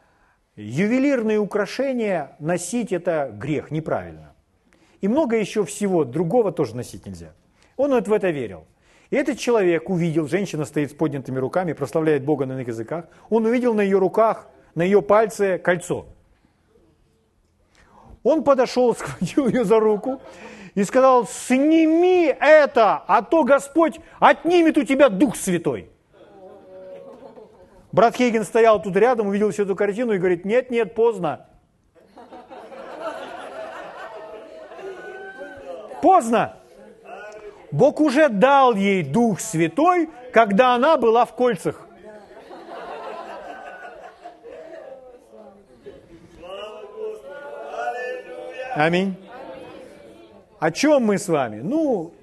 ювелирные 0.55 1.39
украшения 1.39 2.37
носить 2.39 2.93
это 2.93 3.29
грех, 3.33 3.69
неправильно. 3.69 4.31
И 5.01 5.09
много 5.09 5.35
еще 5.35 5.65
всего 5.65 6.05
другого 6.05 6.53
тоже 6.53 6.77
носить 6.77 7.05
нельзя. 7.05 7.33
Он 7.75 7.91
вот 7.91 8.07
в 8.07 8.13
это 8.13 8.29
верил. 8.29 8.63
И 9.09 9.17
этот 9.17 9.37
человек 9.39 9.89
увидел, 9.89 10.25
женщина 10.29 10.63
стоит 10.63 10.91
с 10.91 10.93
поднятыми 10.93 11.37
руками, 11.37 11.73
прославляет 11.73 12.23
Бога 12.23 12.45
на 12.45 12.53
иных 12.53 12.69
языках. 12.69 13.07
Он 13.29 13.45
увидел 13.45 13.73
на 13.73 13.81
ее 13.81 13.97
руках, 13.97 14.47
на 14.73 14.83
ее 14.83 15.01
пальце 15.01 15.57
кольцо. 15.57 16.05
Он 18.23 18.43
подошел, 18.43 18.95
схватил 18.97 19.47
ее 19.47 19.63
за 19.63 19.79
руку 19.79 20.21
и 20.75 20.83
сказал, 20.83 21.27
сними 21.27 22.25
это, 22.39 23.03
а 23.07 23.21
то 23.21 23.43
Господь 23.43 23.99
отнимет 24.19 24.77
у 24.77 24.83
тебя 24.83 25.09
Дух 25.09 25.35
Святой. 25.35 25.89
Брат 27.91 28.15
Хейген 28.15 28.45
стоял 28.45 28.81
тут 28.81 28.95
рядом, 28.95 29.27
увидел 29.27 29.51
всю 29.51 29.63
эту 29.63 29.75
картину 29.75 30.13
и 30.13 30.17
говорит, 30.17 30.45
нет, 30.45 30.71
нет, 30.71 30.95
поздно. 30.95 31.45
Поздно. 36.01 36.57
Бог 37.71 37.99
уже 38.01 38.29
дал 38.29 38.75
ей 38.75 39.03
Дух 39.03 39.39
Святой, 39.39 40.09
когда 40.33 40.73
она 40.75 40.97
была 40.97 41.25
в 41.25 41.35
кольцах. 41.35 41.87
Аминь. 48.75 49.15
О 50.59 50.71
чем 50.71 51.03
мы 51.03 51.17
с 51.17 51.27
вами? 51.27 51.61
Ну, 51.61 52.13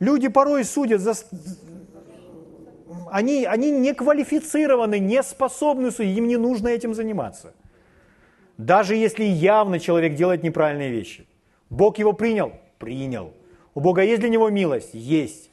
люди 0.00 0.28
порой 0.28 0.64
судят 0.64 1.00
за... 1.00 1.14
Они, 3.10 3.44
они 3.44 3.70
не 3.70 3.92
квалифицированы, 3.92 4.98
не 4.98 5.22
способны 5.22 5.90
судить, 5.90 6.16
им 6.16 6.26
не 6.26 6.36
нужно 6.36 6.68
этим 6.68 6.94
заниматься. 6.94 7.52
Даже 8.56 8.96
если 8.96 9.24
явно 9.24 9.78
человек 9.78 10.14
делает 10.14 10.42
неправильные 10.42 10.90
вещи. 10.90 11.26
Бог 11.68 11.98
его 11.98 12.12
принял? 12.12 12.52
Принял. 12.78 13.32
У 13.74 13.80
Бога 13.80 14.02
есть 14.02 14.20
для 14.20 14.28
него 14.28 14.50
милость? 14.50 14.94
Есть. 14.94 15.50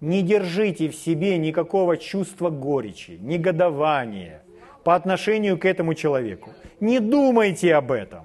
Не 0.00 0.22
держите 0.22 0.88
в 0.88 0.94
себе 0.94 1.38
никакого 1.38 1.96
чувства 1.96 2.50
горечи, 2.50 3.18
негодования 3.20 4.42
по 4.84 4.94
отношению 4.94 5.58
к 5.58 5.64
этому 5.64 5.94
человеку. 5.94 6.50
Не 6.80 7.00
думайте 7.00 7.74
об 7.74 7.92
этом. 7.92 8.24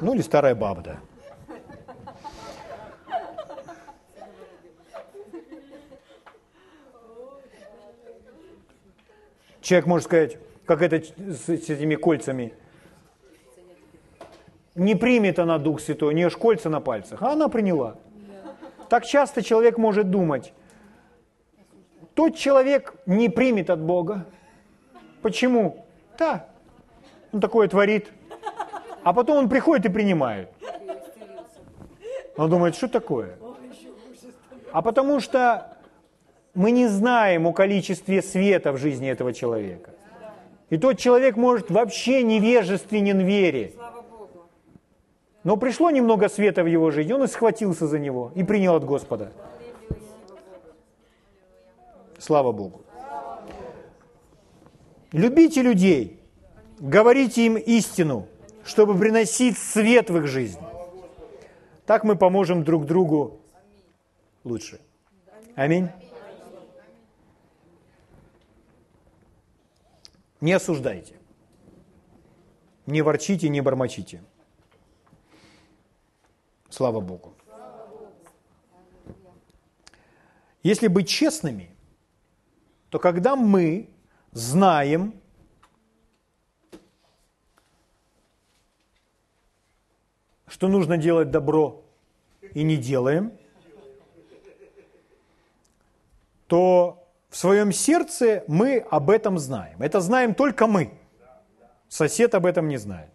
Ну 0.00 0.14
или 0.14 0.22
старая 0.22 0.54
баба, 0.54 0.82
да. 0.82 1.00
Человек 9.60 9.86
может 9.86 10.06
сказать, 10.06 10.38
как 10.64 10.80
это 10.82 11.02
с, 11.02 11.48
с 11.48 11.70
этими 11.70 11.96
кольцами– 11.96 12.54
не 14.76 14.94
примет 14.94 15.38
она 15.38 15.58
Дух 15.58 15.80
Святой, 15.80 16.10
у 16.10 16.16
нее 16.16 16.30
ж 16.30 16.36
кольца 16.36 16.68
на 16.68 16.80
пальцах, 16.80 17.22
а 17.22 17.32
она 17.32 17.48
приняла. 17.48 17.96
Так 18.88 19.04
часто 19.04 19.42
человек 19.42 19.78
может 19.78 20.10
думать, 20.10 20.52
тот 22.14 22.36
человек 22.36 22.94
не 23.06 23.28
примет 23.28 23.70
от 23.70 23.80
Бога. 23.80 24.26
Почему? 25.22 25.86
Да, 26.18 26.46
он 27.32 27.40
такое 27.40 27.68
творит. 27.68 28.12
А 29.06 29.12
потом 29.12 29.36
он 29.36 29.48
приходит 29.48 29.86
и 29.86 29.88
принимает. 29.88 30.48
Он 32.36 32.50
думает, 32.50 32.74
что 32.74 32.88
такое? 32.88 33.38
А 34.72 34.82
потому 34.82 35.20
что 35.20 35.76
мы 36.54 36.72
не 36.72 36.88
знаем 36.88 37.46
о 37.46 37.52
количестве 37.52 38.20
света 38.20 38.72
в 38.72 38.78
жизни 38.78 39.08
этого 39.08 39.32
человека. 39.32 39.92
И 40.70 40.76
тот 40.76 40.98
человек 40.98 41.36
может 41.36 41.70
вообще 41.70 42.24
невежественен 42.24 43.20
вере. 43.20 43.74
Но 45.44 45.56
пришло 45.56 45.90
немного 45.90 46.28
света 46.28 46.64
в 46.64 46.66
его 46.66 46.90
жизнь, 46.90 47.12
он 47.12 47.22
и 47.22 47.28
схватился 47.28 47.86
за 47.86 48.00
него 48.00 48.32
и 48.34 48.42
принял 48.42 48.74
от 48.74 48.84
Господа. 48.84 49.30
Слава 52.18 52.50
Богу. 52.50 52.80
Любите 55.12 55.62
людей, 55.62 56.18
говорите 56.80 57.46
им 57.46 57.56
истину, 57.56 58.26
чтобы 58.66 58.98
приносить 58.98 59.56
свет 59.56 60.10
в 60.10 60.16
их 60.18 60.26
жизнь. 60.26 60.60
Так 61.86 62.04
мы 62.04 62.16
поможем 62.16 62.64
друг 62.64 62.84
другу 62.84 63.40
лучше. 64.44 64.80
Аминь. 65.54 65.88
Не 70.40 70.52
осуждайте. 70.52 71.14
Не 72.86 73.02
ворчите, 73.02 73.48
не 73.48 73.60
бормочите. 73.60 74.22
Слава 76.68 77.00
Богу. 77.00 77.34
Если 80.62 80.88
быть 80.88 81.08
честными, 81.08 81.70
то 82.90 82.98
когда 82.98 83.36
мы 83.36 83.88
знаем, 84.32 85.14
что 90.46 90.68
нужно 90.68 90.96
делать 90.96 91.30
добро 91.30 91.84
и 92.54 92.62
не 92.62 92.76
делаем, 92.76 93.32
то 96.46 97.08
в 97.28 97.36
своем 97.36 97.72
сердце 97.72 98.44
мы 98.46 98.78
об 98.78 99.10
этом 99.10 99.38
знаем. 99.38 99.82
Это 99.82 100.00
знаем 100.00 100.34
только 100.34 100.66
мы. 100.66 100.92
Сосед 101.88 102.34
об 102.34 102.46
этом 102.46 102.68
не 102.68 102.76
знает. 102.76 103.10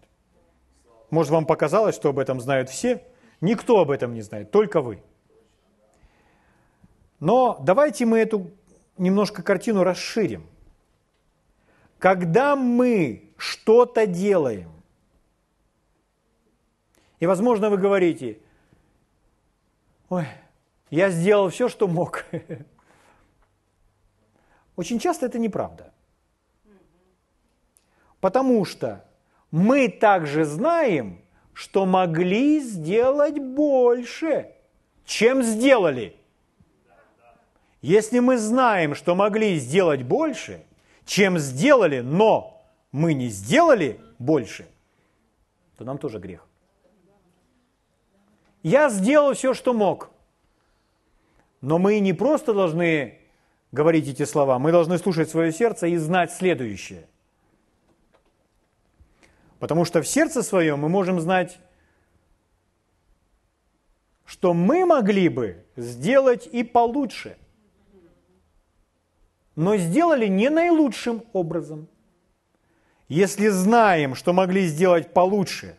Может, 1.10 1.32
вам 1.32 1.46
показалось, 1.46 1.96
что 1.96 2.10
об 2.10 2.20
этом 2.20 2.40
знают 2.40 2.70
все? 2.70 3.04
Никто 3.42 3.80
об 3.80 3.92
этом 3.92 4.14
не 4.14 4.22
знает, 4.22 4.52
только 4.52 4.82
вы. 4.82 5.02
Но 7.20 7.60
давайте 7.62 8.06
мы 8.06 8.20
эту 8.20 8.52
немножко 8.98 9.44
картину 9.44 9.84
расширим. 9.84 10.48
Когда 12.00 12.56
мы 12.56 13.32
что-то 13.38 14.08
делаем, 14.08 14.72
и, 17.22 17.28
возможно, 17.28 17.70
вы 17.70 17.78
говорите, 17.78 18.40
ой, 20.10 20.26
я 20.90 21.12
сделал 21.12 21.50
все, 21.50 21.70
что 21.70 21.88
мог. 21.88 22.26
Очень 24.76 24.98
часто 24.98 25.28
это 25.28 25.38
неправда. 25.38 25.94
Потому 28.20 28.66
что 28.66 29.06
мы 29.52 29.88
также 29.88 30.46
знаем, 30.46 31.22
что 31.54 31.86
могли 31.86 32.60
сделать 32.60 33.38
больше, 33.38 34.56
чем 35.06 35.44
сделали. 35.44 36.16
Если 37.84 38.18
мы 38.18 38.40
знаем, 38.40 38.96
что 38.96 39.14
могли 39.14 39.60
сделать 39.60 40.02
больше, 40.02 40.66
чем 41.06 41.38
сделали, 41.38 42.00
но 42.00 42.66
мы 42.92 43.14
не 43.14 43.28
сделали 43.28 44.02
больше, 44.18 44.68
то 45.78 45.84
нам 45.84 46.00
тоже 46.00 46.18
грех. 46.18 46.48
Я 48.64 48.90
сделал 48.90 49.34
все, 49.34 49.54
что 49.54 49.74
мог. 49.74 50.12
Но 51.62 51.78
мы 51.78 52.00
не 52.00 52.14
просто 52.14 52.54
должны 52.54 53.20
говорить 53.72 54.08
эти 54.08 54.26
слова, 54.26 54.60
мы 54.60 54.72
должны 54.72 54.98
слушать 54.98 55.30
свое 55.30 55.52
сердце 55.52 55.88
и 55.88 55.98
знать 55.98 56.32
следующее. 56.32 57.08
Потому 59.60 59.86
что 59.86 60.02
в 60.02 60.08
сердце 60.08 60.42
своем 60.42 60.80
мы 60.80 60.90
можем 60.90 61.20
знать, 61.20 61.60
что 64.26 64.54
мы 64.54 64.86
могли 64.86 65.30
бы 65.30 65.64
сделать 65.76 66.48
и 66.52 66.64
получше, 66.64 67.38
но 69.56 69.78
сделали 69.78 70.28
не 70.28 70.50
наилучшим 70.50 71.24
образом. 71.34 71.88
Если 73.08 73.50
знаем, 73.50 74.16
что 74.16 74.34
могли 74.34 74.66
сделать 74.66 75.14
получше, 75.14 75.78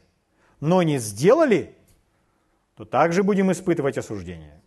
но 0.61 0.83
не 0.83 0.99
сделали, 0.99 1.75
то 2.77 2.85
также 2.85 3.23
будем 3.23 3.53
испытывать 3.53 3.99
осуждение. 3.99 4.61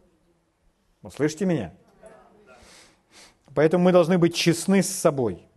Вы 1.01 1.11
слышите 1.11 1.45
меня? 1.45 1.73
Поэтому 3.53 3.85
мы 3.85 3.91
должны 3.91 4.17
быть 4.17 4.35
честны 4.35 4.83
с 4.83 4.89
собой. 4.89 5.47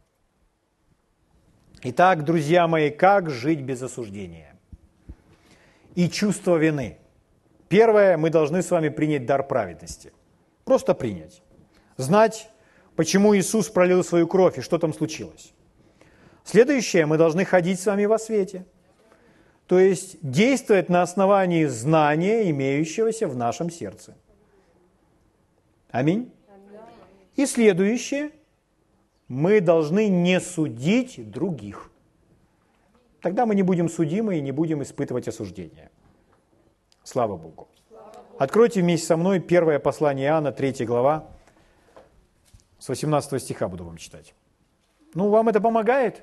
Итак, 1.82 2.24
друзья 2.24 2.66
мои, 2.66 2.90
как 2.90 3.30
жить 3.30 3.60
без 3.60 3.82
осуждения? 3.82 4.56
И 5.94 6.08
чувство 6.08 6.56
вины. 6.56 6.98
Первое, 7.68 8.16
мы 8.16 8.30
должны 8.30 8.62
с 8.62 8.70
вами 8.70 8.88
принять 8.88 9.26
дар 9.26 9.46
праведности. 9.46 10.12
Просто 10.64 10.94
принять. 10.94 11.42
Знать, 11.96 12.50
почему 12.94 13.36
Иисус 13.36 13.68
пролил 13.68 14.04
свою 14.04 14.26
кровь 14.26 14.58
и 14.58 14.62
что 14.62 14.78
там 14.78 14.94
случилось. 14.94 15.52
Следующее, 16.44 17.04
мы 17.04 17.18
должны 17.18 17.44
ходить 17.44 17.80
с 17.80 17.86
вами 17.86 18.06
во 18.06 18.18
свете. 18.18 18.64
То 19.68 19.78
есть 19.78 20.16
действовать 20.22 20.88
на 20.88 21.02
основании 21.02 21.66
знания, 21.66 22.50
имеющегося 22.50 23.28
в 23.28 23.36
нашем 23.36 23.70
сердце. 23.70 24.16
Аминь. 25.90 26.32
И 27.36 27.44
следующее, 27.44 28.30
мы 29.28 29.60
должны 29.60 30.08
не 30.08 30.40
судить 30.40 31.30
других. 31.30 31.90
Тогда 33.20 33.44
мы 33.44 33.54
не 33.54 33.62
будем 33.62 33.90
судимы 33.90 34.38
и 34.38 34.40
не 34.40 34.52
будем 34.52 34.82
испытывать 34.82 35.28
осуждение. 35.28 35.90
Слава 37.04 37.36
Богу. 37.36 37.68
Откройте 38.38 38.80
вместе 38.80 39.06
со 39.06 39.16
мной 39.18 39.38
первое 39.38 39.78
послание 39.78 40.28
Иоанна, 40.28 40.50
3 40.50 40.86
глава, 40.86 41.26
с 42.78 42.88
18 42.88 43.42
стиха 43.42 43.68
буду 43.68 43.84
вам 43.84 43.98
читать. 43.98 44.34
Ну, 45.12 45.28
вам 45.28 45.48
это 45.50 45.60
помогает? 45.60 46.22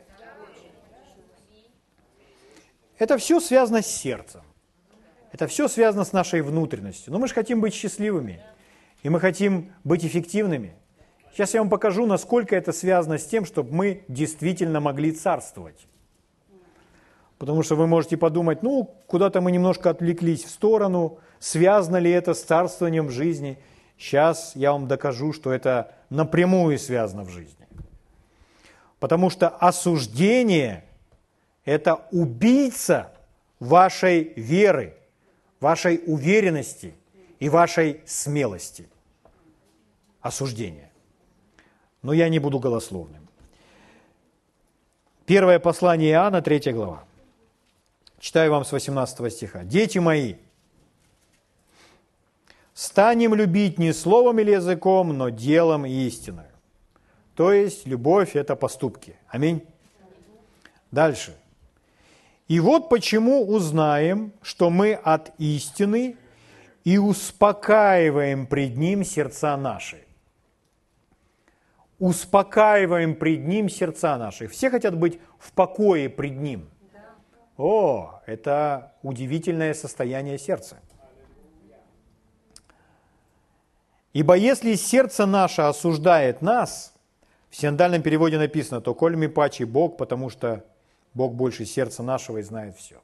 Это 2.98 3.18
все 3.18 3.40
связано 3.40 3.82
с 3.82 3.88
сердцем. 3.88 4.42
Это 5.32 5.48
все 5.48 5.68
связано 5.68 6.06
с 6.06 6.14
нашей 6.14 6.42
внутренностью. 6.42 7.12
Но 7.12 7.20
мы 7.20 7.28
же 7.28 7.34
хотим 7.34 7.60
быть 7.62 7.74
счастливыми, 7.74 8.42
и 9.04 9.10
мы 9.10 9.20
хотим 9.20 9.74
быть 9.84 10.06
эффективными– 10.06 10.76
Сейчас 11.36 11.54
я 11.54 11.60
вам 11.60 11.70
покажу, 11.70 12.06
насколько 12.06 12.56
это 12.56 12.72
связано 12.72 13.18
с 13.18 13.26
тем, 13.26 13.44
чтобы 13.44 13.74
мы 13.74 14.06
действительно 14.08 14.80
могли 14.80 15.12
царствовать. 15.12 15.86
Потому 17.38 17.62
что 17.62 17.76
вы 17.76 17.88
можете 17.88 18.16
подумать, 18.16 18.64
ну, 18.64 18.96
куда-то 19.06 19.42
мы 19.42 19.52
немножко 19.52 19.90
отвлеклись 19.90 20.46
в 20.46 20.50
сторону, 20.50 21.20
связано 21.40 21.98
ли 21.98 22.10
это 22.10 22.34
с 22.34 22.42
царствованием 22.42 23.08
в 23.08 23.12
жизни. 23.12 23.58
Сейчас 23.98 24.54
я 24.56 24.72
вам 24.72 24.88
докажу, 24.88 25.34
что 25.34 25.52
это 25.52 25.94
напрямую 26.10 26.80
связано 26.80 27.24
в 27.24 27.30
жизни. 27.32 27.68
Потому 29.02 29.30
что 29.30 29.50
осуждение– 29.50 30.85
это 31.66 32.06
убийца 32.12 33.12
вашей 33.60 34.34
веры, 34.36 34.96
вашей 35.60 36.02
уверенности 36.06 36.96
и 37.40 37.50
вашей 37.50 38.02
смелости. 38.06 38.88
Осуждение 40.22 40.92
но 42.06 42.14
я 42.14 42.30
не 42.30 42.38
буду 42.38 42.60
голословным. 42.60 43.28
Первое 45.26 45.58
послание 45.58 46.12
Иоанна, 46.12 46.44
3 46.44 46.72
глава. 46.72 47.04
Читаю 48.20 48.52
вам 48.52 48.64
с 48.64 48.72
18 48.72 49.34
стиха. 49.34 49.64
«Дети 49.64 49.98
мои, 49.98 50.36
станем 52.76 53.34
любить 53.34 53.80
не 53.80 53.92
словом 53.92 54.38
или 54.38 54.52
языком, 54.52 55.18
но 55.18 55.30
делом 55.30 55.88
и 55.88 55.90
истиной». 55.90 56.46
То 57.34 57.52
есть 57.52 57.88
любовь– 57.88 58.32
это 58.36 58.56
поступки. 58.56 59.16
Аминь. 59.28 59.66
Дальше. 60.92 61.36
И 62.48 62.60
вот 62.60 62.90
почему 62.90 63.48
узнаем, 63.48 64.34
что 64.42 64.70
мы 64.70 64.94
от 64.94 65.34
истины 65.40 66.18
и 66.84 66.98
успокаиваем 66.98 68.46
пред 68.46 68.78
Ним 68.78 69.04
сердца 69.04 69.58
наши 69.58 70.06
успокаиваем 72.00 73.16
пред 73.16 73.46
Ним 73.46 73.70
сердца 73.70 74.18
наши. 74.18 74.48
Все 74.48 74.70
хотят 74.70 74.98
быть 74.98 75.20
в 75.40 75.52
покое 75.54 76.10
пред 76.10 76.36
Ним. 76.38 76.70
О, 77.58 78.22
это 78.26 78.94
удивительное 79.02 79.74
состояние 79.74 80.38
сердца. 80.38 80.78
Ибо 84.14 84.36
если 84.36 84.76
сердце 84.76 85.26
наше 85.26 85.62
осуждает 85.62 86.42
нас, 86.42 86.94
в 87.50 87.56
синодальном 87.56 88.02
переводе 88.02 88.38
написано, 88.38 88.82
то 88.82 88.94
коль 88.94 89.16
ми 89.16 89.28
пачи 89.28 89.64
Бог, 89.64 89.98
потому 89.98 90.30
что 90.30 90.66
Бог 91.16 91.34
больше 91.34 91.66
сердца 91.66 92.04
нашего 92.04 92.38
и 92.38 92.44
знает 92.44 92.78
все. 92.78 93.02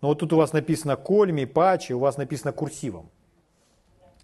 Но 0.00 0.08
вот 0.08 0.20
тут 0.20 0.32
у 0.32 0.36
вас 0.36 0.52
написано 0.52 0.96
коль 0.96 1.32
ми 1.32 1.44
пачи, 1.44 1.92
у 1.92 1.98
вас 1.98 2.16
написано 2.16 2.52
курсивом. 2.52 3.10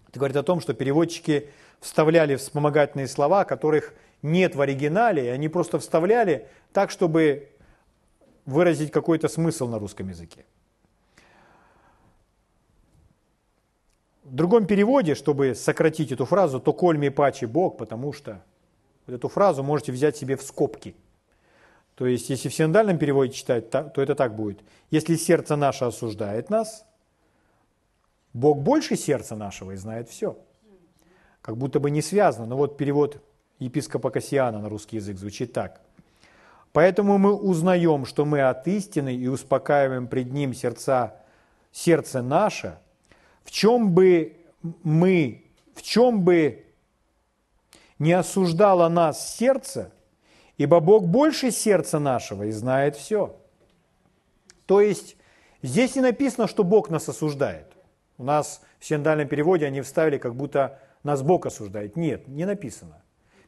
Это 0.07 0.19
говорит 0.19 0.37
о 0.37 0.43
том, 0.43 0.61
что 0.61 0.73
переводчики 0.73 1.49
вставляли 1.79 2.35
вспомогательные 2.35 3.07
слова, 3.07 3.43
которых 3.43 3.93
нет 4.21 4.55
в 4.55 4.61
оригинале, 4.61 5.25
и 5.25 5.29
они 5.29 5.49
просто 5.49 5.79
вставляли 5.79 6.47
так, 6.73 6.89
чтобы 6.89 7.49
выразить 8.45 8.91
какой-то 8.91 9.27
смысл 9.27 9.67
на 9.67 9.79
русском 9.79 10.07
языке. 10.09 10.45
В 14.23 14.33
другом 14.33 14.65
переводе, 14.65 15.15
чтобы 15.15 15.55
сократить 15.55 16.11
эту 16.11 16.25
фразу, 16.25 16.61
то 16.61 16.71
кольми 16.71 17.09
пачи 17.09 17.45
Бог, 17.45 17.77
потому 17.77 18.13
что 18.13 18.41
вот 19.05 19.15
эту 19.15 19.27
фразу 19.27 19.63
можете 19.63 19.91
взять 19.91 20.15
себе 20.15 20.37
в 20.37 20.43
скобки. 20.43 20.95
То 21.95 22.05
есть, 22.05 22.29
если 22.29 22.49
в 22.49 22.53
синодальном 22.53 22.97
переводе 22.97 23.33
читать, 23.33 23.69
то 23.69 23.91
это 23.95 24.15
так 24.15 24.35
будет. 24.35 24.59
Если 24.89 25.15
сердце 25.15 25.55
наше 25.55 25.85
осуждает 25.85 26.49
нас, 26.49 26.85
Бог 28.33 28.59
больше 28.59 28.95
сердца 28.95 29.35
нашего 29.35 29.71
и 29.71 29.75
знает 29.75 30.09
все. 30.09 30.37
Как 31.41 31.57
будто 31.57 31.79
бы 31.79 31.91
не 31.91 32.01
связано. 32.01 32.45
Но 32.45 32.57
вот 32.57 32.77
перевод 32.77 33.21
епископа 33.59 34.09
Кассиана 34.09 34.59
на 34.59 34.69
русский 34.69 34.97
язык 34.97 35.17
звучит 35.17 35.53
так. 35.53 35.81
Поэтому 36.73 37.17
мы 37.17 37.33
узнаем, 37.33 38.05
что 38.05 38.25
мы 38.25 38.41
от 38.41 38.67
истины 38.67 39.13
и 39.13 39.27
успокаиваем 39.27 40.07
пред 40.07 40.31
Ним 40.31 40.53
сердца, 40.53 41.17
сердце 41.71 42.21
наше, 42.21 42.79
в 43.43 43.51
чем 43.51 43.91
бы 43.91 44.37
мы, 44.83 45.43
в 45.75 45.81
чем 45.81 46.21
бы 46.21 46.65
не 47.99 48.13
осуждало 48.13 48.87
нас 48.87 49.35
сердце, 49.35 49.91
ибо 50.61 50.79
Бог 50.79 51.07
больше 51.07 51.49
сердца 51.49 51.97
нашего 51.97 52.43
и 52.43 52.51
знает 52.51 52.95
все. 52.95 53.35
То 54.67 54.79
есть 54.79 55.17
здесь 55.63 55.95
не 55.95 56.01
написано, 56.01 56.47
что 56.47 56.63
Бог 56.63 56.91
нас 56.91 57.09
осуждает. 57.09 57.73
У 58.19 58.23
нас 58.23 58.61
в 58.77 58.85
синдальном 58.85 59.27
переводе 59.27 59.65
они 59.65 59.81
вставили, 59.81 60.19
как 60.19 60.35
будто 60.35 60.79
нас 61.01 61.23
Бог 61.23 61.47
осуждает. 61.47 61.95
Нет, 61.95 62.27
не 62.27 62.45
написано. 62.45 63.01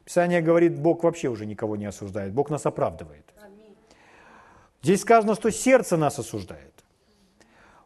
Писание 0.04 0.42
говорит, 0.42 0.76
Бог 0.76 1.04
вообще 1.04 1.28
уже 1.28 1.46
никого 1.46 1.76
не 1.76 1.86
осуждает, 1.86 2.32
Бог 2.32 2.50
нас 2.50 2.66
оправдывает. 2.66 3.32
Здесь 4.82 5.02
сказано, 5.02 5.36
что 5.36 5.50
сердце 5.50 5.96
нас 5.96 6.18
осуждает. 6.18 6.74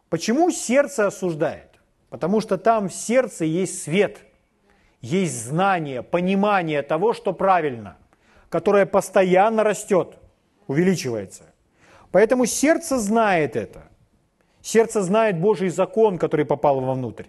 Почему 0.09 0.49
сердце 0.49 1.05
осуждает? 1.05 1.79
Потому 2.09 2.41
что 2.41 2.57
там 2.57 2.89
в 2.89 2.93
сердце 2.93 3.45
есть 3.45 3.83
свет, 3.83 4.17
есть 5.01 5.45
знание, 5.45 6.01
понимание 6.01 6.81
того, 6.81 7.13
что 7.13 7.31
правильно, 7.31 7.98
которое 8.49 8.85
постоянно 8.85 9.63
растет, 9.63 10.17
увеличивается. 10.67 11.43
Поэтому 12.11 12.45
сердце 12.45 12.99
знает 12.99 13.55
это. 13.55 13.83
Сердце 14.61 15.01
знает 15.01 15.39
Божий 15.39 15.69
закон, 15.69 16.17
который 16.17 16.45
попал 16.45 16.81
вовнутрь. 16.81 17.25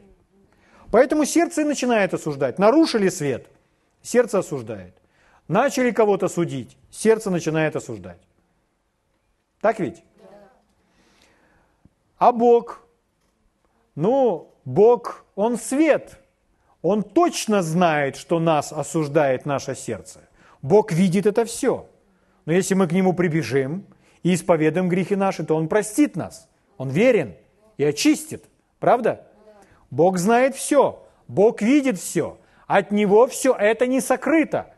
Поэтому 0.91 1.25
сердце 1.25 1.63
и 1.63 1.65
начинает 1.65 2.15
осуждать. 2.15 2.59
Нарушили 2.59 3.09
свет– 3.09 3.47
сердце 4.03 4.39
осуждает. 4.39 4.95
Начали 5.49 5.91
кого-то 5.91 6.29
судить, 6.29 6.77
сердце 6.91 7.31
начинает 7.31 7.77
осуждать. 7.77 8.21
Так 9.61 9.81
ведь? 9.81 10.03
А 12.19 12.33
Бог? 12.33 12.87
Ну, 13.95 14.53
Бог, 14.65 15.25
Он 15.35 15.59
свет. 15.59 16.19
Он 16.83 17.03
точно 17.03 17.63
знает, 17.63 18.17
что 18.17 18.39
нас 18.39 18.73
осуждает 18.73 19.45
наше 19.45 19.75
сердце. 19.75 20.21
Бог 20.63 20.93
видит 20.93 21.27
это 21.27 21.45
все. 21.45 21.89
Но 22.45 22.53
если 22.53 22.75
мы 22.75 22.87
к 22.87 22.93
Нему 22.93 23.13
прибежим 23.13 23.87
и 24.23 24.35
исповедуем 24.35 24.89
грехи 24.89 25.17
наши, 25.17 25.45
то 25.45 25.57
Он 25.57 25.69
простит 25.69 26.17
нас. 26.17 26.49
Он 26.77 26.91
верен 26.91 27.35
и 27.77 27.85
очистит. 27.85 28.45
Правда? 28.79 29.27
Бог 29.91 30.19
знает 30.19 30.55
все. 30.55 31.07
Бог 31.29 31.63
видит 31.63 31.99
все. 31.99 32.39
От 32.67 32.93
него 32.93 33.27
все 33.27 33.55
это 33.55 33.87
не 33.87 34.01
сокрыто. 34.01 34.75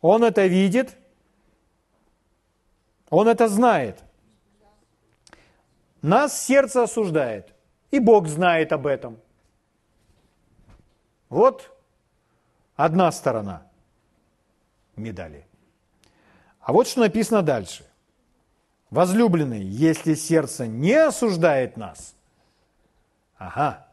Он 0.00 0.24
это 0.24 0.46
видит, 0.46 0.96
он 3.10 3.28
это 3.28 3.48
знает. 3.48 4.02
Нас 6.00 6.40
сердце 6.42 6.84
осуждает, 6.84 7.54
и 7.90 7.98
Бог 7.98 8.26
знает 8.26 8.72
об 8.72 8.86
этом. 8.86 9.18
Вот 11.28 11.76
одна 12.76 13.12
сторона 13.12 13.69
медали. 15.00 15.44
А 16.60 16.72
вот 16.72 16.86
что 16.86 17.00
написано 17.00 17.42
дальше. 17.42 17.84
Возлюбленный, 18.90 19.62
если 19.62 20.14
сердце 20.14 20.66
не 20.66 20.94
осуждает 20.94 21.76
нас, 21.76 22.14
ага, 23.36 23.86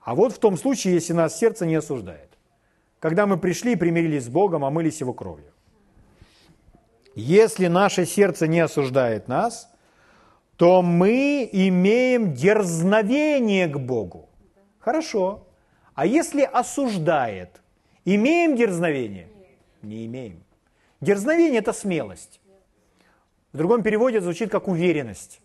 а 0.00 0.14
вот 0.14 0.32
в 0.32 0.38
том 0.38 0.56
случае, 0.56 0.94
если 0.94 1.12
нас 1.12 1.38
сердце 1.38 1.66
не 1.66 1.74
осуждает 1.74 2.28
когда 3.00 3.26
мы 3.26 3.38
пришли 3.38 3.72
и 3.72 3.76
примирились 3.76 4.24
с 4.24 4.28
Богом, 4.28 4.64
омылись 4.64 5.00
Его 5.00 5.12
кровью. 5.12 5.52
Если 7.14 7.66
наше 7.66 8.06
сердце 8.06 8.46
не 8.46 8.60
осуждает 8.60 9.28
нас, 9.28 9.68
то 10.56 10.82
мы 10.82 11.48
имеем 11.50 12.34
дерзновение 12.34 13.66
к 13.68 13.78
Богу. 13.78 14.28
Хорошо. 14.78 15.46
А 15.94 16.06
если 16.06 16.42
осуждает, 16.42 17.60
имеем 18.04 18.56
дерзновение? 18.56 19.28
Не 19.82 20.06
имеем. 20.06 20.42
Дерзновение– 21.00 21.58
это 21.60 21.72
смелость. 21.72 22.40
В 23.52 23.56
другом 23.56 23.82
переводе 23.82 24.20
звучит 24.20 24.50
как 24.50 24.68
уверенность. 24.68 25.40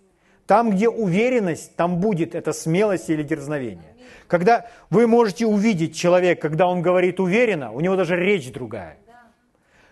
Там, 0.46 0.72
где 0.72 0.90
уверенность, 0.90 1.76
там 1.76 2.00
будет 2.00 2.36
эта 2.36 2.52
смелость 2.52 3.10
или 3.10 3.24
дерзновение. 3.24 3.96
Когда 4.28 4.68
вы 4.90 5.08
можете 5.08 5.46
увидеть 5.46 5.96
человека, 5.96 6.50
когда 6.50 6.68
он 6.68 6.82
говорит 6.82 7.20
уверенно, 7.20 7.72
у 7.72 7.80
него 7.80 7.96
даже 7.96 8.18
речь 8.18 8.52
другая. 8.52 8.98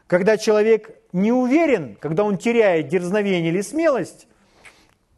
Когда 0.07 0.35
человек 0.35 0.93
не 1.13 1.31
уверен, 1.31 1.95
когда 1.95 2.25
он 2.25 2.37
теряет 2.37 2.89
дерзновение 2.89 3.49
или 3.49 3.61
смелость, 3.61 4.27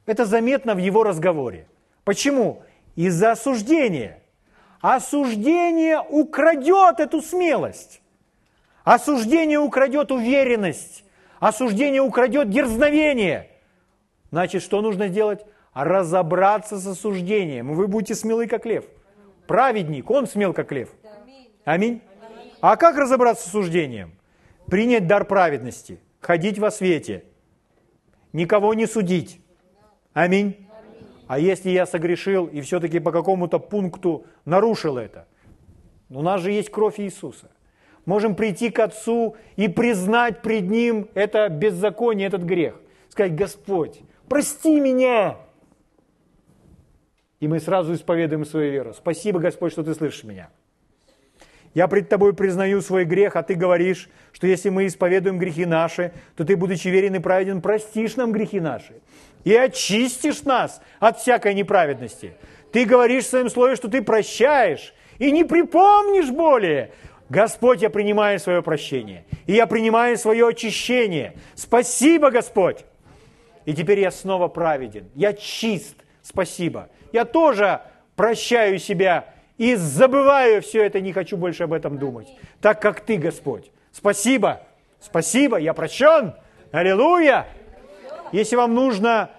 это 0.05 0.25
заметно 0.25 0.75
в 0.75 0.77
его 0.77 1.03
разговоре. 1.03 1.67
Почему? 2.03 2.61
Из-за 2.95 3.31
осуждения. 3.31 4.19
Осуждение 4.81 5.99
украдет 5.99 6.99
эту 6.99 7.21
смелость. 7.21 8.02
Осуждение 8.83 9.59
украдет 9.59 10.11
уверенность. 10.11 11.05
Осуждение 11.39 12.01
украдет 12.01 12.49
дерзновение. 12.49 13.49
Значит, 14.31 14.61
что 14.61 14.81
нужно 14.81 15.07
сделать? 15.07 15.45
Разобраться 15.73 16.77
с 16.77 16.85
осуждением. 16.85 17.73
Вы 17.73 17.87
будете 17.87 18.15
смелы, 18.15 18.47
как 18.47 18.65
лев. 18.65 18.85
Праведник, 19.47 20.09
он 20.09 20.27
смел, 20.27 20.53
как 20.53 20.71
лев. 20.71 20.89
Аминь. 21.65 22.01
А 22.61 22.77
как 22.77 22.97
разобраться 22.97 23.47
с 23.47 23.51
суждением? 23.51 24.13
Принять 24.67 25.07
дар 25.07 25.25
праведности, 25.25 25.99
ходить 26.21 26.59
во 26.59 26.71
свете, 26.71 27.25
никого 28.31 28.73
не 28.73 28.85
судить. 28.85 29.41
Аминь. 30.13 30.67
А 31.27 31.39
если 31.39 31.69
я 31.69 31.85
согрешил 31.85 32.45
и 32.45 32.61
все-таки 32.61 32.99
по 32.99 33.11
какому-то 33.11 33.59
пункту 33.59 34.25
нарушил 34.45 34.97
это? 34.97 35.27
У 36.09 36.21
нас 36.21 36.41
же 36.41 36.51
есть 36.51 36.69
кровь 36.69 36.99
Иисуса. 36.99 37.49
Можем 38.05 38.35
прийти 38.35 38.69
к 38.69 38.79
Отцу 38.79 39.35
и 39.55 39.67
признать 39.67 40.41
пред 40.41 40.69
Ним 40.69 41.09
это 41.13 41.47
беззаконие, 41.49 42.27
этот 42.27 42.43
грех. 42.43 42.75
Сказать, 43.09 43.35
Господь, 43.35 44.01
прости 44.27 44.79
меня, 44.79 45.37
и 47.39 47.47
мы 47.47 47.59
сразу 47.59 47.93
исповедуем 47.93 48.45
свою 48.45 48.71
веру. 48.71 48.93
Спасибо, 48.93 49.39
Господь, 49.39 49.73
что 49.73 49.83
ты 49.83 49.93
слышишь 49.93 50.23
меня. 50.23 50.49
Я 51.73 51.87
пред 51.87 52.07
тобой 52.07 52.33
признаю 52.33 52.81
свой 52.81 53.03
грех, 53.03 53.35
а 53.35 53.43
ты 53.43 53.55
говоришь, 53.55 54.09
что 54.31 54.47
если 54.47 54.69
мы 54.69 54.85
исповедуем 54.85 55.39
грехи 55.39 55.65
наши, 55.65 56.13
то 56.35 56.45
ты, 56.45 56.55
будучи 56.55 56.87
верен 56.87 57.15
и 57.15 57.19
праведен, 57.19 57.61
простишь 57.61 58.15
нам 58.15 58.31
грехи 58.31 58.59
наши 58.59 58.93
и 59.43 59.53
очистишь 59.55 60.43
нас 60.43 60.81
от 60.99 61.19
всякой 61.19 61.53
неправедности. 61.53 62.35
Ты 62.71 62.85
говоришь 62.85 63.25
в 63.25 63.29
своем 63.29 63.49
слове, 63.49 63.75
что 63.75 63.89
ты 63.89 64.01
прощаешь 64.01 64.93
и 65.19 65.31
не 65.31 65.43
припомнишь 65.43 66.29
более. 66.29 66.91
Господь, 67.29 67.81
я 67.81 67.89
принимаю 67.89 68.39
свое 68.39 68.61
прощение, 68.61 69.25
и 69.47 69.53
я 69.53 69.67
принимаю 69.67 70.17
свое 70.17 70.47
очищение. 70.47 71.33
Спасибо, 71.55 72.31
Господь! 72.31 72.85
И 73.65 73.73
теперь 73.73 73.99
я 73.99 74.11
снова 74.11 74.47
праведен, 74.49 75.09
я 75.15 75.33
чист. 75.33 75.95
Спасибо 76.21 76.89
я 77.13 77.23
тоже 77.23 77.81
прощаю 78.17 78.79
себя 78.79 79.33
и 79.57 79.75
забываю 79.75 80.61
все 80.61 80.83
это, 80.83 80.99
не 80.99 81.13
хочу 81.13 81.37
больше 81.37 81.63
об 81.63 81.71
этом 81.71 81.97
думать, 81.97 82.27
так 82.59 82.81
как 82.81 82.99
Ты, 83.01 83.17
Господь. 83.17 83.71
Спасибо, 83.93 84.63
спасибо, 84.99 85.57
я 85.57 85.73
прощен. 85.73 86.33
Аллилуйя! 86.71 87.45
Если 88.31 88.55
вам 88.55 88.73
нужно 88.73 89.29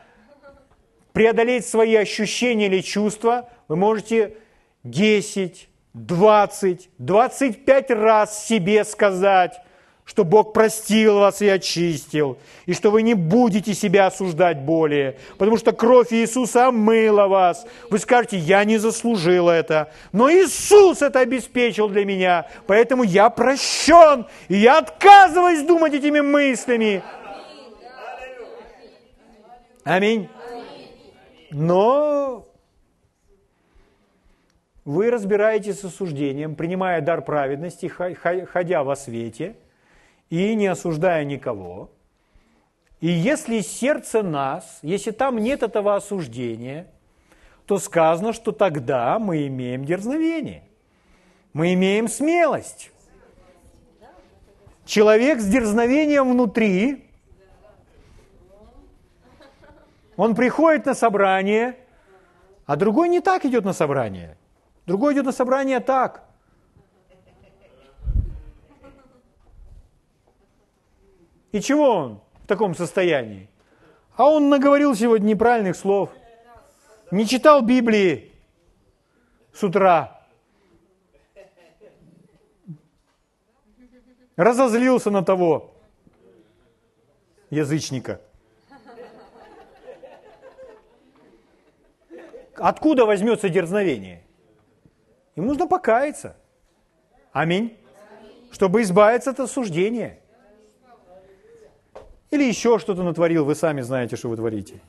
преодолеть 1.12 1.66
свои 1.66 1.96
ощущения 1.96 2.66
или 2.66 2.80
чувства, 2.80 3.50
вы 3.66 3.74
можете 3.74 4.36
10, 4.84 5.68
20, 5.94 6.90
25 6.98 7.90
раз 7.92 8.46
себе 8.46 8.84
сказать, 8.84 9.60
что 10.04 10.24
Бог 10.24 10.52
простил 10.52 11.20
вас 11.20 11.40
и 11.40 11.48
очистил, 11.48 12.36
и 12.66 12.74
что 12.74 12.90
вы 12.90 13.02
не 13.02 13.14
будете 13.14 13.74
себя 13.74 14.06
осуждать 14.06 14.60
более, 14.60 15.16
потому 15.38 15.56
что 15.56 15.72
кровь 15.72 16.12
Иисуса 16.12 16.68
омыла 16.68 17.26
вас. 17.26 17.66
Вы 17.90 17.98
скажете, 17.98 18.36
я 18.36 18.64
не 18.64 18.76
заслужил 18.76 19.48
это, 19.48 19.90
но 20.12 20.30
Иисус 20.30 21.00
это 21.00 21.20
обеспечил 21.20 21.88
для 21.88 22.04
меня, 22.04 22.48
поэтому 22.66 23.02
я 23.02 23.30
прощен, 23.30 24.26
и 24.48 24.56
я 24.56 24.78
отказываюсь 24.78 25.62
думать 25.62 25.94
этими 25.94 26.20
мыслями. 26.20 27.02
Аминь. 29.84 30.28
Но 31.50 32.46
вы 34.84 35.10
разбираетесь 35.10 35.80
с 35.80 35.84
осуждением, 35.84 36.54
принимая 36.54 37.00
дар 37.00 37.22
праведности, 37.22 37.86
ходя 37.86 38.84
во 38.84 38.96
свете– 38.96 39.56
и 40.30 40.54
не 40.54 40.66
осуждая 40.66 41.24
никого. 41.24 41.90
И 43.00 43.08
если 43.08 43.60
сердце 43.60 44.22
нас, 44.22 44.78
если 44.82 45.10
там 45.10 45.38
нет 45.38 45.62
этого 45.62 45.94
осуждения, 45.94 46.88
то 47.66 47.78
сказано, 47.78 48.32
что 48.32 48.52
тогда 48.52 49.18
мы 49.18 49.46
имеем 49.46 49.84
дерзновение, 49.84 50.64
мы 51.52 51.74
имеем 51.74 52.08
смелость. 52.08 52.90
Человек 54.86 55.40
с 55.40 55.46
дерзновением 55.46 56.32
внутри, 56.32 57.08
он 60.16 60.34
приходит 60.34 60.86
на 60.86 60.94
собрание, 60.94 61.76
а 62.66 62.76
другой 62.76 63.08
не 63.08 63.20
так 63.20 63.44
идет 63.44 63.64
на 63.64 63.72
собрание. 63.72 64.36
Другой 64.86 65.14
идет 65.14 65.24
на 65.24 65.32
собрание 65.32 65.80
так. 65.80 66.24
И 71.52 71.60
чего 71.60 71.90
он 71.90 72.20
в 72.42 72.46
таком 72.46 72.74
состоянии? 72.74 73.48
А 74.16 74.28
он 74.28 74.48
наговорил 74.48 74.94
сегодня 74.94 75.28
неправильных 75.28 75.76
слов. 75.76 76.10
Не 77.10 77.26
читал 77.26 77.62
Библии 77.62 78.32
с 79.52 79.62
утра. 79.62 80.20
Разозлился 84.36 85.10
на 85.10 85.24
того 85.24 85.74
язычника. 87.50 88.20
Откуда 92.56 93.06
возьмется 93.06 93.48
дерзновение? 93.48 94.23
Им 95.36 95.46
нужно 95.46 95.66
покаяться. 95.66 96.36
Аминь. 97.32 97.76
Чтобы 98.52 98.82
избавиться 98.82 99.30
от 99.30 99.40
осуждения. 99.40 100.20
Или 102.30 102.44
еще 102.44 102.78
что-то 102.78 103.02
натворил, 103.02 103.44
вы 103.44 103.54
сами 103.54 103.80
знаете, 103.80 104.16
что 104.16 104.28
вы 104.28 104.36
творите. 104.36 104.80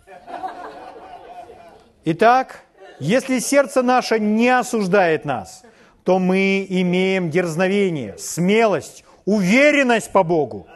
Итак, 2.05 2.63
если 2.99 3.39
сердце 3.39 3.81
наше 3.81 4.19
не 4.19 4.49
осуждает 4.49 5.25
нас, 5.25 5.63
то 6.03 6.19
мы 6.19 6.65
имеем 6.69 7.31
дерзновение, 7.31 8.17
смелость, 8.17 9.03
уверенность 9.25 10.11
по 10.11 10.23
Богу. 10.23 10.67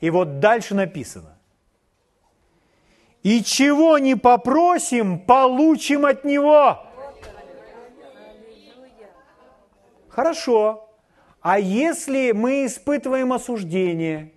И 0.00 0.10
вот 0.10 0.38
дальше 0.38 0.74
написано. 0.74 1.36
И 3.24 3.42
чего 3.42 3.98
не 3.98 4.14
попросим, 4.14 5.18
получим 5.18 6.06
от 6.06 6.24
Него. 6.24 6.85
Хорошо. 10.16 10.88
А 11.40 11.60
если 11.60 12.32
мы 12.32 12.66
испытываем 12.66 13.32
осуждение 13.32 14.32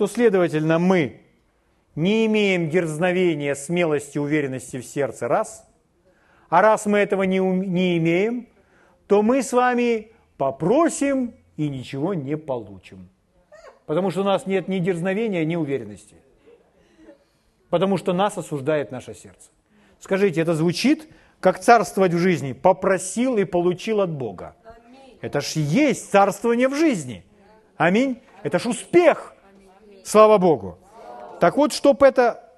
то, 0.00 0.06
следовательно, 0.06 0.78
мы 0.78 1.20
не 1.94 2.24
имеем 2.24 2.70
дерзновения, 2.70 3.54
смелости, 3.54 4.16
уверенности 4.16 4.78
в 4.78 4.86
сердце, 4.86 5.28
раз. 5.28 5.68
А 6.48 6.62
раз 6.62 6.86
мы 6.86 6.96
этого 6.96 7.24
не, 7.24 7.38
не 7.38 7.98
имеем, 7.98 8.48
то 9.08 9.20
мы 9.20 9.42
с 9.42 9.52
вами 9.52 10.12
попросим 10.38 11.34
и 11.58 11.68
ничего 11.68 12.14
не 12.14 12.38
получим. 12.38 13.10
Потому 13.84 14.10
что 14.10 14.22
у 14.22 14.24
нас 14.24 14.46
нет 14.46 14.68
ни 14.68 14.78
дерзновения, 14.78 15.44
ни 15.44 15.56
уверенности. 15.56 16.16
Потому 17.68 17.98
что 17.98 18.14
нас 18.14 18.38
осуждает 18.38 18.90
наше 18.90 19.12
сердце. 19.12 19.50
Скажите, 19.98 20.40
это 20.40 20.54
звучит, 20.54 21.10
как 21.40 21.58
царствовать 21.58 22.12
в 22.12 22.18
жизни? 22.18 22.52
Попросил 22.52 23.38
и 23.38 23.44
получил 23.44 24.00
от 24.00 24.10
Бога. 24.10 24.54
Это 25.20 25.40
ж 25.40 25.56
есть 25.56 26.10
царствование 26.10 26.68
в 26.68 26.74
жизни. 26.74 27.24
Аминь. 27.76 28.22
Это 28.42 28.58
ж 28.58 28.66
успех. 28.66 29.34
Слава 30.04 30.38
Богу. 30.38 30.78
Так 31.40 31.56
вот, 31.56 31.72
чтобы 31.72 32.06
это, 32.06 32.50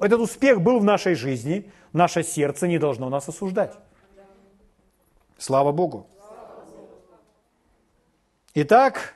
этот 0.00 0.20
успех 0.20 0.60
был 0.60 0.80
в 0.80 0.84
нашей 0.84 1.14
жизни, 1.14 1.70
наше 1.92 2.24
сердце 2.24 2.66
не 2.66 2.78
должно 2.78 3.08
нас 3.08 3.28
осуждать. 3.28 3.74
Слава 5.38 5.72
Богу. 5.72 6.08
Итак, 8.54 9.14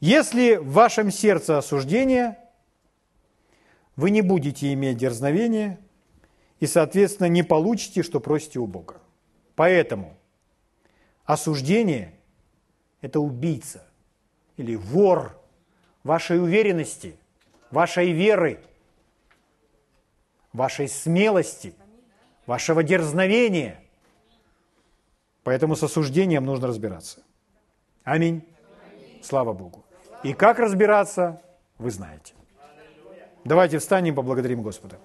если 0.00 0.56
в 0.56 0.72
вашем 0.72 1.10
сердце 1.10 1.58
осуждение, 1.58 2.38
вы 3.96 4.10
не 4.10 4.20
будете 4.20 4.72
иметь 4.74 4.98
дерзновения 4.98 5.78
и, 6.60 6.66
соответственно, 6.66 7.28
не 7.28 7.42
получите, 7.42 8.02
что 8.02 8.20
просите 8.20 8.58
у 8.58 8.66
Бога. 8.66 9.00
Поэтому 9.54 10.16
осуждение– 11.24 12.14
это 13.00 13.20
убийца 13.20 13.86
или 14.56 14.76
вор– 14.76 15.40
вашей 16.06 16.40
уверенности, 16.40 17.16
вашей 17.70 18.12
веры, 18.12 18.60
вашей 20.52 20.88
смелости, 20.88 21.74
вашего 22.46 22.82
дерзновения. 22.82 23.80
Поэтому 25.42 25.74
с 25.74 25.82
осуждением 25.82 26.44
нужно 26.44 26.68
разбираться. 26.68 27.22
Аминь. 28.04 28.42
Слава 29.22 29.52
Богу. 29.52 29.84
И 30.22 30.32
как 30.32 30.60
разбираться, 30.60 31.42
вы 31.78 31.90
знаете. 31.90 32.34
Давайте 33.44 33.78
встанем 33.78 34.12
и 34.12 34.16
поблагодарим 34.16 34.62
Господа. 34.62 34.98